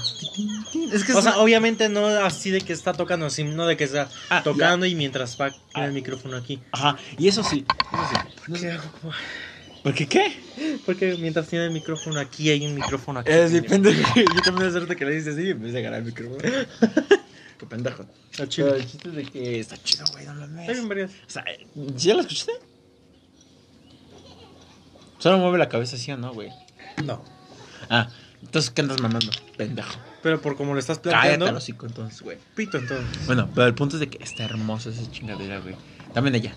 Es 0.91 1.03
que 1.03 1.11
es 1.11 1.17
O 1.17 1.21
sea, 1.21 1.33
una- 1.33 1.41
obviamente 1.41 1.89
no 1.89 2.07
así 2.07 2.49
de 2.49 2.61
que 2.61 2.73
está 2.73 2.93
tocando, 2.93 3.29
sino 3.29 3.67
de 3.67 3.77
que 3.77 3.83
está 3.83 4.09
Ah, 4.29 4.41
tocando 4.43 4.85
y 4.85 4.95
mientras 4.95 5.37
va 5.39 5.53
Ah. 5.73 5.85
el 5.85 5.91
micrófono 5.91 6.37
aquí. 6.37 6.59
Ajá, 6.71 6.97
y 7.19 7.27
eso 7.27 7.43
sí. 7.43 7.65
Eso 7.93 8.07
sí. 8.09 8.41
No 8.47 8.55
sé- 8.57 8.79
¿Por 9.83 9.93
qué 9.95 10.07
qué? 10.07 10.39
Porque 10.85 11.17
mientras 11.19 11.47
tiene 11.47 11.65
el 11.65 11.71
micrófono 11.71 12.19
aquí, 12.19 12.49
hay 12.51 12.65
un 12.67 12.75
micrófono 12.75 13.19
aquí. 13.19 13.31
Es 13.31 13.51
mi 13.51 13.61
pendejo. 13.61 14.13
Yo 14.35 14.41
también 14.43 14.69
hacerte 14.69 14.95
que 14.95 15.05
le 15.05 15.15
dices 15.15 15.33
así 15.35 15.47
y 15.47 15.49
empecé 15.51 15.77
a 15.77 15.79
agarrar 15.79 15.99
el 16.01 16.05
micrófono. 16.05 16.37
qué 17.61 17.65
pendejo. 17.67 18.03
Está 18.03 18.17
Pero 18.37 18.45
chido. 18.47 18.75
el 18.75 18.85
chiste 18.89 19.09
es 19.09 19.15
de 19.15 19.23
que 19.25 19.59
está 19.59 19.77
chido, 19.81 20.03
güey, 20.11 20.25
no 20.25 20.33
Está 20.33 20.47
mames. 20.47 20.67
bien, 20.67 20.89
vergas. 20.89 21.11
O 21.27 21.29
sea, 21.29 21.45
¿sí 21.95 22.07
ya 22.07 22.13
lo 22.15 22.21
escuchaste? 22.21 22.51
Solo 25.19 25.37
mueve 25.37 25.57
la 25.57 25.69
cabeza 25.69 25.95
así 25.95 26.11
o 26.11 26.17
no, 26.17 26.33
güey. 26.33 26.49
No. 27.05 27.23
Ah, 27.89 28.09
entonces, 28.41 28.71
¿qué 28.71 28.81
andas 28.81 28.99
mamando? 29.01 29.31
Pendejo. 29.57 29.93
Pero 30.23 30.41
por 30.41 30.55
como 30.57 30.73
lo 30.73 30.79
estás 30.79 30.99
Cállate 30.99 31.11
planteando, 31.19 31.47
el 31.47 31.55
hocico 31.55 31.85
entonces, 31.85 32.21
güey. 32.21 32.37
pito 32.55 32.77
entonces. 32.77 33.25
Bueno, 33.27 33.49
pero 33.53 33.67
el 33.67 33.75
punto 33.75 33.95
es 33.95 33.99
de 33.99 34.09
que 34.09 34.23
está 34.23 34.43
hermosa 34.43 34.89
esa 34.89 35.09
chingadera, 35.11 35.59
güey. 35.59 35.75
También 36.13 36.35
ella. 36.35 36.55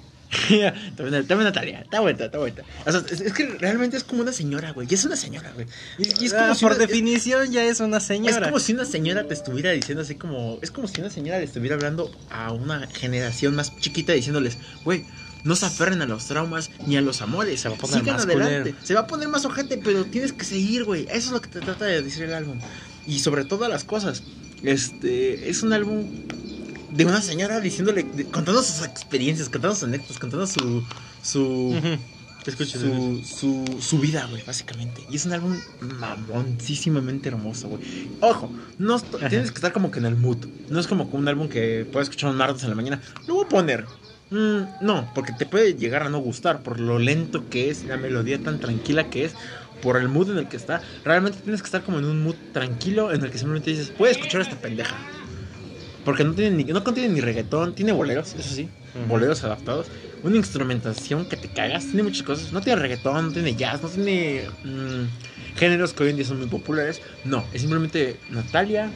También, 0.96 1.26
también 1.26 1.44
Natalia, 1.44 1.80
está 1.80 2.00
buena, 2.00 2.24
está 2.26 2.38
buena. 2.38 2.62
O 2.87 2.92
sea, 2.92 3.02
es, 3.11 3.20
es 3.20 3.33
que 3.33 3.46
realmente 3.59 3.96
es 3.96 4.04
como 4.04 4.22
una 4.22 4.33
señora, 4.33 4.72
güey. 4.72 4.87
Y 4.90 4.94
es 4.94 5.04
una 5.04 5.16
señora, 5.16 5.50
güey. 5.54 5.66
Y, 5.98 6.22
y 6.22 6.26
es 6.26 6.33
como 6.35 6.44
Ah, 6.52 6.54
si 6.54 6.62
por 6.64 6.72
una- 6.72 6.80
definición 6.87 7.50
ya 7.52 7.64
es 7.64 7.80
una 7.80 7.98
Es 7.98 8.04
señora. 8.04 8.46
como 8.46 8.61
si 8.61 8.72
una 8.72 8.85
señora 8.85 9.26
te 9.26 9.35
estuviera 9.35 9.70
diciendo 9.72 10.02
así 10.02 10.14
como. 10.16 10.59
Es 10.62 10.70
como 10.70 10.88
si 10.88 11.00
una 11.00 11.11
señora 11.11 11.38
le 11.38 11.44
estuviera 11.44 11.74
hablando 11.76 12.11
a 12.30 12.52
una 12.52 12.87
generación 12.88 13.54
más 13.54 13.76
chiquita 13.78 14.12
diciéndoles, 14.12 14.59
güey, 14.85 15.04
no 15.44 15.57
se 15.57 15.66
aferren 15.66 16.00
a 16.02 16.07
los 16.07 16.26
traumas 16.26 16.70
ni 16.87 16.96
a 16.96 17.00
los 17.02 17.20
amores. 17.22 17.61
Se 17.61 17.68
va 17.68 17.74
a 17.74 17.78
poner 17.78 17.98
Sigan 18.00 18.14
más 18.16 18.24
adelante. 18.24 18.70
culero. 18.70 18.76
Se 18.87 18.94
va 18.94 19.00
a 19.00 19.07
poner 19.07 19.28
más 19.28 19.44
ojete, 19.44 19.78
pero 19.78 20.04
tienes 20.07 20.33
que 20.33 20.44
seguir, 20.44 20.85
güey. 20.85 21.02
Eso 21.04 21.16
es 21.28 21.30
lo 21.33 21.40
que 21.40 21.48
te 21.48 21.61
trata 21.61 21.85
de 21.85 22.00
decir 22.02 22.22
el 22.24 22.35
álbum. 22.35 22.59
Y 23.07 23.18
sobre 23.18 23.44
todas 23.44 23.68
las 23.70 23.85
cosas, 23.85 24.22
este. 24.62 25.48
Es 25.50 25.62
un 25.62 25.72
álbum 25.72 26.07
de 26.94 27.04
una 27.04 27.20
señora 27.20 27.61
diciéndole. 27.61 28.02
de- 28.04 28.24
contando 28.26 28.62
sus 28.62 28.85
experiencias, 28.85 29.48
contando 29.48 29.74
sus 29.74 29.85
anécdotas, 29.85 30.18
contando 30.18 30.46
su. 30.46 30.83
Su. 31.22 31.80
Su, 32.44 33.22
su, 33.24 33.78
su 33.80 33.98
vida, 34.00 34.26
güey, 34.28 34.42
básicamente. 34.46 35.00
Y 35.11 35.16
es 35.16 35.24
un 35.24 35.33
álbum 35.33 35.57
mamoncísimamente 35.80 37.30
hermoso, 37.30 37.68
güey. 37.68 37.83
Ojo, 38.20 38.52
no 38.78 38.96
Ajá. 38.96 39.28
tienes 39.30 39.50
que 39.50 39.54
estar 39.57 39.72
como 39.72 39.90
que 39.90 39.98
en 39.98 40.04
el 40.04 40.16
mood. 40.16 40.38
No 40.68 40.78
es 40.78 40.87
como 40.87 41.04
un 41.04 41.26
álbum 41.26 41.48
que 41.48 41.87
puedes 41.90 42.09
escuchar 42.11 42.30
un 42.30 42.37
martes 42.37 42.62
en 42.64 42.68
la 42.70 42.76
mañana. 42.76 43.00
Lo 43.26 43.37
voy 43.37 43.44
a 43.46 43.48
poner. 43.48 43.87
Mm, 44.30 44.62
no, 44.83 45.11
porque 45.14 45.33
te 45.33 45.46
puede 45.46 45.74
llegar 45.74 46.02
a 46.02 46.11
no 46.11 46.18
gustar 46.18 46.62
por 46.62 46.80
lo 46.80 46.98
lento 46.98 47.48
que 47.48 47.70
es, 47.70 47.85
la 47.85 47.96
melodía 47.96 48.38
tan 48.38 48.61
tranquila 48.61 49.09
que 49.09 49.24
es, 49.24 49.33
por 49.83 49.96
el 49.96 50.09
mood 50.09 50.30
en 50.30 50.37
el 50.38 50.48
que 50.48 50.59
está. 50.59 50.83
Realmente 51.02 51.38
tienes 51.42 51.62
que 51.62 51.66
estar 51.66 51.83
como 51.83 51.98
en 51.98 52.04
un 52.04 52.22
mood 52.24 52.37
tranquilo 52.52 53.11
en 53.12 53.24
el 53.24 53.30
que 53.30 53.38
simplemente 53.38 53.70
dices, 53.70 53.88
puedo 53.96 54.12
escuchar 54.12 54.40
a 54.42 54.44
esta 54.44 54.57
pendeja. 54.57 54.96
Porque 56.05 56.25
no 56.25 56.35
tiene 56.35 56.57
ni, 56.57 56.64
no 56.64 56.85
contiene 56.85 57.12
ni 57.14 57.21
reggaetón, 57.21 57.75
tiene 57.75 57.93
boleros, 57.93 58.35
eso 58.35 58.55
sí, 58.55 58.69
Ujú. 58.95 59.07
boleros 59.07 59.43
adaptados, 59.45 59.90
una 60.23 60.37
instrumentación 60.37 61.27
que 61.27 61.37
te 61.37 61.49
cagas, 61.49 61.87
tiene 61.88 62.03
muchas 62.05 62.23
cosas, 62.23 62.53
no 62.53 62.61
tiene 62.61 62.81
reggaetón, 62.81 63.27
no 63.27 63.33
tiene 63.33 63.55
jazz, 63.57 63.83
no 63.83 63.88
tiene 63.88 64.45
mm, 64.62 65.57
géneros 65.57 65.95
que 65.95 66.05
hoy 66.05 66.11
en 66.11 66.17
día 66.17 66.25
son 66.25 66.38
muy 66.38 66.47
populares, 66.49 67.01
no, 67.25 67.45
es 67.53 67.61
simplemente 67.62 68.21
Natalia, 68.29 68.90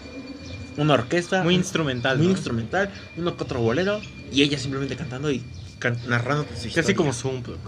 una 0.76 0.94
orquesta, 0.94 1.42
Muy 1.42 1.54
instrumental. 1.54 2.18
muy 2.18 2.26
¿no? 2.26 2.32
instrumental, 2.32 2.90
uno 3.16 3.36
que 3.36 3.44
otro 3.44 3.60
bolero, 3.60 4.00
y 4.30 4.42
ella 4.42 4.58
simplemente 4.58 4.94
cantando 4.96 5.30
y 5.30 5.42
can- 5.78 5.98
narrando 6.06 6.46
su. 6.54 6.72
Casi 6.72 6.94
como 6.94 7.12
su 7.12 7.28
unplug. 7.28 7.58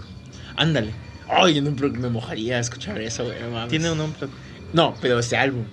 Ándale. 0.55 0.93
Ay, 1.27 1.57
en 1.57 1.67
un 1.67 1.75
pro- 1.75 1.89
me 1.89 2.09
mojaría 2.09 2.59
escuchar 2.59 3.01
eso, 3.01 3.25
güey. 3.25 3.37
Tiene 3.69 3.91
un 3.91 3.99
unplug. 3.99 4.29
No, 4.73 4.95
pero 5.01 5.19
ese 5.19 5.37
álbum. 5.37 5.65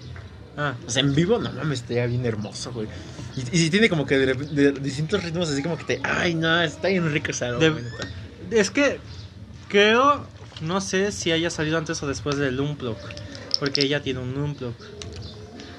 Ah, 0.58 0.74
O 0.86 0.90
sea, 0.90 1.02
en 1.02 1.14
vivo, 1.14 1.38
no 1.38 1.52
mames, 1.52 1.80
estaría 1.80 2.04
bien 2.06 2.26
hermoso, 2.26 2.72
güey. 2.72 2.88
Y, 3.36 3.40
y 3.56 3.58
si 3.60 3.70
tiene 3.70 3.88
como 3.88 4.04
que 4.06 4.18
de, 4.18 4.34
rep- 4.34 4.48
de 4.48 4.72
distintos 4.72 5.22
ritmos, 5.22 5.48
así 5.48 5.62
como 5.62 5.78
que 5.78 5.84
te. 5.84 6.00
Ay, 6.02 6.34
no, 6.34 6.60
está 6.60 6.88
bien 6.88 7.10
rico 7.12 7.30
De- 7.60 7.70
neta. 7.70 8.08
es 8.50 8.70
que 8.70 8.98
creo, 9.68 10.26
no 10.62 10.80
sé 10.80 11.12
si 11.12 11.30
haya 11.30 11.48
salido 11.50 11.78
antes 11.78 12.02
o 12.02 12.08
después 12.08 12.36
del 12.36 12.58
unplug. 12.60 12.96
Porque 13.60 13.82
ella 13.82 14.02
tiene 14.02 14.18
un 14.20 14.36
unplug. 14.36 14.74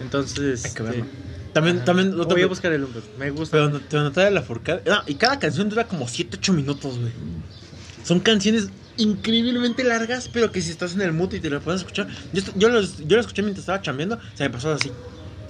Entonces, 0.01 0.63
Hay 0.65 0.71
que 0.71 0.83
este, 0.83 0.83
verlo. 0.83 1.05
También, 1.53 1.77
ajá. 1.77 1.85
también. 1.85 2.11
te- 2.11 2.33
voy 2.33 2.41
a 2.43 2.47
buscar 2.47 2.71
el 2.71 2.83
unplug. 2.83 3.03
Me 3.17 3.31
gusta. 3.31 3.57
Pero 3.57 3.69
no- 3.69 3.81
te 3.81 3.97
Natalia 3.97 4.31
la 4.31 4.41
Forcade. 4.41 4.83
No, 4.85 5.01
y 5.07 5.15
cada 5.15 5.39
canción 5.39 5.67
dura 5.69 5.87
como 5.87 6.07
7-8 6.07 6.53
minutos, 6.53 6.97
güey. 6.99 7.11
Son 8.05 8.19
canciones 8.21 8.69
increíblemente 8.99 9.83
largas, 9.83 10.29
pero 10.31 10.51
que 10.51 10.61
si 10.61 10.69
estás 10.71 10.93
en 10.93 11.01
el 11.01 11.13
mood 11.13 11.33
y 11.33 11.39
te 11.39 11.49
lo 11.49 11.59
puedes 11.61 11.81
escuchar. 11.81 12.07
Yo, 12.33 12.41
yo, 12.55 12.69
los, 12.69 12.97
yo 12.99 13.15
lo 13.15 13.21
escuché 13.21 13.41
mientras 13.41 13.63
estaba 13.63 13.81
chambeando, 13.81 14.19
se 14.35 14.43
me 14.43 14.49
pasó 14.51 14.71
así. 14.71 14.91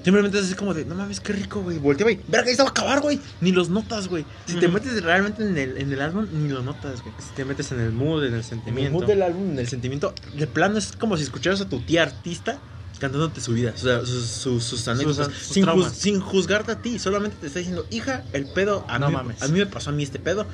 Simplemente 0.04 0.40
es 0.40 0.46
así 0.46 0.54
como 0.54 0.74
de, 0.74 0.86
no 0.86 0.96
mames, 0.96 1.20
qué 1.20 1.34
rico, 1.34 1.62
güey. 1.62 1.78
Volteaba 1.78 2.12
y, 2.12 2.22
verga, 2.28 2.50
ahí 2.50 2.56
se 2.56 2.62
va 2.62 2.70
a 2.70 2.72
acabar, 2.72 3.02
güey. 3.02 3.20
Ni 3.42 3.52
los 3.52 3.70
notas, 3.70 4.08
güey. 4.08 4.26
Si 4.46 4.56
te 4.56 4.70
metes 4.70 5.04
realmente 5.04 5.44
en 5.44 5.58
el, 5.58 5.78
en 5.78 5.92
el 5.92 6.00
álbum, 6.02 6.26
ni 6.32 6.48
lo 6.48 6.62
notas, 6.64 7.02
güey. 7.02 7.14
Si 7.20 7.36
te 7.36 7.44
metes 7.44 7.72
en 7.74 7.82
el 7.82 7.92
mood, 7.92 8.24
en 8.24 8.28
el 8.28 8.32
En 8.32 8.38
el 8.38 8.44
sentimiento. 8.46 8.94
mood 8.94 9.06
del 9.06 9.22
álbum, 9.22 9.52
en 9.52 9.60
el 9.60 9.68
sentimiento, 9.68 10.14
de 10.36 10.48
plano 10.48 10.78
es 10.78 10.94
como 10.94 11.18
si 11.18 11.24
escucharas 11.24 11.60
a 11.62 11.68
tu 11.68 11.82
tía 11.82 12.04
artista 12.04 12.60
cantándote 12.98 13.40
su 13.40 13.54
vida, 13.54 13.72
o 13.74 13.80
sea, 13.80 14.02
sus, 14.06 14.26
sus, 14.26 14.62
sus 14.64 14.86
anécdotas, 14.90 15.28
sus 15.28 15.54
sin, 15.54 15.64
traumas. 15.64 15.94
sin 15.94 16.20
juzgarte 16.20 16.74
a 16.74 16.82
ti, 16.82 17.00
solamente 17.00 17.38
te 17.40 17.48
está 17.48 17.60
diciendo, 17.60 17.86
hija, 17.92 18.26
el 18.34 18.46
pedo, 18.46 18.84
a, 18.90 19.00
No 19.00 19.08
mí, 19.08 19.14
mames. 19.14 19.42
a 19.42 19.48
mí 19.48 19.58
me 19.58 19.66
pasó 19.66 19.92
a 19.92 19.94
mí 19.94 20.04
este 20.04 20.20
pedo, 20.20 20.46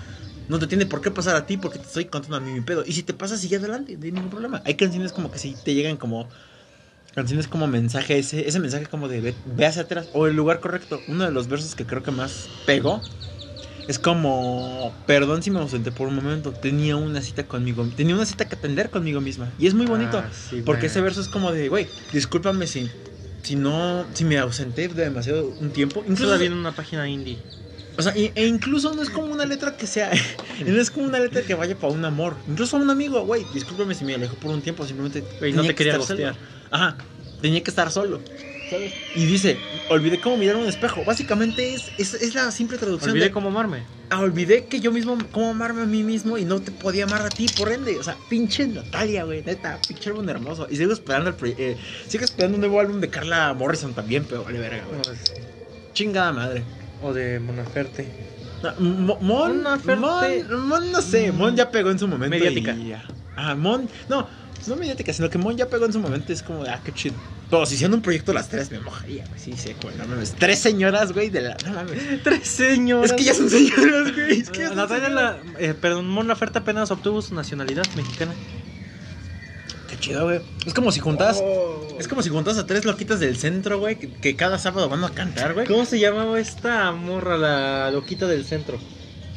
no 0.47 0.59
te 0.59 0.67
tiene 0.67 0.85
por 0.85 1.01
qué 1.01 1.11
pasar 1.11 1.35
a 1.35 1.45
ti 1.45 1.57
porque 1.57 1.79
te 1.79 1.85
estoy 1.87 2.05
contando 2.05 2.37
a 2.37 2.39
mí 2.39 2.51
mi 2.51 2.61
pedo, 2.61 2.83
y 2.85 2.93
si 2.93 3.03
te 3.03 3.13
pasa, 3.13 3.37
sigue 3.37 3.57
adelante, 3.57 3.97
no 3.97 4.05
hay 4.05 4.11
ningún 4.11 4.29
problema. 4.29 4.61
Hay 4.65 4.75
canciones 4.75 5.11
como 5.11 5.31
que 5.31 5.39
si 5.39 5.55
te 5.55 5.73
llegan 5.73 5.97
como, 5.97 6.29
canciones 7.13 7.47
como 7.47 7.67
mensaje, 7.67 8.17
ese, 8.19 8.47
ese 8.47 8.59
mensaje 8.59 8.85
como 8.87 9.07
de 9.07 9.21
ve, 9.21 9.35
ve 9.45 9.65
hacia 9.65 9.83
atrás, 9.83 10.09
o 10.13 10.27
el 10.27 10.35
lugar 10.35 10.59
correcto, 10.59 11.03
uno 11.07 11.23
de 11.25 11.31
los 11.31 11.47
versos 11.47 11.75
que 11.75 11.85
creo 11.85 12.03
que 12.03 12.11
más 12.11 12.49
pegó, 12.65 13.01
es 13.87 13.99
como, 13.99 14.95
perdón 15.05 15.43
si 15.43 15.51
me 15.51 15.59
ausenté 15.59 15.91
por 15.91 16.07
un 16.07 16.15
momento, 16.15 16.51
tenía 16.51 16.95
una 16.95 17.21
cita 17.21 17.43
conmigo, 17.43 17.87
tenía 17.95 18.15
una 18.15 18.25
cita 18.25 18.45
que 18.45 18.55
atender 18.55 18.89
conmigo 18.89 19.21
misma. 19.21 19.51
Y 19.59 19.67
es 19.67 19.73
muy 19.75 19.85
bonito, 19.85 20.17
Ah, 20.17 20.29
sí, 20.33 20.61
porque 20.65 20.81
güey. 20.81 20.91
ese 20.91 21.01
verso 21.01 21.21
es 21.21 21.27
como 21.27 21.51
de, 21.51 21.69
güey, 21.69 21.87
discúlpame 22.11 22.65
si, 22.65 22.89
si 23.43 23.55
no, 23.55 24.07
si 24.13 24.25
me 24.25 24.39
ausenté 24.39 24.87
de 24.87 25.03
demasiado 25.03 25.55
un 25.59 25.69
tiempo. 25.71 25.99
Incluso 25.99 26.23
Incluso, 26.23 26.39
viene 26.39 26.55
una 26.55 26.71
página 26.71 27.07
indie. 27.07 27.37
O 27.97 28.01
sea, 28.01 28.17
y- 28.17 28.31
e 28.35 28.45
incluso 28.45 28.93
no 28.93 29.01
es 29.01 29.09
como 29.09 29.27
una 29.31 29.45
letra 29.45 29.75
que 29.77 29.87
sea, 29.87 30.11
no 30.65 30.81
es 30.81 30.91
como 30.91 31.07
una 31.07 31.19
letra 31.19 31.41
que 31.41 31.55
vaya 31.55 31.75
para 31.75 31.93
un 31.93 32.03
amor. 32.05 32.35
Incluso 32.47 32.77
a 32.77 32.79
un 32.79 32.89
amigo, 32.89 33.25
güey, 33.25 33.45
discúlpame 33.53 33.95
si 33.95 34.05
me 34.05 34.15
alejó 34.15 34.35
por 34.35 34.51
un 34.51 34.61
tiempo, 34.61 34.85
simplemente 34.85 35.23
Güey, 35.39 35.53
no 35.53 35.61
te 35.61 35.69
que 35.69 35.75
quería 35.75 35.97
gostear. 35.97 36.35
Ajá, 36.71 36.97
tenía 37.41 37.63
que 37.63 37.69
estar 37.69 37.91
solo. 37.91 38.21
¿sabes? 38.69 38.93
Y 39.15 39.25
dice, 39.25 39.57
olvidé 39.89 40.19
cómo 40.19 40.37
mirar 40.37 40.55
un 40.55 40.67
espejo. 40.67 41.03
Básicamente 41.05 41.73
es, 41.73 41.91
es, 41.97 42.13
es 42.15 42.33
la 42.33 42.51
simple 42.51 42.77
traducción 42.77 43.11
Olvidé 43.11 43.25
de 43.25 43.31
cómo 43.31 43.49
amarme. 43.49 43.83
Ah, 44.09 44.19
olvidé 44.21 44.65
que 44.65 44.79
yo 44.79 44.91
mismo, 44.91 45.17
cómo 45.31 45.51
amarme 45.51 45.83
a 45.83 45.85
mí 45.85 46.03
mismo 46.03 46.37
y 46.37 46.45
no 46.45 46.61
te 46.61 46.71
podía 46.71 47.05
amar 47.05 47.21
a 47.21 47.29
ti, 47.29 47.47
por 47.57 47.71
ende. 47.71 47.97
O 47.97 48.03
sea, 48.03 48.17
pinche 48.29 48.67
Natalia, 48.67 49.23
güey, 49.23 49.43
neta, 49.43 49.79
pinche 49.87 50.09
álbum 50.09 50.27
hermoso. 50.29 50.67
Y 50.69 50.77
sigo 50.77 50.93
esperando 50.93 51.29
el 51.29 51.35
eh, 51.57 51.77
sigo 52.07 52.25
esperando 52.25 52.55
un 52.55 52.61
nuevo 52.61 52.79
álbum 52.79 52.99
de 52.99 53.09
Carla 53.09 53.53
Morrison 53.53 53.93
también, 53.93 54.25
pero 54.27 54.43
vale 54.43 54.59
verga, 54.59 54.83
güey. 54.85 55.01
Chingada 55.93 56.31
madre. 56.31 56.63
O 57.07 57.13
de 57.13 57.39
Monaferte. 57.39 58.07
No, 58.63 58.73
Mo- 58.79 59.19
Mon, 59.21 59.61
Mon. 59.63 59.99
Mon, 59.99 60.67
Mon, 60.67 60.91
no 60.91 61.01
sé, 61.01 61.31
Mon 61.31 61.55
ya 61.55 61.69
pegó 61.69 61.91
en 61.91 61.99
su 61.99 62.07
momento. 62.07 62.35
Mediática. 62.35 62.71
y. 62.73 62.93
Ah, 63.37 63.53
Mon, 63.53 63.87
no, 64.09 64.27
no 64.65 64.75
mediática, 64.75 65.13
sino 65.13 65.29
que 65.29 65.37
Mon 65.37 65.55
ya 65.55 65.69
pegó 65.69 65.85
en 65.85 65.93
su 65.93 65.99
momento. 65.99 66.33
Es 66.33 66.41
como 66.41 66.63
de, 66.63 66.71
ah, 66.71 66.81
qué 66.83 66.91
chido. 66.93 67.15
Pero 67.49 67.63
si 67.67 67.75
hicieran 67.75 67.93
un 67.93 68.01
proyecto 68.01 68.33
las 68.33 68.49
tres, 68.49 68.71
me 68.71 68.79
mojaría, 68.79 69.23
güey. 69.27 69.39
Sí, 69.39 69.53
sí, 69.55 69.75
güey, 69.83 69.95
no 69.97 70.07
mames. 70.07 70.33
Tres 70.39 70.57
señoras, 70.59 71.11
güey, 71.13 71.29
de 71.29 71.41
la. 71.41 71.57
No 71.65 71.73
mames. 71.73 72.01
Tres 72.23 72.47
señoras. 72.47 73.11
Es 73.11 73.17
que 73.17 73.23
ya 73.23 73.33
son 73.35 73.49
señoras, 73.51 74.13
güey. 74.15 74.39
Es 74.39 74.49
que 74.49 74.59
ya 74.61 74.67
son 74.69 74.77
Natalia, 74.77 75.05
señoras. 75.09 75.35
la, 75.53 75.59
eh, 75.59 75.73
perdón, 75.75 76.07
Mon 76.09 76.27
Laferte 76.27 76.57
apenas 76.59 76.89
obtuvo 76.89 77.21
su 77.21 77.35
nacionalidad 77.35 77.85
mexicana. 77.95 78.33
Qué 80.05 80.11
chido, 80.11 80.25
güey. 80.25 80.39
Es 80.65 80.73
como 80.73 80.91
si 80.91 80.99
juntas. 80.99 81.39
Oh. 81.41 81.87
Es 81.99 82.07
como 82.07 82.21
si 82.21 82.29
juntas 82.29 82.57
a 82.57 82.65
tres 82.65 82.85
loquitas 82.85 83.19
del 83.19 83.37
centro, 83.37 83.79
güey, 83.79 83.97
que, 83.97 84.09
que 84.11 84.35
cada 84.35 84.57
sábado 84.57 84.89
van 84.89 85.03
a 85.03 85.09
cantar, 85.09 85.53
güey. 85.53 85.65
¿Cómo 85.65 85.85
se 85.85 85.99
llamaba 85.99 86.39
esta 86.39 86.91
morra, 86.91 87.37
la 87.37 87.89
loquita 87.91 88.27
del 88.27 88.45
centro? 88.45 88.77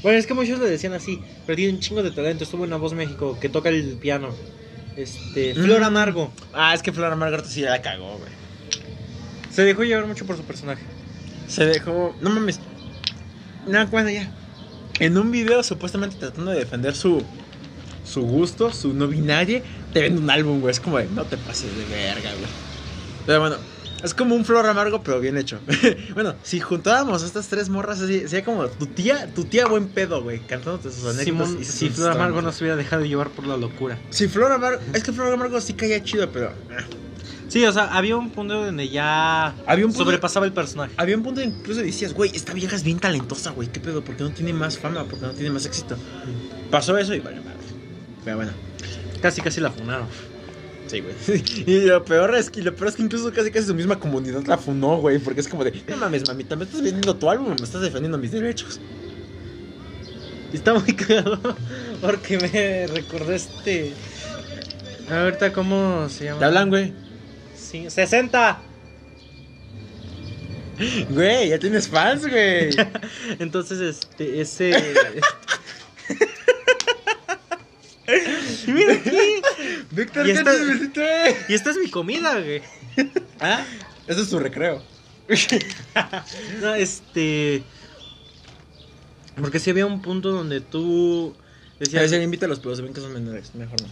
Bueno, 0.02 0.18
es 0.18 0.26
que 0.26 0.34
muchos 0.34 0.58
le 0.58 0.66
decían 0.68 0.92
así, 0.92 1.20
pero 1.46 1.56
tiene 1.56 1.72
un 1.74 1.80
chingo 1.80 2.02
de 2.02 2.10
talento. 2.10 2.44
Estuvo 2.44 2.64
en 2.64 2.70
La 2.70 2.76
Voz 2.76 2.92
México, 2.94 3.38
que 3.40 3.48
toca 3.48 3.68
el 3.68 3.94
piano. 3.94 4.28
Este, 4.96 5.54
Mm. 5.54 5.64
Flor 5.64 5.84
Amargo. 5.84 6.32
Ah, 6.52 6.74
es 6.74 6.82
que 6.82 6.92
Flora 6.92 7.14
Margaret 7.16 7.46
sí 7.46 7.60
ya 7.60 7.70
la 7.70 7.82
cagó, 7.82 8.18
güey. 8.18 8.30
Se 9.52 9.62
dejó 9.62 9.84
llevar 9.84 10.06
mucho 10.06 10.26
por 10.26 10.36
su 10.36 10.42
personaje. 10.42 10.82
Se 11.46 11.64
dejó. 11.64 12.14
No 12.20 12.30
mames. 12.30 12.60
No, 13.66 13.86
bueno, 13.88 14.10
ya. 14.10 14.30
En 14.98 15.16
un 15.16 15.30
video, 15.30 15.62
supuestamente 15.62 16.16
tratando 16.16 16.50
de 16.50 16.58
defender 16.58 16.94
su. 16.94 17.22
Su 18.04 18.22
gusto, 18.22 18.72
su 18.72 18.94
no 18.94 19.06
binaria, 19.06 19.62
te 19.92 20.00
vende 20.00 20.20
un 20.20 20.30
álbum, 20.30 20.60
güey. 20.60 20.72
Es 20.72 20.80
como 20.80 20.98
de, 20.98 21.06
no 21.06 21.24
te 21.24 21.36
pases 21.36 21.76
de 21.76 21.84
verga, 21.86 22.30
güey. 22.32 22.46
Pero 23.26 23.40
bueno, 23.40 23.56
es 24.02 24.14
como 24.14 24.34
un 24.34 24.44
flor 24.44 24.66
amargo, 24.66 25.02
pero 25.02 25.20
bien 25.20 25.36
hecho. 25.36 25.58
bueno, 26.14 26.34
si 26.42 26.60
juntábamos 26.60 27.22
a 27.22 27.26
estas 27.26 27.48
tres 27.48 27.68
morras 27.68 28.00
así, 28.00 28.20
sería 28.20 28.44
como 28.44 28.66
tu 28.68 28.86
tía, 28.86 29.32
tu 29.34 29.44
tía 29.44 29.66
buen 29.66 29.88
pedo, 29.88 30.22
güey, 30.22 30.40
cantándote 30.40 30.90
sus 30.90 31.04
anécdotas. 31.04 31.24
Simón, 31.24 31.58
y 31.60 31.64
sus 31.64 31.74
si 31.74 31.88
Flor 31.90 32.12
Amargo 32.12 32.40
no 32.42 32.52
se 32.52 32.64
hubiera 32.64 32.76
dejado 32.76 33.04
llevar 33.04 33.30
por 33.30 33.46
la 33.46 33.56
locura. 33.56 33.98
Si 34.10 34.28
Flor 34.28 34.52
Amargo, 34.52 34.80
es 34.94 35.02
que 35.02 35.12
Flor 35.12 35.32
Amargo 35.32 35.60
sí 35.60 35.74
caía 35.74 36.02
chido, 36.02 36.30
pero. 36.30 36.52
ah. 36.70 36.84
Sí, 37.48 37.64
o 37.64 37.72
sea, 37.72 37.84
había 37.96 38.14
un 38.14 38.30
punto 38.30 38.62
donde 38.62 38.90
ya 38.90 39.46
Había 39.66 39.86
un 39.86 39.92
punto- 39.92 40.04
sobrepasaba 40.04 40.44
el 40.44 40.52
personaje. 40.52 40.92
Había 40.98 41.16
un 41.16 41.22
punto 41.22 41.40
incluso 41.40 41.80
decías, 41.80 42.12
güey, 42.12 42.30
esta 42.34 42.52
vieja 42.52 42.76
es 42.76 42.82
bien 42.82 42.98
talentosa, 42.98 43.52
güey, 43.52 43.68
¿qué 43.72 43.80
pedo? 43.80 44.04
¿Por 44.04 44.16
qué 44.16 44.22
no 44.24 44.30
tiene 44.32 44.52
más 44.52 44.76
fama? 44.78 45.04
¿Por 45.04 45.18
qué 45.18 45.24
no 45.26 45.32
tiene 45.32 45.50
más 45.50 45.64
éxito? 45.64 45.96
Pasó 46.70 46.98
eso 46.98 47.14
y 47.14 47.20
vale, 47.20 47.36
madre. 47.40 47.56
Pero 48.22 48.36
bueno, 48.36 48.52
Casi, 49.22 49.40
casi 49.40 49.60
la 49.60 49.70
funaron. 49.70 50.06
sí, 50.86 51.00
güey. 51.00 51.14
y 51.66 51.80
lo 51.86 52.04
peor 52.04 52.34
es 52.34 52.50
que, 52.50 52.62
lo 52.62 52.74
peor 52.74 52.88
es 52.88 52.96
que 52.96 53.02
incluso 53.02 53.32
casi 53.32 53.50
casi 53.50 53.66
su 53.66 53.74
misma 53.74 53.98
comunidad 53.98 54.44
la 54.46 54.58
funó, 54.58 54.98
güey, 54.98 55.18
porque 55.18 55.40
es 55.40 55.48
como 55.48 55.64
de, 55.64 55.82
no 55.88 55.96
mames, 55.96 56.26
mamita, 56.26 56.56
me 56.56 56.64
estás 56.64 56.82
vendiendo 56.82 57.16
tu 57.16 57.28
álbum, 57.28 57.48
me 57.48 57.64
estás 57.64 57.82
defendiendo 57.82 58.18
mis 58.18 58.32
derechos. 58.32 58.80
Y 60.52 60.56
está 60.56 60.74
muy 60.74 60.92
cagado 60.96 61.38
porque 62.00 62.38
me 62.38 62.86
recordé 62.86 63.36
este. 63.36 63.92
Ahorita, 65.10 65.52
¿cómo 65.52 66.08
se 66.08 66.26
llama? 66.26 66.38
Te 66.38 66.44
hablan, 66.44 66.68
güey. 66.68 66.92
Sí, 67.56 67.88
60. 67.88 68.62
Güey, 71.10 71.48
ya 71.48 71.58
tienes 71.58 71.88
fans, 71.88 72.26
güey. 72.26 72.70
Entonces, 73.38 73.80
este, 73.80 74.40
ese. 74.40 74.94
Mira 78.66 78.94
aquí. 78.94 79.10
Víctor, 79.90 80.26
Y 80.28 80.32
¿qué 80.32 80.38
esta- 80.38 80.52
te 80.56 80.64
visité? 80.64 81.36
Y 81.48 81.54
esta 81.54 81.70
es 81.70 81.76
mi 81.76 81.90
comida, 81.90 82.34
güey. 82.40 82.62
¿Ah? 83.40 83.64
Ese 84.06 84.22
es 84.22 84.28
su 84.28 84.38
recreo. 84.38 84.82
No, 86.62 86.74
este. 86.74 87.62
Porque 89.40 89.58
si 89.60 89.70
había 89.70 89.86
un 89.86 90.00
punto 90.02 90.30
donde 90.32 90.60
tú 90.60 91.34
decías. 91.78 92.10
se 92.10 92.22
invita 92.22 92.46
a 92.46 92.48
los 92.48 92.60
pedos, 92.60 92.80
ven 92.80 92.92
que 92.94 93.00
son 93.00 93.12
menores. 93.12 93.54
Mejor 93.54 93.80
no. 93.82 93.88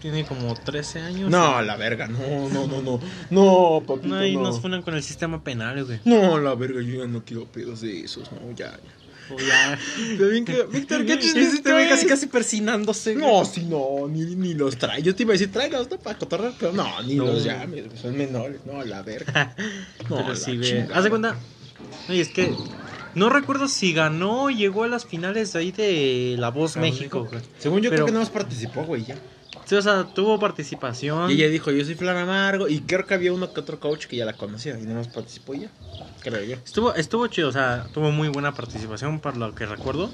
Tiene 0.00 0.24
como 0.26 0.54
13 0.54 1.00
años. 1.00 1.30
No, 1.30 1.62
la 1.62 1.76
verga, 1.76 2.06
no, 2.06 2.48
no, 2.50 2.66
no, 2.66 2.82
no. 2.82 3.00
No, 3.30 3.82
papito, 3.86 4.08
No, 4.08 4.24
y 4.24 4.36
no. 4.36 4.42
nos 4.42 4.60
funan 4.60 4.82
con 4.82 4.94
el 4.94 5.02
sistema 5.02 5.42
penal, 5.42 5.84
güey. 5.84 5.98
No, 6.04 6.38
la 6.38 6.54
verga, 6.54 6.82
yo 6.82 7.02
ya 7.02 7.06
no 7.06 7.24
quiero 7.24 7.46
pedos 7.46 7.80
de 7.80 8.00
esos, 8.02 8.30
no, 8.30 8.38
ya, 8.54 8.72
ya. 8.72 8.78
Ya. 9.30 9.78
Víctor, 10.72 11.04
¿qué 11.06 11.18
chistes 11.18 11.54
Este 11.54 11.72
güey 11.72 11.88
casi 11.88 12.06
casi 12.06 12.26
persinándose. 12.26 13.14
No, 13.14 13.44
sí, 13.44 13.64
no, 13.68 14.06
ni, 14.08 14.36
ni 14.36 14.54
los 14.54 14.76
trae. 14.76 15.02
Yo 15.02 15.14
te 15.14 15.22
iba 15.24 15.32
a 15.32 15.34
decir, 15.34 15.50
tráigalos 15.50 15.90
¿no? 15.90 15.98
para 15.98 16.18
cotorrear, 16.18 16.52
pero 16.58 16.72
no, 16.72 17.02
ni 17.02 17.16
No. 17.16 17.24
los 17.26 17.44
llames, 17.44 17.84
son 18.00 18.16
menores. 18.16 18.60
No, 18.64 18.84
la 18.84 19.02
verga. 19.02 19.54
No, 20.08 20.16
Pero 20.18 20.36
sí, 20.36 20.58
chingada. 20.60 20.96
Haz 20.96 21.04
de 21.04 21.10
cuenta. 21.10 21.36
Y 22.08 22.20
es 22.20 22.28
que. 22.28 22.54
No 23.14 23.30
recuerdo 23.30 23.66
si 23.66 23.92
ganó 23.94 24.44
o 24.44 24.50
llegó 24.50 24.84
a 24.84 24.88
las 24.88 25.06
finales 25.06 25.52
de 25.54 25.58
ahí 25.58 25.72
de 25.72 26.36
La 26.38 26.50
Voz 26.50 26.76
México, 26.76 27.24
güey. 27.30 27.40
Según 27.58 27.80
yo 27.80 27.90
Pero- 27.90 28.04
creo 28.04 28.06
que 28.06 28.12
no 28.12 28.18
más 28.20 28.30
participó, 28.30 28.84
güey, 28.84 29.04
ya. 29.06 29.16
Sí, 29.66 29.74
o 29.74 29.82
sea, 29.82 30.04
tuvo 30.04 30.38
participación. 30.38 31.30
Y 31.30 31.34
ella 31.34 31.48
dijo, 31.48 31.70
yo 31.72 31.84
soy 31.84 31.94
Flan 31.96 32.16
Amargo. 32.16 32.68
Y 32.68 32.80
creo 32.80 33.04
que 33.04 33.14
había 33.14 33.32
uno 33.32 33.52
que 33.52 33.60
otro 33.60 33.78
coach 33.80 34.06
que 34.06 34.16
ya 34.16 34.24
la 34.24 34.32
conocía 34.34 34.78
y 34.78 34.82
no 34.84 34.94
más 34.94 35.08
participó 35.08 35.54
y 35.54 35.60
ya. 35.62 35.70
Creo 36.20 36.42
yo. 36.44 36.54
Estuvo, 36.64 36.94
estuvo 36.94 37.26
chido, 37.26 37.48
o 37.48 37.52
sea, 37.52 37.86
tuvo 37.92 38.10
muy 38.12 38.28
buena 38.28 38.54
participación, 38.54 39.20
por 39.20 39.36
lo 39.36 39.54
que 39.54 39.66
recuerdo. 39.66 40.10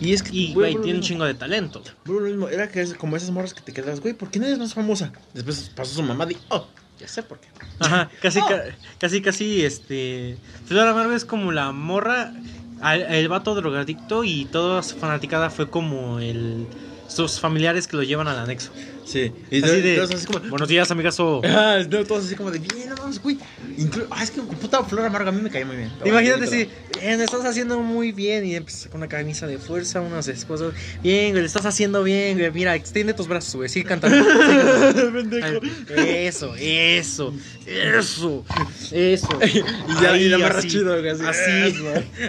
Y 0.00 0.12
es 0.12 0.22
que, 0.22 0.30
Y, 0.34 0.54
güey, 0.54 0.76
tiene 0.80 0.98
un 0.98 1.04
chingo 1.04 1.24
de 1.24 1.34
talento. 1.34 1.82
Lo 2.04 2.20
mismo. 2.20 2.48
Era 2.48 2.68
que 2.68 2.80
es 2.80 2.94
como 2.94 3.16
esas 3.16 3.30
morras 3.30 3.54
que 3.54 3.60
te 3.60 3.72
quedas, 3.72 4.00
güey, 4.00 4.14
¿por 4.14 4.30
qué 4.30 4.38
no 4.38 4.46
eres 4.46 4.58
más 4.58 4.72
famosa? 4.74 5.12
Después 5.34 5.70
pasó 5.74 5.94
su 5.94 6.02
mamá 6.02 6.26
y, 6.30 6.36
oh, 6.50 6.66
ya 6.98 7.06
sé 7.08 7.22
por 7.24 7.38
qué. 7.40 7.48
Ajá, 7.80 8.08
casi, 8.22 8.38
Oh. 8.40 8.46
ca- 8.48 8.64
casi, 8.98 9.20
casi, 9.20 9.64
este... 9.64 10.36
Flor 10.66 10.86
Amargo 10.88 11.12
es 11.12 11.24
como 11.24 11.50
la 11.52 11.72
morra, 11.72 12.32
al- 12.80 13.02
el 13.02 13.28
vato 13.28 13.54
drogadicto 13.56 14.22
y 14.24 14.44
toda 14.46 14.82
su 14.84 14.96
fanaticada 14.96 15.50
fue 15.50 15.68
como 15.70 16.18
el... 16.20 16.66
Sus 17.14 17.38
familiares 17.40 17.86
que 17.86 17.96
lo 17.96 18.02
llevan 18.02 18.28
al 18.28 18.38
anexo. 18.38 18.70
Sí. 19.04 19.32
Y 19.50 19.62
así 19.62 19.80
de... 19.80 19.96
todos 19.96 20.12
así 20.12 20.26
como, 20.26 20.38
Buenos 20.48 20.68
días, 20.68 20.90
amigazo. 20.90 21.40
Ah, 21.44 21.78
no, 21.88 22.04
todos 22.04 22.24
así 22.26 22.34
como 22.34 22.50
de 22.50 22.58
bien, 22.58 22.88
no 22.88 22.96
mames, 22.96 23.20
güey. 23.20 23.36
Inclu- 23.76 24.06
ah, 24.10 24.22
es 24.22 24.30
que 24.30 24.40
puta 24.40 24.82
Flor 24.84 25.04
Amarga 25.06 25.28
a 25.30 25.32
mí 25.32 25.42
me 25.42 25.50
caía 25.50 25.66
muy 25.66 25.76
bien. 25.76 25.90
Imagínate 26.04 26.46
si 26.46 26.68
bien, 27.00 27.18
lo 27.18 27.24
estás 27.24 27.44
haciendo 27.44 27.80
muy 27.80 28.12
bien 28.12 28.44
y 28.46 28.54
empiezas 28.54 28.86
con 28.88 29.00
una 29.00 29.08
camisa 29.08 29.46
de 29.46 29.58
fuerza, 29.58 30.00
unos 30.00 30.28
esposos. 30.28 30.72
Bien, 31.02 31.30
güey, 31.32 31.40
lo 31.42 31.46
estás 31.46 31.66
haciendo 31.66 32.02
bien, 32.02 32.38
güey. 32.38 32.50
Mira, 32.52 32.74
extiende 32.74 33.12
tus 33.12 33.28
brazos, 33.28 33.56
güey. 33.56 33.68
Sigue 33.68 33.84
cantando. 33.86 34.24
sigue. 35.22 36.26
Eso, 36.26 36.54
eso, 36.56 37.34
eso, 37.66 38.44
eso. 38.92 39.28
Y 39.42 40.02
ya, 40.02 40.16
y 40.16 40.28
la 40.28 40.36
amarras 40.36 40.66
chido, 40.66 40.98
güey, 40.98 41.10
así. 41.10 41.24
Así, 41.24 41.74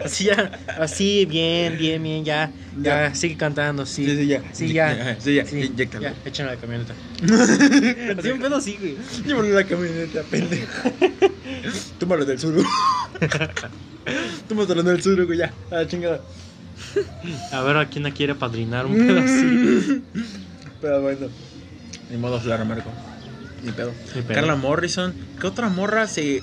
así, 0.03 0.23
ya, 0.25 0.59
así, 0.79 1.25
bien, 1.25 1.77
bien, 1.77 2.01
bien, 2.03 2.25
ya. 2.25 2.51
Ya, 2.81 3.09
Ya. 3.09 3.15
sigue 3.15 3.37
cantando, 3.37 3.85
sí. 3.85 4.05
Sí, 4.05 4.17
sí, 4.17 4.27
ya. 4.27 4.41
Sí, 4.51 4.72
ya. 4.73 5.17
Sí, 5.19 5.35
ya, 5.35 5.45
Sí, 5.45 5.71
ya, 5.75 6.13
a 6.43 6.47
la 6.47 6.55
camioneta. 6.57 6.93
así 8.19 8.29
un 8.31 8.39
pedo 8.39 8.55
así, 8.55 8.77
güey. 8.79 8.97
Llévalo 9.25 9.49
la 9.49 9.63
camioneta, 9.63 10.21
pendejo. 10.23 10.91
Tómalo 11.99 12.25
del 12.25 12.39
sur. 12.39 12.55
Tómatelo 14.49 14.83
del 14.83 15.01
sur, 15.01 15.25
güey, 15.25 15.39
ya. 15.39 15.53
Ah, 15.71 15.85
chingada. 15.87 16.21
A 17.51 17.61
ver 17.61 17.77
a 17.77 17.89
quién 17.89 18.03
la 18.03 18.11
quiere 18.11 18.35
padrinar 18.35 18.85
un 18.85 18.95
pedo 18.97 19.19
así. 19.19 20.03
Pero 20.81 21.01
bueno. 21.01 21.27
Ni 22.09 22.17
modo 22.17 22.39
Flor 22.39 22.61
Amargo. 22.61 22.91
Ni 23.63 23.71
pedo. 23.71 23.93
Ni 24.15 24.21
pedo. 24.21 24.33
Carla 24.35 24.55
Morrison. 24.55 25.13
¿Qué 25.39 25.47
otra 25.47 25.69
morra 25.69 26.07
se. 26.07 26.41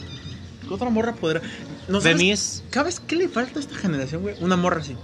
¿Qué 0.66 0.74
otra 0.74 0.89
morra 0.91 1.14
podrá.? 1.14 1.43
No 1.89 2.01
sabes- 2.01 2.16
Denise. 2.16 2.62
¿Sabes 2.70 3.01
qué 3.01 3.16
le 3.16 3.28
falta 3.28 3.59
a 3.59 3.62
esta 3.62 3.76
generación, 3.76 4.22
güey? 4.22 4.37
Una 4.41 4.57
morra 4.57 4.81
así. 4.81 4.97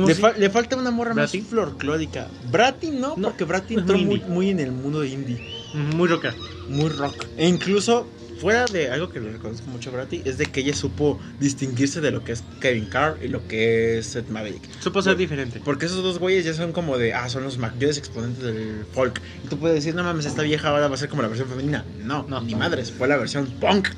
¿Cómo 0.00 0.08
Le, 0.08 0.14
se- 0.14 0.20
fa- 0.20 0.32
le 0.32 0.50
falta 0.50 0.76
una 0.76 0.90
morra 0.90 1.12
¿Bratty? 1.14 1.40
más 1.40 1.48
folclórica. 1.48 2.28
Bratty 2.50 2.90
no, 2.90 3.14
No, 3.16 3.28
porque 3.28 3.44
Bratty 3.44 3.74
es 3.74 3.80
entró 3.80 3.98
muy 3.98 4.50
en 4.50 4.60
el 4.60 4.72
mundo 4.72 5.00
de 5.00 5.08
indie. 5.08 5.40
Muy 5.74 6.08
roca. 6.08 6.34
Muy 6.68 6.88
rock. 6.88 7.24
E 7.36 7.46
incluso, 7.48 8.06
fuera 8.40 8.64
de 8.66 8.90
algo 8.90 9.10
que 9.10 9.20
le 9.20 9.32
reconozco 9.32 9.66
mucho 9.68 9.90
a 9.90 9.92
Bratty, 9.92 10.22
es 10.24 10.38
de 10.38 10.46
que 10.46 10.60
ella 10.60 10.74
supo 10.74 11.20
distinguirse 11.38 12.00
de 12.00 12.10
lo 12.10 12.24
que 12.24 12.32
es 12.32 12.42
Kevin 12.60 12.86
Carr 12.86 13.18
y 13.22 13.28
lo 13.28 13.46
que 13.46 13.98
es 13.98 14.06
Seth 14.06 14.28
Maverick. 14.30 14.62
Supo 14.80 15.02
ser 15.02 15.12
Por- 15.12 15.18
diferente. 15.18 15.60
Porque 15.64 15.86
esos 15.86 16.02
dos 16.02 16.18
güeyes 16.18 16.44
ya 16.44 16.54
son 16.54 16.72
como 16.72 16.96
de, 16.98 17.12
ah, 17.14 17.28
son 17.28 17.44
los 17.44 17.58
mayores 17.58 17.98
exponentes 17.98 18.42
del 18.42 18.84
folk. 18.92 19.20
Y 19.44 19.48
tú 19.48 19.58
puedes 19.58 19.74
decir, 19.76 19.94
no 19.94 20.02
mames, 20.02 20.26
esta 20.26 20.42
vieja 20.42 20.68
ahora 20.68 20.88
va 20.88 20.94
a 20.94 20.98
ser 20.98 21.08
como 21.08 21.22
la 21.22 21.28
versión 21.28 21.48
femenina. 21.48 21.84
No, 22.02 22.24
No. 22.28 22.40
ni 22.40 22.54
madres, 22.54 22.90
fue 22.90 23.06
la 23.08 23.16
versión 23.16 23.46
punk 23.60 23.88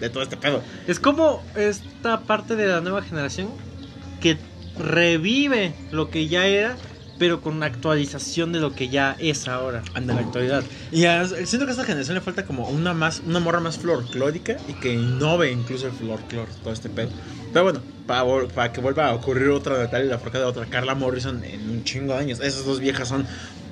de 0.00 0.08
todo 0.08 0.22
este 0.22 0.36
pedo. 0.36 0.62
Es 0.86 0.98
como 0.98 1.42
esta 1.56 2.20
parte 2.20 2.56
de 2.56 2.66
la 2.66 2.80
nueva 2.80 3.02
generación 3.02 3.48
que 4.20 4.38
revive 4.80 5.74
lo 5.92 6.10
que 6.10 6.28
ya 6.28 6.46
era, 6.46 6.76
pero 7.18 7.42
con 7.42 7.54
una 7.56 7.66
actualización 7.66 8.52
de 8.52 8.60
lo 8.60 8.74
que 8.74 8.88
ya 8.88 9.14
es 9.18 9.46
ahora, 9.46 9.82
en 9.94 10.06
la 10.06 10.14
actualidad. 10.18 10.64
Y 10.90 11.04
a- 11.04 11.26
siento 11.26 11.66
que 11.66 11.68
a 11.68 11.70
esta 11.72 11.84
generación 11.84 12.14
le 12.14 12.20
falta 12.22 12.46
como 12.46 12.68
una 12.68 12.94
más 12.94 13.20
una 13.26 13.40
morra 13.40 13.60
más 13.60 13.78
folclórica 13.78 14.56
y 14.68 14.72
que 14.74 14.94
innove 14.94 15.50
incluso 15.52 15.86
el 15.86 15.92
folclore, 15.92 16.50
todo 16.62 16.72
este 16.72 16.88
pedo. 16.88 17.10
Pero 17.52 17.64
bueno, 17.64 17.82
para, 18.06 18.24
para 18.54 18.72
que 18.72 18.80
vuelva 18.80 19.08
a 19.08 19.14
ocurrir 19.14 19.48
otra 19.48 19.76
Natalia 19.78 20.08
la 20.10 20.18
forca 20.18 20.38
de 20.38 20.44
otra 20.44 20.66
Carla 20.66 20.94
Morrison 20.94 21.44
en 21.44 21.68
un 21.68 21.84
chingo 21.84 22.14
de 22.14 22.20
años. 22.20 22.40
Esas 22.40 22.64
dos 22.64 22.80
viejas 22.80 23.08
son, 23.08 23.26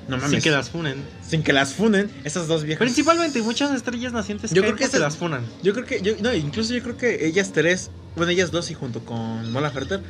no 0.07 0.17
mames, 0.17 0.31
Sin 0.31 0.41
que 0.41 0.51
las 0.51 0.69
funen. 0.69 1.03
sin 1.27 1.41
que 1.43 1.53
las 1.53 1.73
funen, 1.73 2.11
esas 2.25 2.47
dos 2.47 2.63
viejas. 2.65 2.79
Principalmente 2.79 3.41
muchas 3.41 3.71
estrellas 3.71 4.13
nacientes 4.13 4.51
Yo 4.51 4.61
creo 4.61 4.75
que 4.75 4.83
porque 4.83 4.83
esas- 4.85 4.99
las 4.99 5.17
funan. 5.17 5.41
Yo 5.63 5.73
creo 5.73 5.85
que, 5.85 6.01
yo, 6.03 6.13
no, 6.21 6.33
incluso 6.35 6.73
yo 6.73 6.83
creo 6.83 6.97
que 6.97 7.25
ellas 7.25 7.51
tres, 7.51 7.89
bueno, 8.15 8.31
ellas 8.31 8.51
dos 8.51 8.69
y 8.69 8.73
junto 8.75 8.99
con 9.05 9.51
Mola 9.51 9.71
Ferter, 9.71 10.01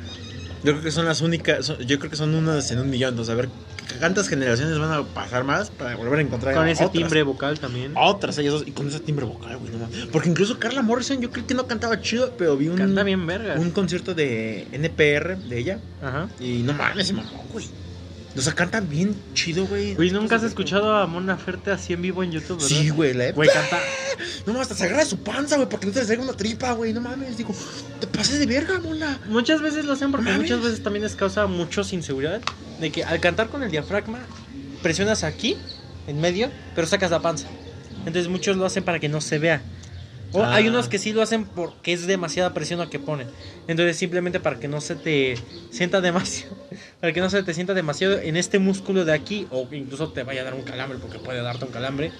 yo 0.62 0.72
creo 0.72 0.82
que 0.82 0.90
son 0.90 1.04
las 1.06 1.20
únicas, 1.20 1.66
son- 1.66 1.78
yo 1.78 1.98
creo 1.98 2.10
que 2.10 2.16
son 2.16 2.34
unas 2.34 2.70
en 2.70 2.78
un 2.80 2.90
millón. 2.90 3.10
Entonces, 3.10 3.32
a 3.32 3.36
ver, 3.36 3.48
¿cuántas 3.98 4.28
generaciones 4.28 4.78
van 4.78 4.92
a 4.92 5.04
pasar 5.14 5.44
más 5.44 5.70
para 5.70 5.96
volver 5.96 6.18
a 6.18 6.22
encontrar 6.22 6.54
Con 6.54 6.68
ese 6.68 6.84
otras? 6.84 6.92
timbre 7.02 7.22
vocal 7.22 7.58
también. 7.58 7.92
Otras, 7.96 8.36
ellas 8.38 8.52
dos, 8.52 8.64
y 8.66 8.72
con 8.72 8.88
ese 8.88 9.00
timbre 9.00 9.24
vocal, 9.26 9.56
güey, 9.58 9.72
no 9.72 9.78
mames. 9.78 10.06
Porque 10.12 10.28
incluso 10.28 10.58
Carla 10.58 10.82
Morrison, 10.82 11.20
yo 11.20 11.30
creo 11.30 11.46
que 11.46 11.54
no 11.54 11.66
cantaba 11.66 12.00
chido, 12.00 12.34
pero 12.36 12.56
vi 12.56 12.68
un, 12.68 12.76
Canta 12.76 13.02
bien 13.02 13.26
verga. 13.26 13.54
un 13.58 13.70
concierto 13.70 14.14
de 14.14 14.68
NPR 14.72 15.36
de 15.36 15.58
ella, 15.58 15.80
Ajá. 16.00 16.28
y 16.38 16.62
no 16.62 16.72
mames, 16.74 17.06
se 17.06 17.12
mamó, 17.14 17.44
güey. 17.52 17.66
O 18.36 18.40
sea, 18.40 18.52
canta 18.52 18.80
bien 18.80 19.14
chido, 19.34 19.66
güey. 19.66 19.94
Güey, 19.94 20.10
¿nunca 20.12 20.36
has 20.36 20.44
escuchado 20.44 20.94
a 20.94 21.06
Mona 21.06 21.36
Ferte 21.36 21.72
así 21.72 21.92
en 21.94 22.02
vivo 22.02 22.22
en 22.22 22.30
YouTube, 22.30 22.56
verdad? 22.62 22.68
Sí, 22.68 22.88
güey, 22.90 23.12
la 23.12 23.32
Güey, 23.32 23.48
canta. 23.52 23.78
No 24.46 24.52
mames, 24.52 24.70
hasta 24.70 24.74
se 24.76 24.84
agarra 24.84 25.04
su 25.04 25.18
panza, 25.18 25.56
güey, 25.56 25.68
porque 25.68 25.86
no 25.86 25.92
te 25.92 26.04
salga 26.04 26.22
una 26.22 26.34
tripa, 26.34 26.72
güey. 26.72 26.92
No 26.92 27.00
mames, 27.00 27.36
digo, 27.36 27.54
te 28.00 28.06
pases 28.06 28.38
de 28.38 28.46
verga, 28.46 28.78
mola. 28.78 29.18
Muchas 29.28 29.60
veces 29.62 29.84
lo 29.84 29.94
hacen 29.94 30.10
porque 30.10 30.26
Mames. 30.30 30.42
muchas 30.42 30.62
veces 30.62 30.82
también 30.82 31.02
les 31.02 31.16
causa 31.16 31.46
muchos 31.46 31.92
inseguridad. 31.92 32.40
De 32.80 32.90
que 32.92 33.02
al 33.02 33.20
cantar 33.20 33.48
con 33.48 33.62
el 33.62 33.70
diafragma, 33.70 34.20
presionas 34.82 35.24
aquí, 35.24 35.56
en 36.06 36.20
medio, 36.20 36.50
pero 36.74 36.86
sacas 36.86 37.10
la 37.10 37.20
panza. 37.20 37.48
Entonces 37.98 38.28
muchos 38.28 38.56
lo 38.56 38.64
hacen 38.66 38.84
para 38.84 38.98
que 39.00 39.08
no 39.08 39.20
se 39.20 39.38
vea. 39.38 39.62
O 40.32 40.42
Ah. 40.42 40.54
hay 40.54 40.68
unos 40.68 40.88
que 40.88 40.98
sí 40.98 41.12
lo 41.12 41.22
hacen 41.22 41.44
porque 41.44 41.92
es 41.92 42.06
demasiada 42.06 42.54
presión 42.54 42.78
la 42.78 42.88
que 42.88 42.98
ponen. 42.98 43.28
Entonces 43.68 43.96
simplemente 43.96 44.40
para 44.40 44.58
que 44.60 44.68
no 44.68 44.80
se 44.80 44.94
te 44.96 45.34
sienta 45.70 46.00
demasiado, 46.00 46.56
para 47.00 47.12
que 47.12 47.20
no 47.20 47.30
se 47.30 47.42
te 47.42 47.54
sienta 47.54 47.74
demasiado 47.74 48.18
en 48.18 48.36
este 48.36 48.58
músculo 48.58 49.04
de 49.04 49.12
aquí 49.12 49.46
o 49.50 49.66
incluso 49.72 50.12
te 50.12 50.22
vaya 50.22 50.42
a 50.42 50.44
dar 50.44 50.54
un 50.54 50.62
calambre 50.62 50.98
porque 50.98 51.18
puede 51.18 51.42
darte 51.42 51.64
un 51.64 51.72
calambre, 51.72 52.12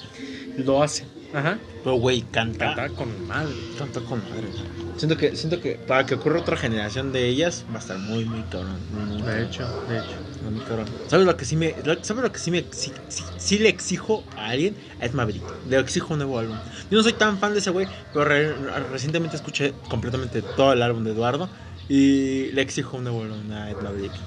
lo 0.56 0.82
hacen. 0.82 1.06
Ajá. 1.32 1.58
Pero, 1.84 1.94
güey, 1.96 2.22
canta. 2.22 2.66
Cantar 2.74 2.90
con 2.92 3.26
madre. 3.28 3.54
Canta 3.78 4.00
con 4.00 4.18
madre. 4.28 4.48
Siento 4.97 5.16
que, 5.16 5.34
siento 5.36 5.61
que 5.61 5.76
para 5.78 6.05
que 6.05 6.14
ocurra 6.14 6.41
otra 6.41 6.57
generación 6.57 7.11
de 7.12 7.26
ellas, 7.26 7.64
va 7.72 7.76
a 7.76 7.78
estar 7.78 7.99
muy, 7.99 8.24
muy 8.26 8.45
cabrón. 8.45 8.84
Muy, 8.91 9.05
muy 9.05 9.22
De 9.22 9.43
hecho, 9.43 9.72
de 9.86 9.99
hecho. 9.99 10.18
Muy, 10.41 10.51
muy 10.53 10.62
cabrón. 10.62 10.86
¿Sabes 11.07 11.26
lo 11.26 11.36
que 11.36 11.45
sí 11.47 11.57
me, 11.57 11.74
¿sabes 12.03 12.22
lo 12.22 12.32
que 12.32 12.38
sí 12.38 12.51
me, 12.51 12.68
sí, 12.72 12.93
sí- 13.09 13.24
sí 13.36 13.59
le 13.59 13.68
exijo 13.70 14.26
a 14.36 14.49
alguien? 14.51 14.76
A 14.99 15.07
Ed 15.07 15.12
Maverick. 15.14 15.55
Le 15.64 15.78
exijo 15.78 16.12
un 16.14 16.18
nuevo 16.18 16.38
álbum. 16.38 16.61
Yo 16.91 16.99
no 16.99 17.03
soy 17.03 17.14
tan 17.14 17.38
fan 17.38 17.53
de 17.55 17.61
ese 17.61 17.70
güey, 17.70 17.88
pero 18.12 18.24
re- 18.26 18.55
recientemente 18.80 19.36
escuché 19.36 19.74
completamente 19.88 20.43
todo 20.43 20.72
el 20.74 20.82
álbum 20.82 21.03
de 21.05 21.11
Eduardo 21.12 21.51
y 21.88 22.51
le 22.53 22.62
exijo 22.62 22.99
un 22.99 23.05
nuevo 23.05 23.22
álbum 23.22 23.51
a 23.53 23.70
Ed 23.70 23.80
Maverick. 23.80 24.20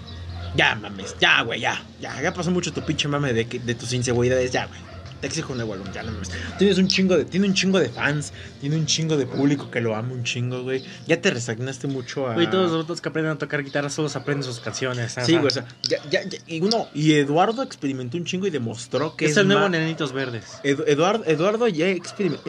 Ya, 0.53 0.75
mames, 0.75 1.15
ya, 1.19 1.41
güey, 1.43 1.59
ya. 1.61 1.91
Ya, 1.97 2.21
ya 2.21 2.33
pasó 2.33 2.51
mucho 2.51 2.73
tu 2.73 2.85
pinche 2.85 3.07
mame 3.07 3.33
de, 3.33 3.45
de 3.45 3.75
tus 3.75 3.93
inseguridades, 3.93 4.51
ya, 4.51 4.67
güey. 4.67 4.79
Te 5.23 5.27
exijo 5.27 5.53
un 5.53 5.57
nuevo 5.59 5.71
álbum, 5.71 5.87
ya 5.93 6.03
no 6.03 6.11
mames. 6.11 6.31
Tienes 6.59 6.77
un 6.77 6.89
chingo 6.89 7.15
de, 7.15 7.23
tiene 7.23 7.47
un 7.47 7.53
chingo 7.53 7.79
de 7.79 7.87
fans, 7.87 8.33
tiene 8.59 8.75
un 8.75 8.85
chingo 8.85 9.15
de 9.15 9.25
público 9.25 9.71
que 9.71 9.79
lo 9.79 9.95
ama 9.95 10.11
un 10.11 10.25
chingo, 10.25 10.63
güey. 10.63 10.83
Ya 11.07 11.21
te 11.21 11.31
resignaste 11.31 11.87
mucho 11.87 12.27
a. 12.27 12.33
Güey, 12.33 12.49
todos 12.49 12.71
los 12.73 12.81
otros 12.83 12.99
que 12.99 13.07
aprenden 13.07 13.31
a 13.31 13.37
tocar 13.37 13.63
guitarra 13.63 13.89
solo 13.89 14.09
aprenden 14.13 14.43
sus 14.43 14.59
canciones. 14.59 15.17
ajá. 15.17 15.25
Sí, 15.25 15.33
güey, 15.37 15.47
o 15.47 15.49
sea, 15.49 15.65
ya, 15.83 15.99
ya, 16.09 16.23
ya, 16.27 16.37
y 16.45 16.59
uno, 16.59 16.89
y 16.93 17.13
Eduardo 17.13 17.63
experimentó 17.63 18.17
un 18.17 18.25
chingo 18.25 18.47
y 18.47 18.49
demostró 18.49 19.15
que 19.15 19.23
es, 19.23 19.31
es, 19.31 19.37
el 19.37 19.47
nuevo 19.47 19.69
Nenitos 19.69 20.11
Verdes. 20.11 20.43
Edu- 20.61 20.83
Eduardo, 20.87 21.23
Eduardo 21.25 21.69
ya 21.69 21.87
experimentó, 21.87 22.43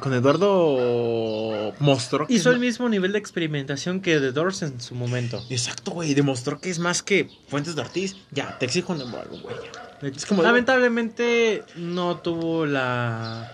con 0.00 0.14
Eduardo 0.14 1.74
mostró 1.78 2.26
que 2.26 2.32
Hizo 2.32 2.50
el 2.50 2.58
mismo 2.58 2.88
nivel 2.88 3.12
de 3.12 3.18
experimentación 3.18 4.00
que 4.00 4.18
The 4.18 4.32
Doors 4.32 4.62
en 4.62 4.80
su 4.80 4.94
momento. 4.94 5.44
Exacto, 5.50 5.90
güey, 5.90 6.14
demostró 6.14 6.58
que 6.58 6.70
es 6.70 6.78
más 6.78 7.02
que 7.02 7.28
Fuentes 7.48 7.74
de 7.74 7.82
Ortiz. 7.82 8.16
Ya, 8.30 8.56
te 8.58 8.64
exijo 8.66 8.92
un 8.94 9.00
nuevo 9.00 9.18
álbum, 9.18 9.42
güey. 9.42 9.56
ya. 9.56 9.87
Es 10.02 10.26
como- 10.26 10.42
Lamentablemente 10.42 11.64
no 11.76 12.18
tuvo 12.18 12.66
la 12.66 13.52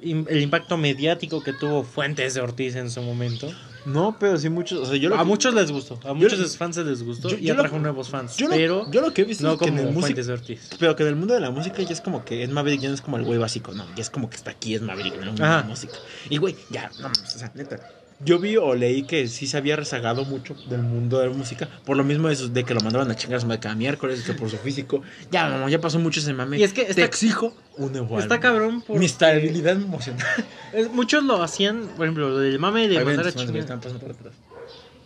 el 0.00 0.40
impacto 0.42 0.76
mediático 0.76 1.42
que 1.42 1.52
tuvo 1.52 1.82
Fuentes 1.82 2.34
de 2.34 2.40
Ortiz 2.40 2.76
en 2.76 2.88
su 2.90 3.02
momento. 3.02 3.50
No, 3.84 4.16
pero 4.20 4.36
sí 4.38 4.48
muchos. 4.48 4.80
O 4.80 4.86
sea, 4.86 4.96
yo 4.96 5.08
lo 5.08 5.16
a 5.16 5.18
que- 5.20 5.24
muchos 5.24 5.54
les 5.54 5.72
gustó, 5.72 5.98
a 6.04 6.12
muchos 6.14 6.38
lo- 6.38 6.48
fans 6.48 6.76
les 6.76 7.02
gustó 7.02 7.30
yo- 7.30 7.38
y 7.38 7.42
yo 7.46 7.54
lo- 7.54 7.60
atrajo 7.60 7.78
nuevos 7.80 8.08
fans, 8.08 8.36
yo 8.36 8.48
lo- 8.48 8.54
pero 8.54 8.90
yo 8.92 9.00
lo 9.00 9.12
que 9.14 9.22
he 9.22 9.24
visto 9.24 9.44
no 9.44 9.54
es 9.54 9.58
que 9.58 9.64
en 9.66 9.70
como 9.76 9.82
el 9.88 9.94
música- 9.94 10.06
Fuentes 10.08 10.26
de 10.26 10.32
Ortiz. 10.34 10.70
Pero 10.78 10.94
que 10.94 11.02
en 11.04 11.08
el 11.08 11.16
mundo 11.16 11.34
de 11.34 11.40
la 11.40 11.50
música 11.50 11.82
ya 11.82 11.92
es 11.92 12.00
como 12.00 12.24
que 12.24 12.42
es 12.44 12.50
Maverick, 12.50 12.80
ya 12.80 12.88
no 12.90 12.94
es 12.94 13.00
como 13.00 13.16
el 13.16 13.24
güey 13.24 13.38
básico, 13.38 13.72
no, 13.72 13.84
ya 13.96 14.02
es 14.02 14.10
como 14.10 14.28
que 14.30 14.36
está 14.36 14.50
aquí, 14.52 14.74
es 14.74 14.82
Maverick 14.82 15.14
en 15.14 15.20
el 15.20 15.26
mundo 15.26 15.42
de 15.42 15.48
la 15.48 15.62
música. 15.62 15.94
Y 16.28 16.36
güey, 16.36 16.54
ya, 16.70 16.90
no 17.00 17.08
o 17.08 17.14
sea, 17.26 17.50
neta. 17.54 17.80
Yo 18.20 18.40
vi 18.40 18.56
o 18.56 18.74
leí 18.74 19.04
que 19.04 19.28
sí 19.28 19.46
se 19.46 19.56
había 19.56 19.76
rezagado 19.76 20.24
mucho 20.24 20.56
del 20.68 20.82
mundo 20.82 21.20
de 21.20 21.28
la 21.28 21.32
música, 21.32 21.68
por 21.84 21.96
lo 21.96 22.02
mismo 22.02 22.26
de, 22.26 22.34
eso- 22.34 22.48
de 22.48 22.64
que 22.64 22.74
lo 22.74 22.80
mandaban 22.80 23.08
a 23.10 23.14
chingar 23.14 23.36
a 23.38 23.40
su 23.40 23.46
madre 23.46 23.60
cada 23.60 23.76
miércoles, 23.76 24.22
que 24.24 24.32
por 24.34 24.50
su 24.50 24.56
físico. 24.58 25.02
Ya, 25.30 25.48
mamá, 25.48 25.70
ya 25.70 25.80
pasó 25.80 26.00
mucho 26.00 26.18
ese 26.18 26.32
mame. 26.32 26.58
Y 26.58 26.64
es 26.64 26.72
que 26.72 26.84
te 26.86 27.04
exijo 27.04 27.54
un 27.76 27.92
nuevo 27.92 28.18
Está 28.18 28.40
cabrón 28.40 28.80
porque 28.82 28.98
Mi 28.98 29.06
estabilidad 29.06 29.76
emocional. 29.76 30.26
es- 30.72 30.90
muchos 30.90 31.22
lo 31.22 31.42
hacían, 31.42 31.86
por 31.96 32.06
ejemplo, 32.06 32.28
lo 32.30 32.38
del 32.38 32.58
mame 32.58 32.88
de 32.88 33.04
mandar 33.04 33.28
a 33.28 33.32
chingar, 33.32 33.78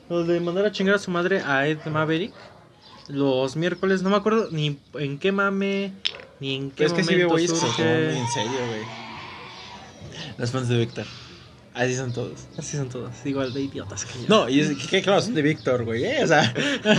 por 0.08 0.16
lo 0.18 0.24
de 0.24 0.40
mandar 0.40 0.64
a 0.66 0.72
chingar 0.72 0.94
a 0.94 0.98
su 0.98 1.10
madre 1.10 1.40
a 1.40 1.68
Ed 1.68 1.78
Maverick 1.84 2.32
los 3.08 3.56
miércoles, 3.56 4.02
no 4.02 4.08
me 4.10 4.16
acuerdo 4.16 4.48
ni 4.52 4.78
en 4.94 5.18
qué 5.18 5.32
mame 5.32 5.92
ni 6.40 6.54
en 6.56 6.70
qué 6.70 6.84
Pero 6.84 6.88
es 6.88 6.92
que 6.94 7.04
sí 7.04 7.14
veo 7.14 7.28
güeyes 7.28 7.52
que 7.52 7.58
se 7.58 8.18
en 8.18 8.28
serio, 8.28 8.58
güey. 8.68 8.80
Los 10.38 10.50
fans 10.50 10.68
de 10.68 10.78
Víctor. 10.78 11.06
Así 11.74 11.94
son 11.96 12.12
todos. 12.12 12.40
Así 12.58 12.76
son 12.76 12.88
todos, 12.90 13.10
igual 13.24 13.52
de 13.54 13.62
idiotas 13.62 14.04
que 14.04 14.12
yo. 14.20 14.24
No, 14.28 14.48
y 14.48 14.60
es 14.60 14.70
que 14.88 15.00
claro, 15.00 15.22
son 15.22 15.34
de 15.34 15.40
Víctor, 15.40 15.84
güey, 15.84 16.04
¿eh? 16.04 16.22
O 16.22 16.26
sea, 16.26 16.52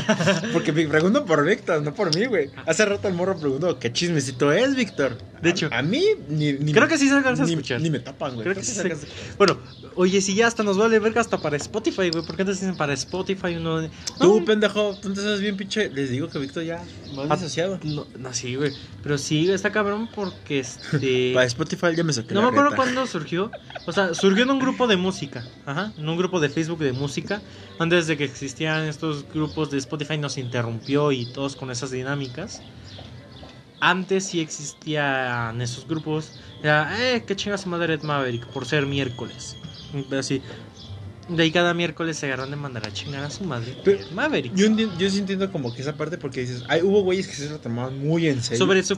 porque 0.54 0.72
me 0.72 0.88
pregunto 0.88 1.26
por 1.26 1.46
Víctor, 1.46 1.82
no 1.84 1.94
por 1.94 2.16
mí, 2.16 2.26
güey. 2.26 2.50
Hace 2.66 2.86
rato 2.86 3.08
el 3.08 3.14
morro 3.14 3.38
preguntó, 3.38 3.78
¿qué 3.78 3.94
chismecito 3.94 4.52
es, 4.52 4.76
Víctor? 4.76 5.18
De 5.44 5.50
hecho. 5.50 5.68
a, 5.72 5.80
a 5.80 5.82
mí 5.82 6.04
ni, 6.30 6.54
ni 6.54 6.72
Creo 6.72 6.88
que 6.88 6.98
sí 6.98 7.08
se 7.10 7.16
alcanza 7.16 7.44
a 7.44 7.46
escuchar. 7.46 7.82
Ni 7.82 7.90
me 7.90 8.00
tapan, 8.00 8.34
güey. 8.34 8.44
Creo 8.46 8.56
que 8.56 8.64
sí 8.64 8.74
se 8.74 8.96
Bueno, 9.38 9.58
oye, 9.96 10.22
si 10.22 10.34
ya 10.36 10.48
hasta 10.48 10.64
nos 10.64 10.78
vale 10.78 10.98
verga 11.00 11.20
hasta 11.22 11.38
para 11.38 11.58
Spotify, 11.58 12.10
güey. 12.10 12.26
¿Por 12.26 12.36
qué 12.36 12.44
antes 12.44 12.60
dicen 12.62 12.78
para 12.78 12.94
Spotify 12.94 13.56
uno? 13.58 13.82
de- 13.82 13.92
Tú, 14.20 14.44
pendejo, 14.46 14.96
tú 15.02 15.12
estás 15.12 15.42
bien 15.42 15.58
pinche. 15.58 15.90
Les 15.90 16.10
digo 16.10 16.30
que 16.30 16.40
Víctor 16.40 16.64
ya 16.64 16.78
va 17.18 17.26
Ah, 17.30 17.36
disociado. 17.36 17.78
No, 17.84 18.08
no, 18.18 18.34
sí, 18.34 18.56
güey. 18.56 18.72
Pero 19.04 19.18
sí, 19.18 19.52
está 19.52 19.72
cabrón 19.72 20.10
porque 20.16 20.60
este. 20.60 21.32
Para 21.36 21.46
Spotify 21.46 21.88
ya 21.96 22.04
me 22.06 22.14
saqué 22.14 22.34
No 22.34 22.42
me 22.42 22.48
acuerdo 22.48 22.76
cuándo 22.76 23.06
surgió. 23.06 23.52
O 23.86 23.92
sea, 23.92 24.14
surgió 24.14 24.44
en 24.44 24.50
un 24.52 24.60
grupo 24.64 24.88
de 24.88 24.97
música. 24.97 25.45
Ajá. 25.66 25.93
En 25.97 26.07
un 26.09 26.18
grupo 26.18 26.39
de 26.39 26.49
Facebook 26.49 26.80
de 26.80 26.91
música. 26.93 27.41
Antes 27.80 28.07
de 28.07 28.18
que 28.18 28.24
existieran 28.24 28.86
estos 28.88 29.26
grupos 29.34 29.70
de 29.72 29.78
Spotify 29.78 30.18
nos 30.18 30.38
interrumpió 30.38 31.11
y 31.11 31.26
todos 31.32 31.55
con 31.55 31.70
esas 31.72 31.91
dinámicas. 31.91 32.61
Antes 33.80 34.26
sí 34.28 34.39
existían 34.39 35.61
esos 35.61 35.88
grupos. 35.88 36.39
Era, 36.61 36.95
eh, 37.16 37.24
qué 37.28 37.36
chinga 37.36 37.57
su 37.57 37.68
madre 37.70 37.95
Ed 37.95 38.03
Maverick 38.03 38.45
por 38.47 38.66
ser 38.66 38.86
miércoles. 38.86 39.57
Así. 40.18 40.41
De 41.30 41.43
ahí 41.43 41.51
cada 41.51 41.74
miércoles 41.74 42.18
se 42.18 42.26
agarran 42.26 42.49
de 42.49 42.57
mandar 42.57 42.86
a 42.86 42.91
chingar 42.91 43.24
a 43.24 43.30
su 43.30 43.45
madre 43.45 43.78
Pero- 43.86 44.05
Maverick. 44.14 44.53
Yo, 44.55 44.68
enti- 44.68 44.89
yo 44.97 45.09
sí 45.09 45.20
entiendo 45.20 45.49
como 45.53 45.74
que 45.74 45.82
esa 45.82 45.95
parte 45.95 46.18
porque 46.18 46.41
dices, 46.41 46.64
hay, 46.68 46.82
hubo 46.82 47.01
güeyes 47.03 47.28
que 47.28 47.34
se 47.34 47.49
lo 47.49 47.59
tomaban 47.59 47.97
muy 47.97 48.28
en 48.28 48.43
serio. 48.43 48.57
Sobre 48.57 48.84
su 48.84 48.97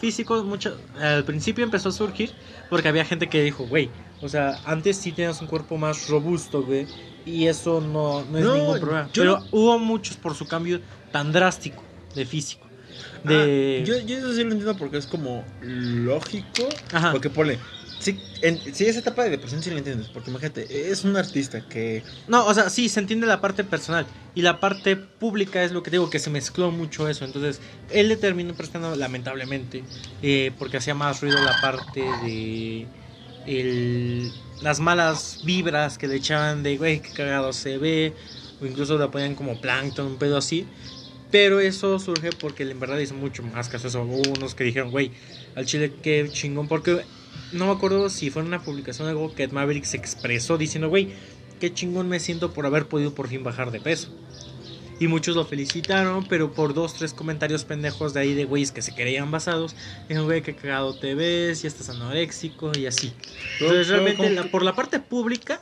físico, 0.00 0.44
mucho, 0.44 0.76
al 1.00 1.24
principio 1.24 1.64
empezó 1.64 1.88
a 1.88 1.92
surgir 1.92 2.30
porque 2.70 2.86
había 2.88 3.04
gente 3.04 3.28
que 3.28 3.42
dijo, 3.42 3.66
güey, 3.66 3.90
o 4.20 4.28
sea, 4.28 4.60
antes 4.64 4.96
sí 4.96 5.12
tenías 5.12 5.40
un 5.40 5.46
cuerpo 5.46 5.76
más 5.76 6.08
robusto, 6.08 6.62
güey, 6.62 6.86
y 7.24 7.46
eso 7.46 7.80
no, 7.80 8.24
no 8.24 8.38
es 8.38 8.44
No, 8.44 8.54
ningún 8.54 8.80
problema. 8.80 9.10
Pero 9.12 9.38
no- 9.38 9.46
hubo 9.50 9.78
muchos 9.78 10.16
por 10.16 10.34
su 10.34 10.46
cambio 10.46 10.80
tan 11.12 11.32
drástico 11.32 11.82
de 12.14 12.24
físico. 12.24 12.66
Ah, 13.24 13.28
De... 13.28 13.82
yo, 13.86 13.98
yo 14.00 14.18
eso 14.18 14.32
sí 14.32 14.42
lo 14.44 14.52
entiendo 14.52 14.76
porque 14.76 14.98
es 14.98 15.06
como 15.06 15.44
lógico. 15.60 16.68
Ajá. 16.92 17.12
Porque 17.12 17.30
pone. 17.30 17.58
Sí, 17.98 18.18
en, 18.42 18.60
sí, 18.74 18.84
esa 18.84 18.98
etapa 19.00 19.24
de 19.24 19.30
depresión 19.30 19.62
sí 19.62 19.70
la 19.70 19.78
entiendes. 19.78 20.08
Porque 20.08 20.30
imagínate, 20.30 20.90
es 20.90 21.04
un 21.04 21.16
artista 21.16 21.62
que. 21.62 22.02
No, 22.28 22.46
o 22.46 22.54
sea, 22.54 22.68
sí, 22.70 22.88
se 22.88 23.00
entiende 23.00 23.26
la 23.26 23.40
parte 23.40 23.64
personal. 23.64 24.06
Y 24.34 24.42
la 24.42 24.60
parte 24.60 24.96
pública 24.96 25.64
es 25.64 25.72
lo 25.72 25.82
que 25.82 25.90
digo, 25.90 26.10
que 26.10 26.18
se 26.18 26.30
mezcló 26.30 26.70
mucho 26.70 27.08
eso. 27.08 27.24
Entonces, 27.24 27.60
él 27.90 28.08
le 28.08 28.16
terminó 28.16 28.54
prestando, 28.54 28.94
lamentablemente, 28.94 29.82
eh, 30.22 30.52
porque 30.58 30.76
hacía 30.76 30.94
más 30.94 31.20
ruido 31.22 31.42
la 31.42 31.58
parte 31.60 32.00
de 32.00 32.86
el- 33.46 34.32
las 34.60 34.80
malas 34.80 35.40
vibras 35.42 35.98
que 35.98 36.08
le 36.08 36.16
echaban 36.16 36.62
de, 36.62 36.76
güey, 36.78 37.00
qué 37.02 37.10
cagado 37.12 37.52
se 37.52 37.78
ve. 37.78 38.14
O 38.60 38.66
incluso 38.66 38.98
le 38.98 39.08
ponían 39.08 39.34
como 39.34 39.60
plankton, 39.60 40.06
un 40.06 40.18
pedo 40.18 40.36
así. 40.38 40.66
Pero 41.30 41.60
eso 41.60 41.98
surge 41.98 42.32
porque 42.32 42.62
en 42.64 42.80
verdad 42.80 42.98
hizo 42.98 43.14
mucho 43.14 43.42
más 43.42 43.68
caso 43.68 43.88
eso. 43.88 44.02
Hubo 44.02 44.32
unos 44.32 44.54
que 44.54 44.64
dijeron, 44.64 44.90
güey, 44.90 45.12
al 45.54 45.66
chile 45.66 45.98
qué 46.02 46.30
chingón. 46.32 46.68
Porque 46.68 47.06
no 47.50 47.66
me 47.66 47.72
acuerdo 47.72 48.08
si 48.10 48.30
fue 48.30 48.42
en 48.42 48.48
una 48.48 48.62
publicación 48.62 49.06
o 49.08 49.10
algo 49.10 49.34
que 49.34 49.48
Maverick 49.48 49.84
se 49.84 49.96
expresó 49.96 50.56
diciendo, 50.58 50.88
güey, 50.88 51.14
qué 51.58 51.72
chingón 51.74 52.08
me 52.08 52.20
siento 52.20 52.52
por 52.52 52.66
haber 52.66 52.88
podido 52.88 53.14
por 53.14 53.28
fin 53.28 53.42
bajar 53.42 53.70
de 53.70 53.80
peso. 53.80 54.14
Y 54.98 55.08
muchos 55.08 55.36
lo 55.36 55.44
felicitaron, 55.44 56.26
pero 56.26 56.54
por 56.54 56.72
dos, 56.72 56.94
tres 56.94 57.12
comentarios 57.12 57.64
pendejos 57.64 58.14
de 58.14 58.20
ahí 58.20 58.34
de 58.34 58.44
güeyes 58.44 58.72
que 58.72 58.80
se 58.82 58.94
creían 58.94 59.30
basados, 59.30 59.76
dijeron, 60.08 60.24
güey, 60.26 60.42
qué 60.42 60.54
cagado 60.56 60.94
te 60.96 61.14
ves, 61.14 61.62
ya 61.62 61.68
estás 61.68 61.90
anoréxico 61.90 62.72
y 62.78 62.86
así. 62.86 63.12
Entonces 63.60 63.88
realmente 63.88 64.30
la- 64.30 64.44
por 64.50 64.62
la 64.62 64.74
parte 64.74 64.98
pública 65.00 65.60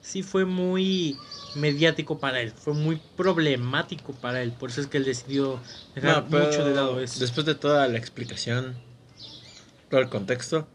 sí 0.00 0.22
fue 0.22 0.44
muy 0.44 1.16
mediático 1.54 2.18
para 2.18 2.40
él, 2.40 2.50
fue 2.50 2.74
muy 2.74 3.00
problemático 3.16 4.12
para 4.12 4.42
él, 4.42 4.52
por 4.52 4.70
eso 4.70 4.80
es 4.80 4.88
que 4.88 4.96
él 4.98 5.04
decidió 5.04 5.60
dejar 5.94 6.24
No, 6.30 6.38
mucho 6.46 6.64
de 6.64 6.74
lado 6.74 7.00
eso. 7.00 7.20
Después 7.20 7.46
de 7.46 7.54
toda 7.54 7.86
la 7.86 7.98
explicación, 7.98 8.74
todo 9.88 10.00
el 10.00 10.08
contexto, 10.08 10.66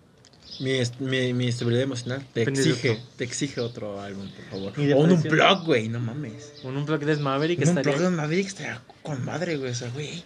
mi, 0.60 0.72
est- 0.72 1.00
mi, 1.00 1.34
mi 1.34 1.48
estabilidad 1.48 1.84
emocional 1.84 2.26
te 2.34 2.42
Depende 2.42 2.62
exige, 2.62 2.90
otro. 2.92 3.04
te 3.18 3.24
exige 3.24 3.62
otro 3.62 4.02
álbum, 4.02 4.30
por 4.30 4.46
favor. 4.46 4.74
Y 4.78 4.92
O 4.94 4.98
un 4.98 5.22
blog, 5.24 5.66
güey, 5.66 5.90
no 5.90 6.00
mames. 6.00 6.54
Un 6.64 6.86
blog 6.86 7.00
de 7.00 7.16
Maverick 7.18 7.60
Un 7.60 7.68
estaría... 7.68 7.92
blog 7.94 8.10
de 8.12 8.16
Maverick 8.18 8.48
estaría 8.48 8.82
con 9.02 9.24
madre, 9.26 9.58
güey, 9.58 9.72
o 9.72 9.76
sea, 9.76 9.90
güey. 9.90 10.24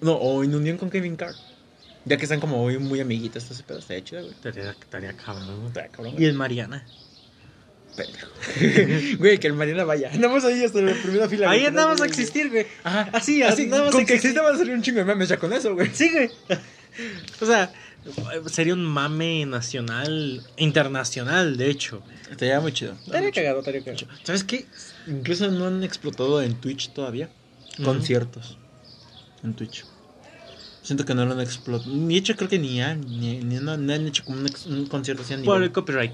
No, 0.00 0.12
o 0.12 0.42
en 0.44 0.54
unión 0.54 0.76
con 0.78 0.90
Kevin 0.90 1.16
Carr. 1.16 1.34
Ya 2.04 2.16
que 2.16 2.22
están 2.24 2.40
como 2.40 2.58
muy, 2.62 2.78
muy 2.78 3.00
amiguitos, 3.00 3.42
estos 3.42 3.62
pedos, 3.62 3.82
estaría 3.82 4.02
chido, 4.04 4.22
güey. 4.22 4.32
Estaría, 4.34 4.70
estaría 4.70 5.12
cabrón. 5.14 5.66
Estaría 5.66 5.90
cabrón, 5.90 6.12
Y 6.14 6.16
güey. 6.16 6.26
el 6.26 6.34
Mariana. 6.34 6.86
Güey, 9.18 9.38
que 9.38 9.48
el 9.48 9.54
Mariana 9.54 9.84
vaya. 9.84 10.10
Andamos 10.12 10.44
ahí 10.44 10.62
hasta 10.62 10.80
la 10.80 10.92
primera 10.94 11.28
fila. 11.28 11.50
Ahí 11.50 11.66
andamos 11.66 12.00
a 12.00 12.06
existir, 12.06 12.48
güey. 12.50 12.66
Ajá. 12.84 13.08
Así, 13.12 13.42
Así, 13.42 13.68
con 13.68 13.80
a 13.80 14.06
que 14.06 14.14
exista 14.14 14.40
van 14.42 14.54
a 14.54 14.58
salir 14.58 14.72
un 14.74 14.82
chingo 14.82 14.98
de 14.98 15.04
memes 15.04 15.28
ya 15.28 15.36
con 15.36 15.52
eso, 15.52 15.74
güey. 15.74 15.90
Sí, 15.92 16.10
güey. 16.12 16.30
O 17.40 17.46
sea, 17.46 17.72
sería 18.46 18.74
un 18.74 18.84
mame 18.84 19.44
nacional, 19.46 20.42
internacional, 20.56 21.56
de 21.56 21.70
hecho. 21.70 22.02
Estaría 22.30 22.60
muy 22.60 22.72
chido. 22.72 22.94
Estaría 23.04 23.32
cagado, 23.32 23.58
estaría 23.60 23.84
cagado. 23.84 24.06
¿Sabes 24.22 24.44
qué? 24.44 24.66
Incluso 25.06 25.50
no 25.50 25.66
han 25.66 25.82
explotado 25.82 26.42
en 26.42 26.54
Twitch 26.54 26.92
todavía. 26.92 27.30
Conciertos. 27.84 28.58
En 29.42 29.54
Twitch. 29.54 29.84
Siento 30.82 31.04
que 31.04 31.14
no 31.14 31.26
lo 31.26 31.32
han 31.32 31.40
explotado. 31.40 31.92
Ni 31.92 32.16
hecho, 32.16 32.34
creo 32.36 32.48
que 32.48 32.58
ni 32.58 32.80
han, 32.82 33.00
ni, 33.00 33.40
ni 33.40 33.56
no, 33.56 33.76
no 33.76 33.92
han 33.92 34.06
hecho 34.06 34.24
como 34.24 34.38
un, 34.38 34.86
concierto 34.86 35.22
así 35.22 35.34
Por 35.34 35.42
nivel. 35.42 35.62
el 35.64 35.72
copyright. 35.72 36.12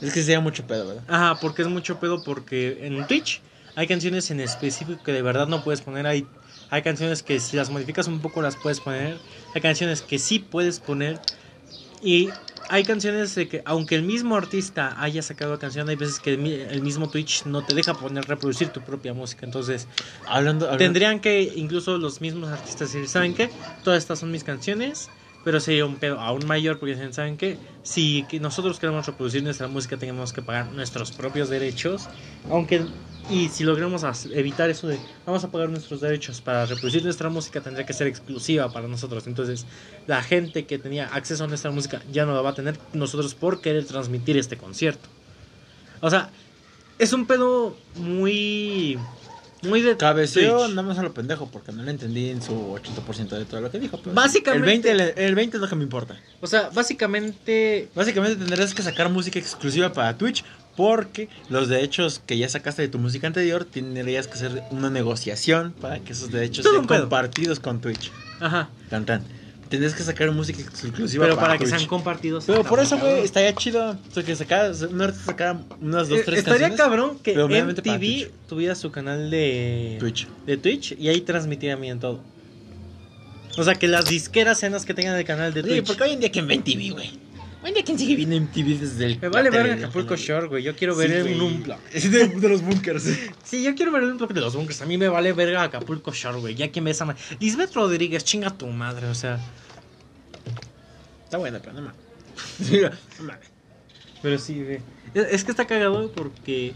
Es 0.00 0.14
que 0.14 0.22
sería 0.22 0.40
mucho 0.40 0.66
pedo, 0.66 0.86
¿verdad? 0.86 1.04
Ajá, 1.08 1.40
porque 1.40 1.62
es 1.62 1.68
mucho 1.68 2.00
pedo 2.00 2.22
porque 2.24 2.86
en 2.86 3.06
Twitch 3.06 3.42
hay 3.74 3.86
canciones 3.86 4.30
en 4.30 4.40
específico 4.40 5.02
que 5.02 5.12
de 5.12 5.22
verdad 5.22 5.46
no 5.46 5.62
puedes 5.62 5.82
poner. 5.82 6.06
Hay, 6.06 6.26
hay 6.70 6.82
canciones 6.82 7.22
que 7.22 7.40
si 7.40 7.56
las 7.56 7.70
modificas 7.70 8.06
un 8.06 8.20
poco 8.20 8.42
las 8.42 8.56
puedes 8.56 8.80
poner. 8.80 9.18
Hay 9.54 9.60
canciones 9.60 10.02
que 10.02 10.18
sí 10.18 10.38
puedes 10.38 10.78
poner. 10.80 11.18
Y 12.02 12.30
hay 12.68 12.84
canciones 12.84 13.34
de 13.34 13.48
que 13.48 13.62
aunque 13.64 13.96
el 13.96 14.02
mismo 14.02 14.36
artista 14.36 14.94
haya 15.02 15.22
sacado 15.22 15.52
la 15.52 15.58
canción, 15.58 15.88
hay 15.88 15.96
veces 15.96 16.20
que 16.20 16.30
el, 16.30 16.38
mi- 16.38 16.52
el 16.54 16.82
mismo 16.82 17.08
Twitch 17.10 17.44
no 17.44 17.62
te 17.64 17.74
deja 17.74 17.94
poner 17.94 18.24
reproducir 18.26 18.68
tu 18.70 18.80
propia 18.80 19.12
música. 19.12 19.44
Entonces 19.44 19.88
Hablando, 20.26 20.66
hablando- 20.66 20.78
tendrían 20.84 21.20
que 21.20 21.42
incluso 21.56 21.98
los 21.98 22.20
mismos 22.20 22.48
artistas 22.48 22.92
decir, 22.92 23.08
¿saben 23.08 23.34
qué? 23.34 23.50
Todas 23.82 23.98
estas 23.98 24.20
son 24.20 24.30
mis 24.30 24.44
canciones. 24.44 25.10
Pero 25.42 25.58
sería 25.58 25.86
un 25.86 25.96
pedo 25.96 26.20
aún 26.20 26.46
mayor 26.46 26.78
porque 26.78 27.12
¿saben 27.14 27.38
qué? 27.38 27.58
Si 27.82 28.24
que 28.28 28.40
nosotros 28.40 28.78
queremos 28.78 29.06
reproducir 29.06 29.42
nuestra 29.42 29.68
música, 29.68 29.96
tenemos 29.96 30.34
que 30.34 30.42
pagar 30.42 30.70
nuestros 30.72 31.12
propios 31.12 31.48
derechos. 31.48 32.08
Aunque, 32.50 32.84
y 33.28 33.48
si 33.48 33.64
logramos 33.64 34.02
evitar 34.32 34.70
eso 34.70 34.88
de, 34.88 34.98
vamos 35.26 35.44
a 35.44 35.50
pagar 35.50 35.68
nuestros 35.68 36.00
derechos 36.00 36.40
para 36.40 36.66
reproducir 36.66 37.04
nuestra 37.04 37.28
música, 37.28 37.60
tendría 37.60 37.84
que 37.86 37.92
ser 37.92 38.06
exclusiva 38.06 38.72
para 38.72 38.88
nosotros. 38.88 39.26
Entonces, 39.26 39.66
la 40.06 40.22
gente 40.22 40.66
que 40.66 40.78
tenía 40.78 41.06
acceso 41.08 41.44
a 41.44 41.46
nuestra 41.46 41.70
música 41.70 42.02
ya 42.10 42.24
no 42.26 42.34
la 42.34 42.40
va 42.40 42.50
a 42.50 42.54
tener 42.54 42.78
nosotros 42.92 43.34
por 43.34 43.60
querer 43.60 43.84
transmitir 43.84 44.36
este 44.36 44.56
concierto. 44.56 45.08
O 46.00 46.08
sea, 46.10 46.30
es 46.98 47.12
un 47.12 47.26
pedo 47.26 47.76
muy... 47.96 48.98
Muy 49.62 49.82
de 49.82 49.94
Cabeceo 49.98 50.68
nada 50.68 50.80
más 50.82 50.98
a 50.98 51.02
lo 51.02 51.12
pendejo 51.12 51.50
porque 51.50 51.70
no 51.70 51.82
le 51.82 51.90
entendí 51.90 52.30
en 52.30 52.40
su 52.40 52.54
80% 52.54 53.28
de 53.28 53.44
todo 53.44 53.60
lo 53.60 53.70
que 53.70 53.78
dijo. 53.78 53.98
pero 54.02 54.14
Básicamente- 54.14 54.90
El 54.90 54.98
20, 54.98 55.20
el, 55.20 55.24
el 55.28 55.34
20 55.34 55.56
es 55.58 55.60
lo 55.60 55.68
que 55.68 55.76
me 55.76 55.82
importa. 55.82 56.18
O 56.40 56.46
sea, 56.46 56.70
básicamente 56.70 57.90
Básicamente 57.94 58.36
tendrás 58.36 58.72
que 58.74 58.82
sacar 58.82 59.10
música 59.10 59.38
exclusiva 59.38 59.92
para 59.92 60.16
Twitch 60.16 60.44
porque 60.80 61.28
los 61.50 61.68
derechos 61.68 62.22
que 62.24 62.38
ya 62.38 62.48
sacaste 62.48 62.80
de 62.82 62.88
tu 62.88 62.98
música 62.98 63.26
anterior 63.26 63.66
tendrías 63.66 64.26
que 64.26 64.32
hacer 64.34 64.62
una 64.70 64.88
negociación 64.88 65.72
para 65.78 65.98
que 65.98 66.12
esos 66.12 66.30
derechos 66.30 66.64
Todo 66.64 66.74
sean 66.74 66.86
compartidos 66.86 67.60
con 67.60 67.80
Twitch. 67.82 68.10
Ajá. 68.40 68.70
Tan 68.88 69.04
tan. 69.04 69.22
Tendrías 69.68 69.94
que 69.94 70.02
sacar 70.02 70.30
música 70.32 70.60
exclusiva 70.62 71.24
Pero 71.26 71.36
para 71.36 71.52
que 71.58 71.64
Twitch. 71.64 71.76
sean 71.76 71.86
compartidos. 71.86 72.44
Pero 72.46 72.64
por 72.64 72.80
eso, 72.80 72.98
güey, 72.98 73.20
estaría 73.22 73.54
chido. 73.54 73.90
O 73.90 74.12
sea, 74.12 74.22
que 74.24 74.34
sacara, 74.34 74.72
un 74.90 75.00
artista 75.02 75.26
sacara 75.26 75.60
unas 75.80 76.08
dos, 76.08 76.18
Eh, 76.18 76.22
tres 76.24 76.38
Estaría 76.40 76.68
canciones. 76.68 76.78
cabrón 76.78 77.18
que 77.22 77.34
MTV 77.36 78.30
tuviera 78.48 78.74
su 78.74 78.90
canal 78.90 79.30
de 79.30 79.96
Twitch. 80.00 80.26
de 80.46 80.56
Twitch 80.56 80.96
y 80.98 81.08
ahí 81.08 81.20
transmitiría 81.20 81.76
bien 81.76 82.00
todo. 82.00 82.20
O 83.58 83.62
sea, 83.64 83.74
que 83.74 83.86
las 83.88 84.06
disqueras 84.06 84.58
sean 84.58 84.72
las 84.72 84.84
que 84.86 84.94
tengan 84.94 85.16
el 85.16 85.24
canal 85.24 85.52
de 85.52 85.62
Sí, 85.62 85.68
Twitch. 85.68 85.86
porque 85.86 86.02
hoy 86.04 86.10
en 86.12 86.20
día 86.20 86.30
¿quién 86.32 86.46
ve 86.48 86.54
MTV, 86.56 86.90
güey? 86.92 87.10
Día 87.62 87.84
¿quién 87.84 87.98
sigue 87.98 88.16
viendo 88.16 88.36
MTV 88.40 88.80
desde 88.80 89.06
el... 89.06 89.20
Me 89.20 89.28
vale 89.28 89.50
ver 89.50 89.70
Acapulco 89.72 90.16
Shore, 90.16 90.48
güey. 90.48 90.62
Yo 90.62 90.74
quiero 90.74 90.96
ver 90.96 91.10
Sí, 91.10 91.32
un 91.32 91.38
güey. 91.38 91.54
unplug. 91.54 91.78
Es 91.92 92.10
de, 92.10 92.28
de 92.28 92.48
los 92.48 92.62
bunkers. 92.62 93.04
Sí, 93.44 93.62
yo 93.62 93.74
quiero 93.74 93.92
ver 93.92 94.02
un 94.04 94.12
unplug 94.12 94.32
de 94.32 94.40
los 94.40 94.56
bunkers. 94.56 94.80
A 94.82 94.86
mí 94.86 94.96
me 94.98 95.08
vale 95.08 95.32
ver 95.32 95.56
Acapulco 95.56 96.12
Shore, 96.12 96.38
güey. 96.38 96.54
Ya 96.54 96.72
que 96.72 96.80
me 96.80 96.90
esa 96.90 97.04
madre. 97.04 97.20
Lisbeth 97.38 97.72
Rodríguez, 97.74 98.24
chinga 98.24 98.50
tu 98.50 98.66
madre, 98.66 99.06
o 99.06 99.14
sea. 99.14 99.38
Está 101.24 101.38
buena, 101.38 101.58
pero 101.60 101.74
no 101.74 101.82
mames. 101.82 102.90
Pero 104.22 104.38
sí, 104.38 104.62
güey. 104.62 104.80
Es, 105.14 105.26
es 105.30 105.44
que 105.44 105.50
está 105.50 105.66
cagado 105.66 106.10
porque. 106.12 106.74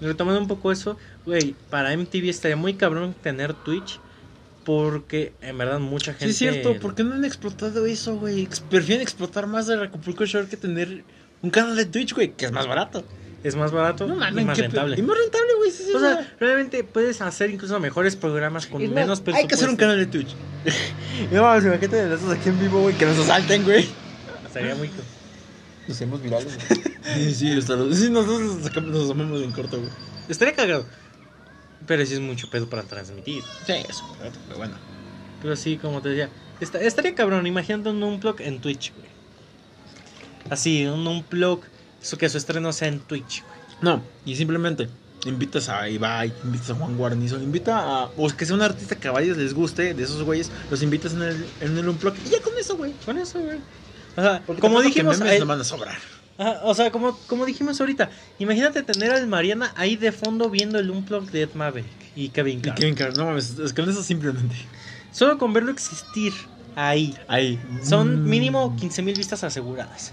Retomando 0.00 0.40
un 0.40 0.48
poco 0.48 0.72
eso, 0.72 0.96
güey. 1.26 1.54
Para 1.70 1.96
MTV 1.96 2.28
estaría 2.30 2.56
muy 2.56 2.74
cabrón 2.74 3.14
tener 3.22 3.54
Twitch. 3.54 4.00
Porque 4.70 5.32
en 5.42 5.58
verdad 5.58 5.80
mucha 5.80 6.12
gente. 6.14 6.32
Sí, 6.32 6.46
es 6.46 6.52
cierto. 6.52 6.78
¿Por 6.78 6.94
qué 6.94 7.02
no 7.02 7.14
han 7.16 7.24
explotado 7.24 7.86
eso, 7.86 8.16
güey? 8.16 8.48
Prefieren 8.70 9.02
explotar 9.02 9.48
más 9.48 9.66
de 9.66 9.74
Acapulco 9.74 10.24
Shore 10.24 10.46
que 10.46 10.56
tener 10.56 11.02
un 11.42 11.50
canal 11.50 11.74
de 11.74 11.86
Twitch, 11.86 12.14
güey, 12.14 12.34
que 12.36 12.46
es 12.46 12.52
más 12.52 12.68
barato. 12.68 13.04
Es 13.42 13.56
más 13.56 13.72
barato 13.72 14.06
y 14.06 14.10
más 14.44 14.58
rentable. 14.58 14.96
Y 14.96 15.02
más 15.02 15.18
rentable, 15.18 15.54
güey. 15.56 15.72
Sí, 15.72 15.82
sí, 15.86 15.92
O 15.92 15.98
sea, 15.98 16.36
realmente 16.38 16.84
puedes 16.84 17.20
hacer 17.20 17.50
incluso 17.50 17.80
mejores 17.80 18.14
programas 18.14 18.68
con 18.68 18.80
es 18.80 18.90
menos 18.90 19.20
presupuesto. 19.20 19.38
Hay 19.38 19.48
que 19.48 19.54
hacer 19.56 19.70
un 19.70 19.76
canal 19.76 19.98
de 19.98 20.06
Twitch. 20.06 20.36
no 21.32 21.42
mames, 21.42 21.64
imagínate 21.64 21.96
de 22.06 22.14
esos 22.14 22.30
aquí 22.30 22.48
en 22.50 22.60
vivo, 22.60 22.82
güey, 22.82 22.94
que 22.96 23.06
nos 23.06 23.18
asalten, 23.18 23.64
güey. 23.64 23.88
Sería 24.52 24.76
muy 24.76 24.86
cool. 24.86 25.04
Nos 25.88 25.96
hacemos 25.96 26.22
virales, 26.22 26.56
güey. 26.68 26.80
sí, 27.34 27.34
sí, 27.34 27.62
sí, 27.96 28.10
nosotros 28.10 28.40
nos 28.56 28.62
sacamos- 28.62 28.90
nos 28.90 29.04
asomamos 29.06 29.42
en 29.42 29.50
corto, 29.50 29.78
güey. 29.78 29.90
Estaría 30.28 30.54
cagado. 30.54 30.86
Pero 31.90 32.06
sí 32.06 32.14
es 32.14 32.20
mucho 32.20 32.48
pedo 32.48 32.68
para 32.70 32.84
transmitir. 32.84 33.42
Sí, 33.66 33.72
eso, 33.88 34.04
pero 34.16 34.30
pero 34.46 34.58
bueno. 34.58 34.76
Pero 35.42 35.56
sí, 35.56 35.76
como 35.76 36.00
te 36.00 36.10
decía, 36.10 36.28
esta- 36.60 36.80
estaría 36.80 37.16
cabrón. 37.16 37.48
Imagínate 37.48 37.88
un 37.90 38.00
unplug 38.00 38.40
en 38.40 38.60
Twitch, 38.60 38.92
güey. 38.94 39.08
Así, 40.50 40.86
un 40.86 41.04
unplug 41.04 41.62
eso 42.00 42.16
que 42.16 42.28
su 42.28 42.38
estreno 42.38 42.72
sea 42.72 42.86
en 42.86 43.00
Twitch, 43.00 43.42
güey. 43.42 43.58
No, 43.82 44.02
y 44.24 44.36
simplemente 44.36 44.88
invitas 45.26 45.68
a 45.68 45.88
Ibai, 45.88 46.32
invitas 46.44 46.70
a 46.70 46.74
Juan 46.76 46.96
Guarnizo, 46.96 47.38
invita 47.38 47.80
a. 48.04 48.04
O 48.16 48.28
que 48.28 48.46
sea 48.46 48.54
un 48.54 48.62
artista 48.62 48.94
que 48.94 49.08
a 49.08 49.10
varios 49.10 49.36
les 49.36 49.52
guste, 49.52 49.92
de 49.92 50.02
esos 50.04 50.22
güeyes, 50.22 50.48
los 50.70 50.82
invitas 50.84 51.12
en 51.14 51.22
el, 51.22 51.44
en 51.60 51.76
el 51.76 51.88
Unplug. 51.88 52.14
Y 52.24 52.28
ya 52.30 52.40
con 52.40 52.56
eso, 52.56 52.76
güey. 52.76 52.92
Con 53.04 53.18
eso, 53.18 53.40
güey. 53.40 53.58
O 54.16 54.22
sea, 54.22 54.42
como 54.60 54.80
dijimos, 54.80 55.18
memes 55.18 55.40
no 55.40 55.46
van 55.46 55.60
a 55.60 55.64
sobrar. 55.64 55.98
Ajá, 56.40 56.60
o 56.64 56.74
sea, 56.74 56.90
como, 56.90 57.16
como 57.26 57.46
dijimos 57.46 57.80
ahorita, 57.80 58.10
imagínate 58.38 58.82
tener 58.82 59.12
al 59.12 59.26
Mariana 59.26 59.72
ahí 59.76 59.96
de 59.96 60.10
fondo 60.12 60.50
viendo 60.50 60.78
el 60.78 60.90
unplug 60.90 61.30
de 61.30 61.42
Ed 61.42 61.50
Maverick 61.54 61.86
y 62.16 62.30
Kevin 62.30 62.58
Y 62.58 62.62
Carr. 62.62 62.74
Kevin 62.76 62.94
Carr, 62.94 63.16
no 63.16 63.26
mames, 63.26 63.58
es 63.58 63.72
con 63.72 63.88
eso 63.88 64.02
simplemente. 64.02 64.56
Solo 65.12 65.38
con 65.38 65.52
verlo 65.52 65.70
existir 65.70 66.32
ahí. 66.74 67.14
Ahí. 67.28 67.58
Son 67.82 68.24
Mm, 68.24 68.28
mínimo 68.28 68.76
15 68.76 69.02
mil 69.02 69.14
vistas 69.14 69.44
aseguradas. 69.44 70.12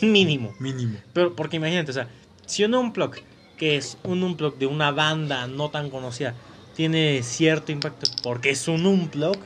Mínimo. 0.00 0.54
Mínimo. 0.58 0.98
Pero 1.12 1.36
porque 1.36 1.56
imagínate, 1.56 1.90
o 1.90 1.94
sea, 1.94 2.08
si 2.46 2.64
un 2.64 2.74
unplug, 2.74 3.16
que 3.56 3.76
es 3.76 3.98
un 4.04 4.22
unplug 4.22 4.56
de 4.56 4.66
una 4.66 4.90
banda 4.92 5.46
no 5.46 5.68
tan 5.70 5.90
conocida, 5.90 6.34
tiene 6.74 7.22
cierto 7.22 7.72
impacto 7.72 8.10
porque 8.22 8.50
es 8.50 8.66
un 8.68 8.86
unplug, 8.86 9.36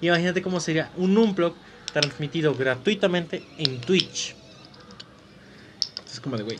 imagínate 0.00 0.42
cómo 0.42 0.60
sería 0.60 0.90
un 0.96 1.18
unplug 1.18 1.54
transmitido 1.92 2.54
gratuitamente 2.54 3.42
en 3.58 3.80
Twitch. 3.80 4.35
Es 6.26 6.30
como 6.30 6.36
de 6.36 6.42
güey. 6.42 6.58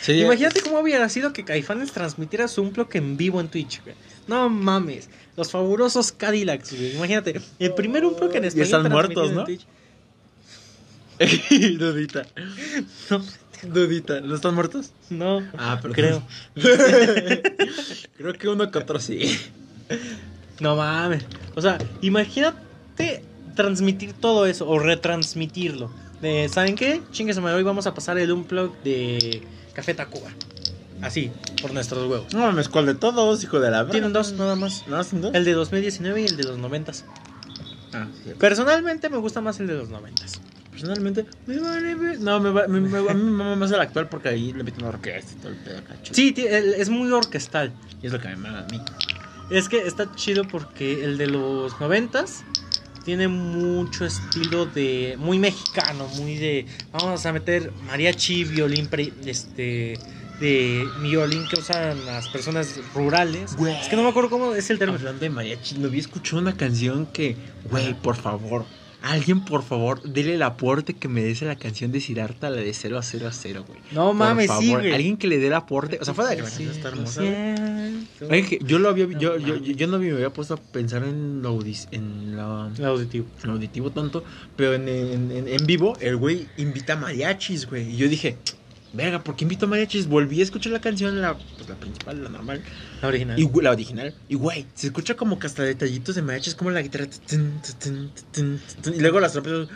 Sería- 0.00 0.24
Imagínate 0.24 0.60
cómo 0.62 0.80
hubiera 0.80 1.08
sido 1.08 1.32
que 1.32 1.44
Caifanes 1.44 1.92
transmitiera 1.92 2.48
su 2.48 2.62
unplug 2.62 2.88
en 2.94 3.16
vivo 3.16 3.40
en 3.40 3.48
Twitch, 3.48 3.82
güey. 3.84 3.94
No 4.26 4.48
mames, 4.48 5.08
los 5.36 5.50
fabulosos 5.50 6.12
Cadillacs, 6.12 6.72
güey. 6.74 6.96
Imagínate, 6.96 7.40
el 7.58 7.74
primer 7.74 8.04
unplug 8.04 8.34
en 8.36 8.44
Y 8.44 8.46
español 8.48 8.64
están 8.66 8.82
transmitido 8.84 9.22
muertos, 9.32 9.32
¿no? 9.34 9.44
Dudita. 11.78 12.26
No, 13.10 13.22
Dudita. 13.74 14.20
¿No 14.20 14.34
están 14.34 14.54
muertos? 14.54 14.92
no, 15.10 15.42
Ah, 15.56 15.78
pero 15.82 15.94
creo. 15.94 16.22
Creo 18.16 18.32
que 18.34 18.48
uno 18.48 18.70
que 18.70 18.78
otro 18.78 18.98
sí. 19.00 19.36
No 20.60 20.76
mames. 20.76 21.24
O 21.56 21.62
sea, 21.62 21.78
imagínate 22.00 23.22
transmitir 23.56 24.12
todo 24.12 24.46
eso 24.46 24.68
o 24.68 24.78
retransmitirlo. 24.78 25.90
De, 26.20 26.48
¿Saben 26.48 26.74
qué? 26.74 27.02
Chingues, 27.12 27.38
hoy 27.38 27.62
vamos 27.62 27.86
a 27.86 27.94
pasar 27.94 28.18
el 28.18 28.32
unplug 28.32 28.74
de 28.82 29.42
Café 29.72 29.94
Tacuba. 29.94 30.30
Así, 31.00 31.30
por 31.62 31.72
nuestros 31.72 32.10
huevos. 32.10 32.34
No 32.34 32.40
mames, 32.40 32.68
¿cuál 32.68 32.86
de 32.86 32.94
todos, 32.96 33.42
hijo 33.44 33.60
de 33.60 33.70
la 33.70 33.78
verga? 33.78 33.92
Tienen 33.92 34.12
dos 34.12 34.32
nada 34.32 34.56
más. 34.56 34.84
¿No 34.88 34.96
hacen 34.96 35.20
dos? 35.20 35.32
El 35.34 35.44
de 35.44 35.52
2019 35.52 36.20
y 36.22 36.24
el 36.24 36.36
de 36.36 36.42
los 36.42 36.58
90. 36.58 36.92
Ah, 37.92 38.06
sí. 38.24 38.30
Personalmente 38.38 39.08
me 39.08 39.18
gusta 39.18 39.40
más 39.40 39.60
el 39.60 39.68
de 39.68 39.74
los 39.74 39.88
90. 39.90 40.24
Personalmente, 40.72 41.24
me 41.46 41.58
vale, 41.60 41.94
No, 42.18 42.40
me 42.40 42.50
va, 42.50 42.66
me, 42.66 42.80
me- 42.80 42.98
a 42.98 43.14
mí 43.14 43.22
me 43.22 43.30
mama 43.30 43.54
más 43.56 43.70
el 43.70 43.80
actual 43.80 44.08
porque 44.08 44.28
ahí 44.28 44.52
le 44.52 44.64
meten 44.64 44.80
una 44.82 44.88
orquesta 44.90 45.32
y 45.32 45.36
todo 45.36 45.48
el 45.52 45.58
pedo 45.58 45.78
acá. 45.78 45.94
chido. 46.02 46.14
Sí, 46.14 46.34
es 46.76 46.88
muy 46.90 47.10
orquestal. 47.12 47.72
Y 48.02 48.06
es 48.08 48.12
lo 48.12 48.20
que 48.20 48.28
me 48.28 48.36
mama 48.36 48.60
a 48.60 48.72
mí. 48.72 48.80
Es 49.50 49.68
que 49.68 49.78
está 49.86 50.12
chido 50.16 50.44
porque 50.48 51.04
el 51.04 51.16
de 51.16 51.28
los 51.28 51.80
90 51.80 52.24
tiene 53.08 53.26
mucho 53.26 54.04
estilo 54.04 54.66
de 54.66 55.16
muy 55.18 55.38
mexicano, 55.38 56.06
muy 56.18 56.36
de 56.36 56.66
vamos 56.92 57.24
a 57.24 57.32
meter 57.32 57.72
mariachi, 57.86 58.44
violín 58.44 58.86
pre- 58.86 59.14
este 59.24 59.98
de 60.38 60.86
violín 61.00 61.48
que 61.48 61.58
usan 61.58 62.04
las 62.04 62.28
personas 62.28 62.78
rurales. 62.94 63.56
Es 63.80 63.88
que 63.88 63.96
no 63.96 64.02
me 64.02 64.10
acuerdo 64.10 64.28
cómo 64.28 64.52
es 64.54 64.68
el 64.68 64.78
término. 64.78 64.98
Hablando 64.98 65.20
de 65.20 65.30
mariachi, 65.30 65.78
no 65.78 65.88
había 65.88 66.00
escuchado 66.00 66.42
una 66.42 66.54
canción 66.54 67.06
que, 67.06 67.34
güey, 67.70 67.94
por 67.94 68.14
favor, 68.14 68.66
alguien 69.02 69.44
por 69.44 69.62
favor, 69.62 70.02
dele 70.02 70.34
el 70.34 70.42
aporte 70.42 70.94
que 70.94 71.08
merece 71.08 71.44
la 71.44 71.56
canción 71.56 71.92
de 71.92 72.00
Siddhartha, 72.00 72.50
la 72.50 72.56
de 72.60 72.74
0 72.74 72.98
a 72.98 73.02
0 73.02 73.28
a 73.28 73.32
0, 73.32 73.64
güey. 73.66 73.78
No 73.92 74.06
Por 74.08 74.14
mames, 74.16 74.46
favor, 74.48 74.62
sí, 74.64 74.70
güey. 74.72 74.92
alguien 74.92 75.16
que 75.16 75.26
le 75.28 75.38
dé 75.38 75.46
el 75.46 75.54
aporte, 75.54 75.98
o 76.00 76.04
sea, 76.04 76.14
fuera 76.14 76.30
de 76.30 76.36
que 76.36 76.42
la 76.42 76.48
canción 76.48 76.70
está 76.70 76.88
hermosa. 76.88 77.22
güey. 77.22 78.42
que 78.44 78.58
yo 78.64 78.78
lo 78.78 78.88
había, 78.88 79.06
No 79.06 79.18
yo, 79.18 79.38
yo, 79.38 79.54
mames. 79.54 79.76
yo 79.76 79.86
no 79.86 79.98
me 79.98 80.10
había 80.10 80.30
puesto 80.30 80.54
a 80.54 80.56
pensar 80.56 81.04
en 81.04 81.42
lo, 81.42 81.58
en 81.92 82.36
la- 82.36 82.70
El 82.76 82.84
auditivo. 82.84 83.26
en 83.42 83.46
lo 83.48 83.52
auditivo 83.54 83.90
tanto, 83.90 84.24
pero 84.56 84.74
en, 84.74 84.88
en, 84.88 85.30
en- 85.32 85.48
en 85.48 85.66
vivo 85.66 85.96
el 86.00 86.16
güey 86.16 86.46
invita 86.56 86.96
mariachis, 86.96 87.66
güey. 87.68 87.90
Y 87.92 87.96
yo 87.96 88.08
dije, 88.08 88.36
verga, 88.92 89.22
¿por 89.22 89.36
qué 89.36 89.44
invito 89.44 89.66
mariachis? 89.66 90.06
Volví 90.06 90.40
a 90.40 90.44
escuchar 90.44 90.72
la 90.72 90.80
canción, 90.80 91.20
la, 91.20 91.34
pues, 91.36 91.68
la 91.68 91.74
principal, 91.76 92.22
la 92.24 92.30
normal. 92.30 92.62
La 93.02 93.08
original. 93.08 93.38
Y 93.38 93.62
la 93.62 93.70
original. 93.70 94.14
Y 94.28 94.34
güey, 94.34 94.66
se 94.74 94.88
escucha 94.88 95.14
como 95.14 95.38
que 95.38 95.46
hasta 95.46 95.62
detallitos 95.62 96.14
de 96.14 96.22
mariachis, 96.22 96.54
como 96.54 96.70
la 96.70 96.82
guitarra. 96.82 97.06
tun, 97.06 97.60
tun, 97.62 97.78
tun, 97.78 98.12
tun, 98.32 98.60
tun, 98.82 98.94
Y 98.94 99.00
luego 99.00 99.20
las 99.20 99.32
trompetas. 99.32 99.68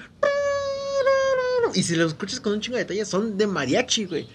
Y 1.74 1.82
si 1.82 1.96
lo 1.96 2.06
escuchas 2.06 2.40
con 2.40 2.52
un 2.52 2.60
chingo 2.60 2.76
de 2.76 2.84
detalles, 2.84 3.08
son 3.08 3.38
de 3.38 3.46
mariachi, 3.46 4.04
güey. 4.04 4.28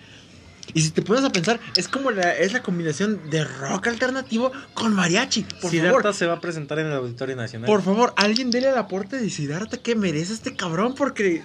Y 0.74 0.82
si 0.82 0.92
te 0.92 1.02
pones 1.02 1.24
a 1.24 1.30
pensar, 1.30 1.60
es 1.76 1.88
como 1.88 2.12
la, 2.12 2.36
es 2.36 2.54
la 2.54 2.62
combinación 2.62 3.30
de 3.30 3.44
rock 3.46 3.88
alternativo 3.88 4.52
con 4.74 4.94
mariachi. 4.94 5.46
Por 5.62 5.72
Siddhartha 5.72 6.00
favor, 6.00 6.14
se 6.14 6.26
va 6.26 6.34
a 6.34 6.42
presentar 6.42 6.80
en 6.80 6.88
el 6.88 6.94
Auditorio 6.94 7.36
Nacional. 7.36 7.68
por 7.68 7.82
favor, 7.82 8.14
alguien 8.18 8.52
dele 8.52 8.70
el 8.70 8.78
aporte 8.78 9.18
de 9.18 9.30
Siddhartha 9.30 9.78
que 9.78 9.96
merece 9.96 10.34
este 10.34 10.56
cabrón 10.56 10.94
porque 10.96 11.42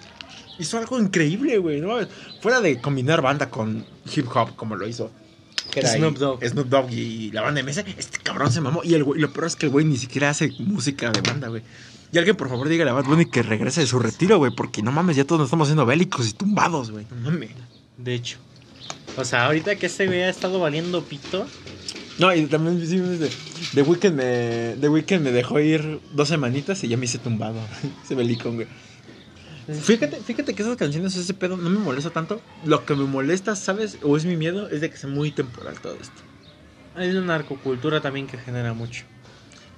hizo 0.59 0.79
algo 0.79 0.99
increíble, 0.99 1.59
güey. 1.59 1.81
¿no? 1.81 1.97
Fuera 2.41 2.61
de 2.61 2.81
combinar 2.81 3.23
banda 3.23 3.51
con 3.51 3.85
hip 4.15 4.27
hop 4.35 4.57
como 4.57 4.77
lo 4.77 4.87
hizo. 4.87 5.11
Snoop 5.81 6.19
Dogg. 6.19 6.45
Snoop 6.45 6.69
Dogg 6.69 6.91
y 6.91 7.31
la 7.31 7.43
banda 7.43 7.61
de 7.61 7.65
mesa. 7.65 7.85
Este 7.97 8.19
cabrón 8.19 8.53
se 8.53 8.61
mamó. 8.61 8.83
Y 8.85 8.95
el 8.95 9.05
güey, 9.05 9.21
lo 9.21 9.33
peor 9.33 9.47
es 9.47 9.57
que 9.57 9.67
el 9.67 9.73
güey 9.73 9.85
ni 9.85 9.97
siquiera 9.97 10.31
hace 10.31 10.53
música 10.59 11.11
de 11.11 11.21
banda, 11.21 11.49
güey. 11.49 11.63
Y 12.13 12.19
alguien, 12.19 12.37
por 12.37 12.51
favor, 12.51 12.69
diga 12.69 12.89
a 12.89 12.93
Bad 12.93 13.07
Bunny 13.07 13.25
que 13.25 13.43
regrese 13.43 13.81
de 13.81 13.87
su 13.87 13.99
retiro, 13.99 14.37
güey. 14.37 14.53
Porque 14.55 14.83
no 14.83 14.93
mames, 14.93 15.17
ya 15.17 15.25
todos 15.25 15.39
nos 15.39 15.47
estamos 15.47 15.67
haciendo 15.67 15.87
bélicos 15.87 16.29
y 16.29 16.33
tumbados, 16.35 16.91
güey. 16.91 17.07
No 17.11 17.31
mames. 17.31 17.51
De 17.97 18.15
hecho. 18.15 18.39
O 19.17 19.25
sea, 19.25 19.47
ahorita 19.47 19.77
que 19.77 19.87
este 19.87 20.07
güey 20.07 20.23
ha 20.23 20.29
estado 20.29 20.61
valiendo 20.61 21.03
pito. 21.05 21.47
No, 22.19 22.35
y 22.35 22.45
también 22.47 22.87
sí, 22.87 22.99
de, 22.99 23.31
The 23.75 23.83
Weeknd 23.83 24.15
me, 24.15 24.77
The 24.81 24.89
Weeknd 24.89 25.21
me 25.21 25.33
dejó 25.33 25.59
ir 25.61 26.01
dos 26.13 26.29
semanitas 26.29 26.85
y 26.85 26.89
ya 26.89 26.99
me 26.99 27.07
hice 27.07 27.19
tumbado. 27.19 27.59
Ese 28.05 28.15
belicón, 28.15 28.57
güey. 28.57 28.69
Fíjate, 29.67 30.17
fíjate 30.17 30.55
que 30.55 30.63
esas 30.63 30.77
canciones, 30.77 31.15
ese 31.15 31.35
pedo, 31.35 31.57
no 31.57 31.71
me 31.71 31.79
molesta 31.79 32.11
tanto. 32.11 32.41
Lo 32.65 32.85
que 32.85 32.95
me 32.95 33.05
molesta, 33.05 33.55
¿sabes? 33.55 33.99
O 34.03 34.17
es 34.17 34.25
mi 34.25 34.37
miedo, 34.37 34.69
es 34.69 34.81
de 34.81 34.91
que 34.91 34.97
sea 34.97 35.09
muy 35.09 35.31
temporal 35.31 35.79
todo 35.81 35.97
esto. 36.01 36.23
Hay 36.95 37.11
una 37.11 37.21
narcocultura 37.23 38.01
también 38.01 38.27
que 38.27 38.39
genera 38.39 38.75
mucho. 38.75 39.05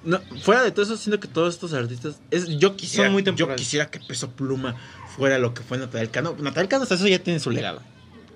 No, 0.05 0.21
fuera 0.43 0.63
de 0.63 0.71
todo 0.71 0.85
eso, 0.85 0.97
siento 0.97 1.21
que 1.21 1.29
todos 1.29 1.55
estos 1.55 1.73
artistas. 1.73 2.21
Es, 2.31 2.49
yo 2.59 2.77
quisiera, 2.77 3.11
muy 3.11 3.23
yo 3.23 3.55
quisiera 3.57 3.91
que 3.91 4.01
Peso 4.01 4.31
Pluma 4.31 4.77
fuera 5.17 5.39
lo 5.39 5.55
que 5.55 5.63
fue 5.63 5.79
Natal 5.79 6.11
Cano. 6.11 6.37
Natal 6.39 6.69
Cano 6.69 6.83
hasta 6.83 6.97
eso 6.97 7.09
ya 7.09 7.19
tiene 7.19 7.41
su 7.41 7.51
legado. 7.51 7.81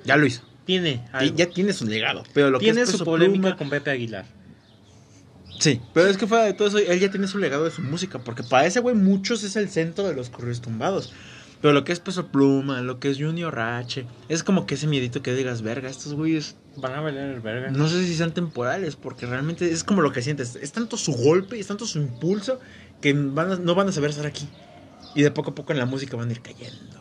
Ya 0.04 0.16
lo 0.16 0.26
hizo. 0.26 0.42
Tiene 0.64 1.06
algo. 1.12 1.34
ya 1.34 1.48
tiene 1.48 1.72
su 1.72 1.86
legado. 1.86 2.24
Pero 2.32 2.50
lo 2.50 2.58
Tiene 2.58 2.76
que 2.76 2.82
es 2.82 2.88
su 2.90 2.98
Peso 2.98 3.04
polémica 3.04 3.42
Pluma, 3.42 3.56
con 3.56 3.70
Pepe 3.70 3.90
Aguilar. 3.90 4.26
Sí, 5.58 5.80
pero 5.92 6.06
es 6.06 6.16
que 6.16 6.26
fuera 6.26 6.44
de 6.44 6.52
todo 6.52 6.68
eso, 6.68 6.78
él 6.78 7.00
ya 7.00 7.10
tiene 7.10 7.26
su 7.26 7.38
legado 7.38 7.64
de 7.64 7.70
su 7.70 7.82
música, 7.82 8.20
porque 8.20 8.42
para 8.44 8.66
ese 8.66 8.80
güey 8.80 8.94
muchos 8.94 9.42
es 9.42 9.56
el 9.56 9.68
centro 9.68 10.06
de 10.06 10.14
los 10.14 10.30
corridos 10.30 10.60
tumbados. 10.60 11.12
Pero 11.60 11.74
lo 11.74 11.82
que 11.84 11.92
es 11.92 11.98
Peso 12.00 12.28
Pluma, 12.28 12.80
lo 12.82 13.00
que 13.00 13.10
es 13.10 13.18
Junior 13.18 13.58
H, 13.58 14.06
es 14.28 14.42
como 14.44 14.64
que 14.66 14.74
ese 14.76 14.86
miedito 14.86 15.22
que 15.22 15.34
digas, 15.34 15.62
verga, 15.62 15.88
estos 15.90 16.14
güeyes 16.14 16.54
Van 16.76 16.92
a 16.94 17.00
valer 17.00 17.30
el 17.34 17.40
verga. 17.40 17.70
no 17.70 17.88
sé 17.88 18.04
si 18.06 18.14
sean 18.14 18.32
temporales, 18.32 18.94
porque 18.94 19.26
realmente 19.26 19.70
es 19.72 19.82
como 19.82 20.00
lo 20.02 20.12
que 20.12 20.22
sientes. 20.22 20.54
Es 20.56 20.70
tanto 20.72 20.96
su 20.96 21.12
golpe, 21.12 21.58
es 21.58 21.66
tanto 21.66 21.84
su 21.86 21.98
impulso, 21.98 22.60
que 23.00 23.12
van 23.12 23.52
a- 23.52 23.56
no 23.56 23.74
van 23.74 23.88
a 23.88 23.92
saber 23.92 24.10
estar 24.10 24.26
aquí. 24.26 24.48
Y 25.14 25.22
de 25.22 25.30
poco 25.32 25.50
a 25.50 25.54
poco 25.56 25.72
en 25.72 25.78
la 25.78 25.86
música 25.86 26.16
van 26.16 26.28
a 26.28 26.32
ir 26.32 26.42
cayendo. 26.42 26.97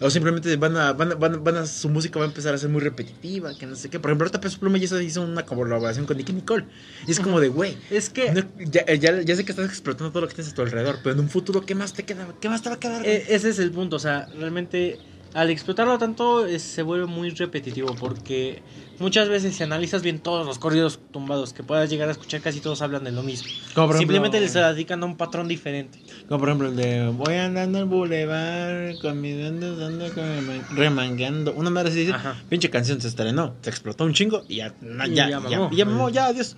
O 0.00 0.10
simplemente 0.10 0.54
van 0.56 0.76
a, 0.76 0.92
van 0.92 1.12
a, 1.12 1.14
van 1.14 1.34
a- 1.34 1.36
van 1.38 1.56
a- 1.56 1.66
su 1.66 1.88
música 1.88 2.18
va 2.18 2.26
a 2.26 2.28
empezar 2.28 2.54
a 2.54 2.58
ser 2.58 2.68
muy 2.68 2.80
repetitiva, 2.80 3.56
que 3.56 3.66
no 3.66 3.74
sé 3.76 3.88
qué. 3.88 3.98
Por 3.98 4.10
ejemplo, 4.10 4.24
ahorita 4.26 4.40
Peso 4.40 4.58
Pluma 4.60 4.78
ya 4.78 5.00
hizo- 5.02 5.22
una 5.22 5.44
colaboración 5.44 6.06
con 6.06 6.16
Nicky 6.16 6.32
Nicole. 6.32 6.66
Y 7.06 7.10
es 7.12 7.20
como 7.20 7.40
de, 7.40 7.48
güey, 7.48 7.76
Es 7.90 8.10
que 8.10 8.30
no- 8.32 8.42
ya, 8.58 8.84
ya, 8.94 9.20
ya 9.22 9.36
sé 9.36 9.44
que 9.44 9.52
estás 9.52 9.66
explotando 9.66 10.10
todo 10.12 10.22
lo 10.22 10.28
que 10.28 10.34
tienes 10.34 10.52
a 10.52 10.54
tu 10.56 10.62
alrededor, 10.62 10.98
pero 11.02 11.14
en 11.14 11.20
un 11.20 11.28
futuro, 11.30 11.64
¿qué 11.64 11.74
más 11.74 11.92
te 11.94 12.04
queda? 12.04 12.26
¿Qué 12.40 12.48
más 12.48 12.62
te 12.62 12.68
va 12.68 12.74
a 12.76 12.80
quedar? 12.80 13.02
güey? 13.02 13.10
eh, 13.16 13.24
ese 13.28 13.48
es 13.50 13.58
el 13.58 13.70
punto. 13.72 13.96
O 13.96 14.00
sea, 14.00 14.26
realmente 14.38 14.98
al 15.36 15.50
explotarlo 15.50 15.98
tanto 15.98 16.46
eh, 16.46 16.58
se 16.58 16.82
vuelve 16.82 17.06
muy 17.06 17.30
repetitivo. 17.30 17.94
Porque 17.94 18.62
muchas 18.98 19.28
veces, 19.28 19.54
si 19.56 19.62
analizas 19.62 20.02
bien 20.02 20.18
todos 20.18 20.46
los 20.46 20.58
corridos 20.58 20.98
tumbados 21.12 21.52
que 21.52 21.62
puedas 21.62 21.90
llegar 21.90 22.08
a 22.08 22.12
escuchar, 22.12 22.40
casi 22.40 22.60
todos 22.60 22.82
hablan 22.82 23.04
de 23.04 23.12
lo 23.12 23.22
mismo. 23.22 23.48
Como 23.74 23.88
por 23.88 23.96
ejemplo- 23.96 23.98
Simplemente 23.98 24.40
les 24.40 24.54
dedican 24.54 25.02
a 25.02 25.06
un 25.06 25.16
patrón 25.16 25.46
diferente. 25.48 26.00
Como 26.28 26.40
por 26.40 26.48
ejemplo 26.48 26.68
el 26.68 26.76
de 26.76 27.08
voy 27.08 27.34
andando 27.34 27.78
al 27.78 27.84
bulevar 27.84 28.94
con 29.00 29.20
mis 29.20 29.36
dando 29.38 29.76
reman- 29.78 30.66
remangando. 30.70 31.52
Una 31.52 31.70
madre 31.70 31.90
así 31.90 32.00
dice, 32.00 32.12
Ajá. 32.14 32.34
pinche 32.48 32.70
canción 32.70 33.00
se 33.00 33.08
estrenó, 33.08 33.54
se 33.60 33.70
explotó 33.70 34.04
un 34.04 34.14
chingo 34.14 34.42
y 34.48 34.56
ya, 34.56 34.74
na- 34.80 35.06
Y 35.06 35.14
ya, 35.14 35.28
ya 35.28 35.30
ya, 35.30 35.40
mamó. 35.58 35.70
ya, 35.70 35.84
mamó, 35.84 36.08
ya, 36.08 36.26
adiós. 36.26 36.56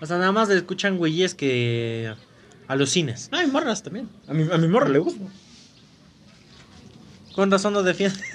O 0.00 0.06
sea, 0.06 0.18
nada 0.18 0.30
más 0.32 0.48
le 0.48 0.56
escuchan 0.56 0.96
güeyes 0.98 1.34
que 1.34 2.14
alucines. 2.68 3.28
Ay, 3.32 3.46
morras 3.46 3.82
también. 3.82 4.08
A 4.28 4.32
mi, 4.34 4.42
a 4.50 4.58
mi 4.58 4.68
morra 4.68 4.88
le 4.88 4.98
gusta. 4.98 5.24
Con 7.36 7.50
razón 7.50 7.74
lo 7.74 7.82
defiendes. 7.84 8.20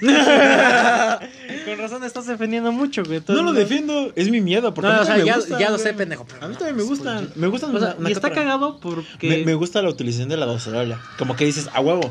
Con 1.64 1.78
razón 1.78 2.04
estás 2.04 2.26
defendiendo 2.26 2.72
mucho, 2.72 3.02
güey. 3.04 3.20
Todo 3.20 3.36
No 3.36 3.42
lo 3.42 3.52
defiendo, 3.52 4.12
es 4.16 4.30
mi 4.30 4.40
miedo. 4.40 4.72
Porque 4.74 4.88
No, 4.88 4.94
a 4.94 4.96
mí 4.96 5.02
o 5.02 5.04
sea, 5.06 5.16
me 5.18 5.24
ya, 5.60 5.70
lo 5.70 5.78
sé, 5.78 5.92
pendejo. 5.94 6.26
A 6.40 6.48
mí 6.48 6.54
también 6.54 6.76
me 6.76 6.82
gustan. 6.82 7.24
pues, 7.26 7.36
Me 7.36 7.46
gustan 7.48 7.74
O 7.74 7.78
sea, 7.78 7.88
una- 7.90 7.96
una 7.98 8.08
y 8.08 8.12
está 8.12 8.30
cagado 8.30 8.78
porque 8.80 9.28
Me, 9.28 9.44
me 9.44 9.54
gusta 9.54 9.82
la 9.82 9.90
utilización 9.90 10.28
de 10.28 10.36
la 10.36 10.46
docerola. 10.46 11.00
Como 11.18 11.36
que 11.36 11.44
dices, 11.44 11.68
a 11.72 11.80
huevo, 11.80 12.10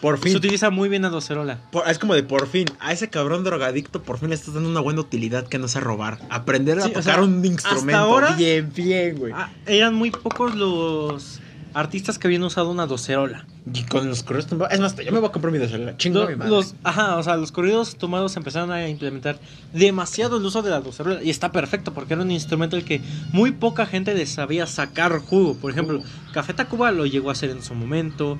por 0.00 0.16
se 0.18 0.24
fin. 0.24 0.36
utiliza 0.36 0.70
muy 0.70 0.88
bien 0.88 1.04
a 1.04 1.10
docerola. 1.10 1.58
Por- 1.70 1.88
es 1.88 1.98
como 1.98 2.14
de 2.14 2.22
por 2.22 2.46
fin, 2.48 2.66
a 2.80 2.92
ese 2.92 3.08
cabrón 3.10 3.44
drogadicto 3.44 4.02
por 4.02 4.18
fin 4.18 4.30
le 4.30 4.34
estás 4.34 4.54
dando 4.54 4.68
una 4.68 4.80
buena 4.80 5.00
utilidad 5.00 5.46
que 5.46 5.58
no 5.58 5.68
sea 5.68 5.80
robar. 5.82 6.18
Aprender 6.30 6.78
a 6.78 6.82
Sí, 6.82 6.88
o 6.88 6.92
tocar 6.92 7.04
sea, 7.16 7.22
un 7.22 7.34
hasta 7.36 7.46
instrumento 7.48 7.98
ahora- 8.00 8.32
bien, 8.34 8.72
bien, 8.74 9.16
güey. 9.18 9.32
Ah, 9.36 9.50
eran 9.66 9.94
muy 9.94 10.10
pocos 10.10 10.54
los 10.54 11.40
artistas 11.74 12.18
que 12.18 12.28
habían 12.28 12.42
usado 12.42 12.70
una 12.70 12.86
docerola. 12.86 13.46
Y 13.72 13.82
con 13.84 14.08
los 14.08 14.22
correos 14.22 14.46
tumbados. 14.46 14.74
Es 14.74 14.80
más, 14.80 14.96
yo 14.96 15.12
me 15.12 15.18
voy 15.18 15.28
a 15.28 15.32
comprar 15.32 15.52
mi 15.52 15.58
docerola. 15.58 15.96
Chingo 15.96 16.26
mi 16.26 16.36
madre. 16.36 16.50
los, 16.50 16.74
ajá, 16.82 17.16
o 17.16 17.22
sea, 17.22 17.36
los 17.36 17.52
corridos 17.52 17.96
tomados 17.96 18.36
empezaron 18.36 18.72
a 18.72 18.88
implementar 18.88 19.38
demasiado 19.72 20.38
el 20.38 20.44
uso 20.44 20.62
de 20.62 20.70
la 20.70 20.80
docerola. 20.80 21.22
Y 21.22 21.30
está 21.30 21.52
perfecto 21.52 21.92
porque 21.92 22.14
era 22.14 22.22
un 22.22 22.30
instrumento 22.30 22.76
el 22.76 22.84
que 22.84 23.00
muy 23.32 23.52
poca 23.52 23.86
gente 23.86 24.14
le 24.14 24.26
sabía 24.26 24.66
sacar 24.66 25.18
jugo. 25.18 25.54
Por 25.54 25.70
ejemplo, 25.70 26.02
Café 26.32 26.54
Tacuba 26.54 26.90
lo 26.90 27.06
llegó 27.06 27.28
a 27.28 27.32
hacer 27.32 27.50
en 27.50 27.62
su 27.62 27.74
momento. 27.74 28.38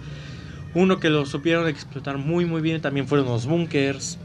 Uno 0.74 1.01
que 1.01 1.11
lo 1.11 1.26
supieron 1.26 1.68
explotar 1.68 2.18
muy 2.18 2.45
muy 2.45 2.62
bien 2.62 2.81
también 2.81 3.09
fueron 3.09 3.26
los 3.26 3.47
bunkers. 3.47 4.18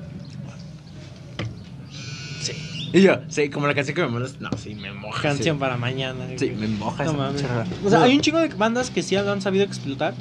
Y 2.97 3.01
yo, 3.01 3.19
sí, 3.27 3.49
como 3.49 3.67
la 3.67 3.75
canción 3.75 3.95
que 3.95 4.01
me 4.03 4.07
molesta. 4.07 4.37
No, 4.39 4.57
sí, 4.57 4.73
me 4.75 4.91
moja. 4.93 5.21
Canción 5.21 5.57
sí. 5.57 5.59
para 5.59 5.75
mañana. 5.77 6.25
Sí, 6.37 6.51
me 6.57 6.67
moja 6.67 7.03
No 7.03 7.11
esa 7.11 7.17
mames. 7.19 7.43
O 7.83 7.89
sea, 7.89 8.03
hay 8.03 8.15
un 8.15 8.21
chingo 8.21 8.39
de 8.39 8.47
bandas 8.49 8.89
que 8.89 9.03
sí 9.03 9.15
lo 9.15 9.29
han 9.31 9.41
sabido 9.41 9.65
explotar. 9.65 10.13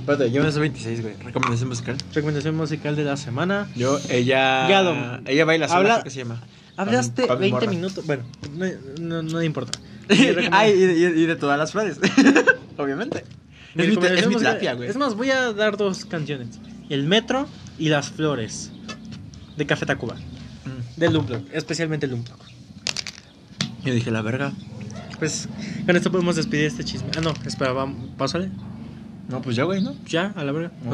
Espérate, 0.00 0.30
yo 0.30 0.42
me 0.42 0.50
sé 0.52 0.60
26, 0.60 1.02
güey. 1.02 1.14
Recomendación 1.24 1.68
musical. 1.68 1.96
Recomendación 2.14 2.56
musical 2.56 2.96
de 2.96 3.04
la 3.04 3.16
semana. 3.16 3.68
Yo, 3.76 3.98
ella. 4.10 4.68
Ya 4.68 4.82
lo- 4.82 5.20
Ella 5.26 5.44
baila 5.44 5.68
sola, 5.68 5.96
Habla- 5.96 6.10
se 6.10 6.18
llama. 6.18 6.42
Hablaste 6.76 7.26
Pa' 7.26 7.34
mi 7.36 7.40
20 7.50 7.54
morra. 7.66 7.70
minutos. 7.70 8.06
Bueno, 8.06 8.24
no, 8.54 8.66
no, 9.00 9.22
no 9.22 9.42
importa. 9.42 9.78
Ay, 10.52 10.72
y, 10.72 10.84
y- 10.84 11.22
y 11.22 11.26
de 11.26 11.36
todas 11.36 11.58
las 11.58 11.72
flores. 11.72 11.98
Obviamente. 12.76 13.18
Es 13.18 13.76
mi, 13.76 13.82
te- 13.82 13.88
recomendación 13.88 14.18
es 14.18 14.26
mi 14.28 14.32
musical- 14.34 14.52
terapia, 14.58 14.74
güey. 14.74 14.88
Es 14.88 14.96
más, 14.96 15.14
voy 15.14 15.30
a 15.30 15.52
dar 15.52 15.76
dos 15.76 16.04
canciones: 16.04 16.48
El 16.90 17.04
Metro 17.04 17.46
y 17.78 17.88
Las 17.88 18.10
Flores. 18.10 18.70
De 19.56 19.64
Café 19.66 19.86
Tacuba. 19.86 20.16
Del 20.96 21.12
Lumplog. 21.12 21.42
Especialmente 21.52 22.06
el 22.06 22.12
Lumplog. 22.12 22.38
Yo 23.84 23.94
dije, 23.94 24.10
la 24.10 24.22
verga. 24.22 24.52
Pues 25.18 25.48
con 25.86 25.96
esto 25.96 26.10
podemos 26.10 26.36
despedir 26.36 26.66
este 26.66 26.84
chisme. 26.84 27.08
Ah, 27.16 27.20
no, 27.20 27.32
espera, 27.46 27.72
vamos, 27.72 28.10
pásale. 28.16 28.50
No, 29.28 29.40
pues 29.42 29.56
ya, 29.56 29.64
güey, 29.64 29.82
¿no? 29.82 29.94
Ya, 30.06 30.32
a 30.36 30.44
la 30.44 30.52
verga. 30.52 30.72